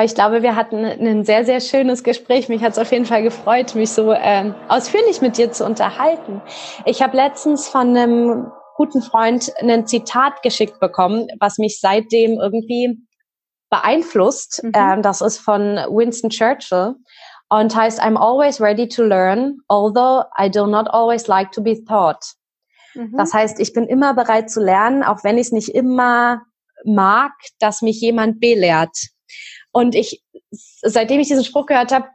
Ich 0.00 0.14
glaube, 0.14 0.42
wir 0.42 0.56
hatten 0.56 0.86
ein 0.86 1.24
sehr, 1.26 1.44
sehr 1.44 1.60
schönes 1.60 2.02
Gespräch. 2.02 2.48
Mich 2.48 2.62
hat 2.62 2.72
es 2.72 2.78
auf 2.78 2.90
jeden 2.90 3.04
Fall 3.04 3.22
gefreut, 3.22 3.74
mich 3.74 3.90
so 3.90 4.14
ähm, 4.14 4.54
ausführlich 4.68 5.20
mit 5.20 5.36
dir 5.36 5.52
zu 5.52 5.66
unterhalten. 5.66 6.40
Ich 6.86 7.02
habe 7.02 7.14
letztens 7.14 7.68
von 7.68 7.94
einem 7.94 8.50
guten 8.76 9.02
Freund 9.02 9.52
ein 9.60 9.86
Zitat 9.86 10.42
geschickt 10.42 10.80
bekommen, 10.80 11.26
was 11.40 11.58
mich 11.58 11.78
seitdem 11.78 12.40
irgendwie 12.40 13.06
beeinflusst. 13.72 14.62
Mhm. 14.62 14.72
Ähm, 14.74 15.02
das 15.02 15.20
ist 15.20 15.38
von 15.38 15.76
Winston 15.88 16.30
Churchill 16.30 16.94
und 17.48 17.74
heißt 17.74 18.00
I'm 18.00 18.16
always 18.16 18.60
ready 18.60 18.86
to 18.86 19.02
learn, 19.02 19.58
although 19.68 20.24
I 20.38 20.50
do 20.50 20.66
not 20.66 20.88
always 20.90 21.26
like 21.26 21.50
to 21.52 21.62
be 21.62 21.82
taught. 21.84 22.22
Mhm. 22.94 23.16
Das 23.16 23.32
heißt, 23.32 23.58
ich 23.58 23.72
bin 23.72 23.86
immer 23.86 24.14
bereit 24.14 24.50
zu 24.50 24.60
lernen, 24.60 25.02
auch 25.02 25.24
wenn 25.24 25.38
ich 25.38 25.46
es 25.46 25.52
nicht 25.52 25.70
immer 25.70 26.42
mag, 26.84 27.32
dass 27.58 27.82
mich 27.82 28.00
jemand 28.00 28.40
belehrt. 28.40 28.96
Und 29.72 29.94
ich, 29.94 30.22
seitdem 30.50 31.20
ich 31.20 31.28
diesen 31.28 31.44
Spruch 31.44 31.64
gehört 31.66 31.92
habe, 31.92 32.08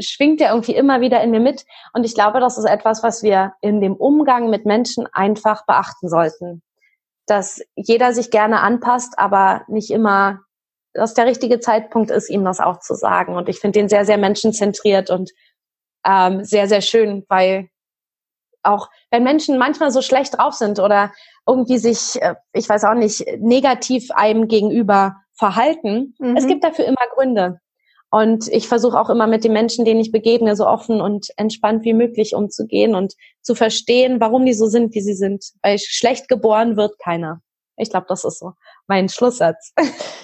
schwingt 0.00 0.40
er 0.40 0.50
irgendwie 0.50 0.74
immer 0.74 1.00
wieder 1.00 1.22
in 1.22 1.30
mir 1.30 1.38
mit. 1.38 1.64
Und 1.92 2.04
ich 2.04 2.14
glaube, 2.14 2.40
das 2.40 2.58
ist 2.58 2.64
etwas, 2.64 3.04
was 3.04 3.22
wir 3.22 3.52
in 3.60 3.80
dem 3.80 3.94
Umgang 3.94 4.50
mit 4.50 4.66
Menschen 4.66 5.06
einfach 5.12 5.64
beachten 5.66 6.08
sollten. 6.08 6.62
Dass 7.26 7.60
jeder 7.76 8.12
sich 8.12 8.32
gerne 8.32 8.60
anpasst, 8.60 9.16
aber 9.16 9.62
nicht 9.68 9.90
immer, 9.90 10.40
dass 10.98 11.14
der 11.14 11.26
richtige 11.26 11.60
Zeitpunkt 11.60 12.10
ist, 12.10 12.28
ihm 12.28 12.44
das 12.44 12.60
auch 12.60 12.80
zu 12.80 12.94
sagen. 12.94 13.36
Und 13.36 13.48
ich 13.48 13.60
finde 13.60 13.78
den 13.78 13.88
sehr, 13.88 14.04
sehr 14.04 14.18
menschenzentriert 14.18 15.10
und 15.10 15.30
ähm, 16.04 16.44
sehr, 16.44 16.68
sehr 16.68 16.80
schön, 16.80 17.24
weil 17.28 17.68
auch 18.62 18.88
wenn 19.10 19.22
Menschen 19.22 19.58
manchmal 19.58 19.90
so 19.90 20.02
schlecht 20.02 20.36
drauf 20.36 20.54
sind 20.54 20.78
oder 20.78 21.12
irgendwie 21.46 21.78
sich, 21.78 22.20
äh, 22.20 22.34
ich 22.52 22.68
weiß 22.68 22.84
auch 22.84 22.94
nicht, 22.94 23.24
negativ 23.38 24.10
einem 24.10 24.48
gegenüber 24.48 25.16
verhalten. 25.34 26.14
Mhm. 26.18 26.36
Es 26.36 26.46
gibt 26.46 26.64
dafür 26.64 26.84
immer 26.84 26.96
Gründe. 27.14 27.60
Und 28.10 28.48
ich 28.48 28.68
versuche 28.68 28.98
auch 28.98 29.10
immer 29.10 29.26
mit 29.26 29.44
den 29.44 29.52
Menschen, 29.52 29.84
denen 29.84 30.00
ich 30.00 30.12
begegne, 30.12 30.56
so 30.56 30.66
offen 30.66 31.00
und 31.00 31.28
entspannt 31.36 31.84
wie 31.84 31.92
möglich 31.92 32.34
umzugehen 32.34 32.94
und 32.94 33.14
zu 33.42 33.54
verstehen, 33.54 34.18
warum 34.18 34.46
die 34.46 34.54
so 34.54 34.66
sind, 34.66 34.94
wie 34.94 35.02
sie 35.02 35.14
sind. 35.14 35.44
Weil 35.62 35.78
schlecht 35.78 36.26
geboren 36.28 36.76
wird 36.76 36.98
keiner. 36.98 37.42
Ich 37.76 37.90
glaube, 37.90 38.06
das 38.08 38.24
ist 38.24 38.38
so 38.38 38.52
mein 38.88 39.08
Schlusssatz. 39.08 39.72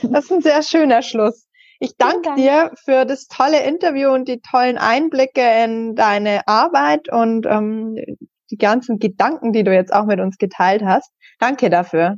Das 0.02 0.24
ist 0.24 0.32
ein 0.32 0.42
sehr 0.42 0.62
schöner 0.62 1.02
Schluss. 1.02 1.46
Ich 1.80 1.96
danke 1.96 2.22
Dank. 2.22 2.36
dir 2.36 2.70
für 2.84 3.04
das 3.04 3.26
tolle 3.26 3.62
Interview 3.62 4.10
und 4.10 4.26
die 4.28 4.40
tollen 4.40 4.78
Einblicke 4.78 5.42
in 5.64 5.94
deine 5.94 6.46
Arbeit 6.46 7.10
und 7.12 7.46
ähm, 7.46 7.96
die 8.50 8.56
ganzen 8.56 8.98
Gedanken, 8.98 9.52
die 9.52 9.64
du 9.64 9.72
jetzt 9.72 9.92
auch 9.92 10.04
mit 10.04 10.20
uns 10.20 10.38
geteilt 10.38 10.82
hast. 10.84 11.10
Danke 11.38 11.70
dafür. 11.70 12.16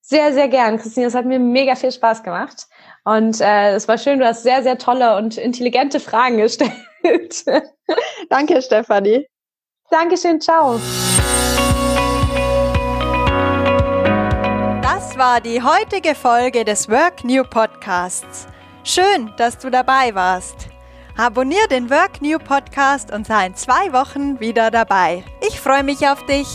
Sehr, 0.00 0.32
sehr 0.32 0.48
gern, 0.48 0.78
Christine. 0.78 1.06
Es 1.06 1.14
hat 1.14 1.26
mir 1.26 1.40
mega 1.40 1.74
viel 1.74 1.90
Spaß 1.90 2.22
gemacht. 2.22 2.66
Und 3.04 3.40
äh, 3.40 3.74
es 3.74 3.88
war 3.88 3.98
schön, 3.98 4.20
du 4.20 4.26
hast 4.26 4.44
sehr, 4.44 4.62
sehr 4.62 4.78
tolle 4.78 5.16
und 5.16 5.36
intelligente 5.36 5.98
Fragen 5.98 6.36
gestellt. 6.38 6.72
Danke, 8.30 8.62
Stefanie. 8.62 9.26
Dankeschön, 9.90 10.40
ciao. 10.40 10.78
Das 15.16 15.24
war 15.24 15.40
die 15.40 15.62
heutige 15.62 16.14
Folge 16.14 16.62
des 16.62 16.90
Work 16.90 17.24
New 17.24 17.42
Podcasts. 17.42 18.46
Schön, 18.84 19.32
dass 19.38 19.56
du 19.56 19.70
dabei 19.70 20.14
warst. 20.14 20.68
Abonnier 21.16 21.66
den 21.70 21.88
Work 21.88 22.20
New 22.20 22.38
Podcast 22.38 23.10
und 23.10 23.26
sei 23.26 23.46
in 23.46 23.54
zwei 23.54 23.94
Wochen 23.94 24.38
wieder 24.40 24.70
dabei. 24.70 25.24
Ich 25.40 25.58
freue 25.58 25.84
mich 25.84 26.06
auf 26.06 26.26
dich. 26.26 26.46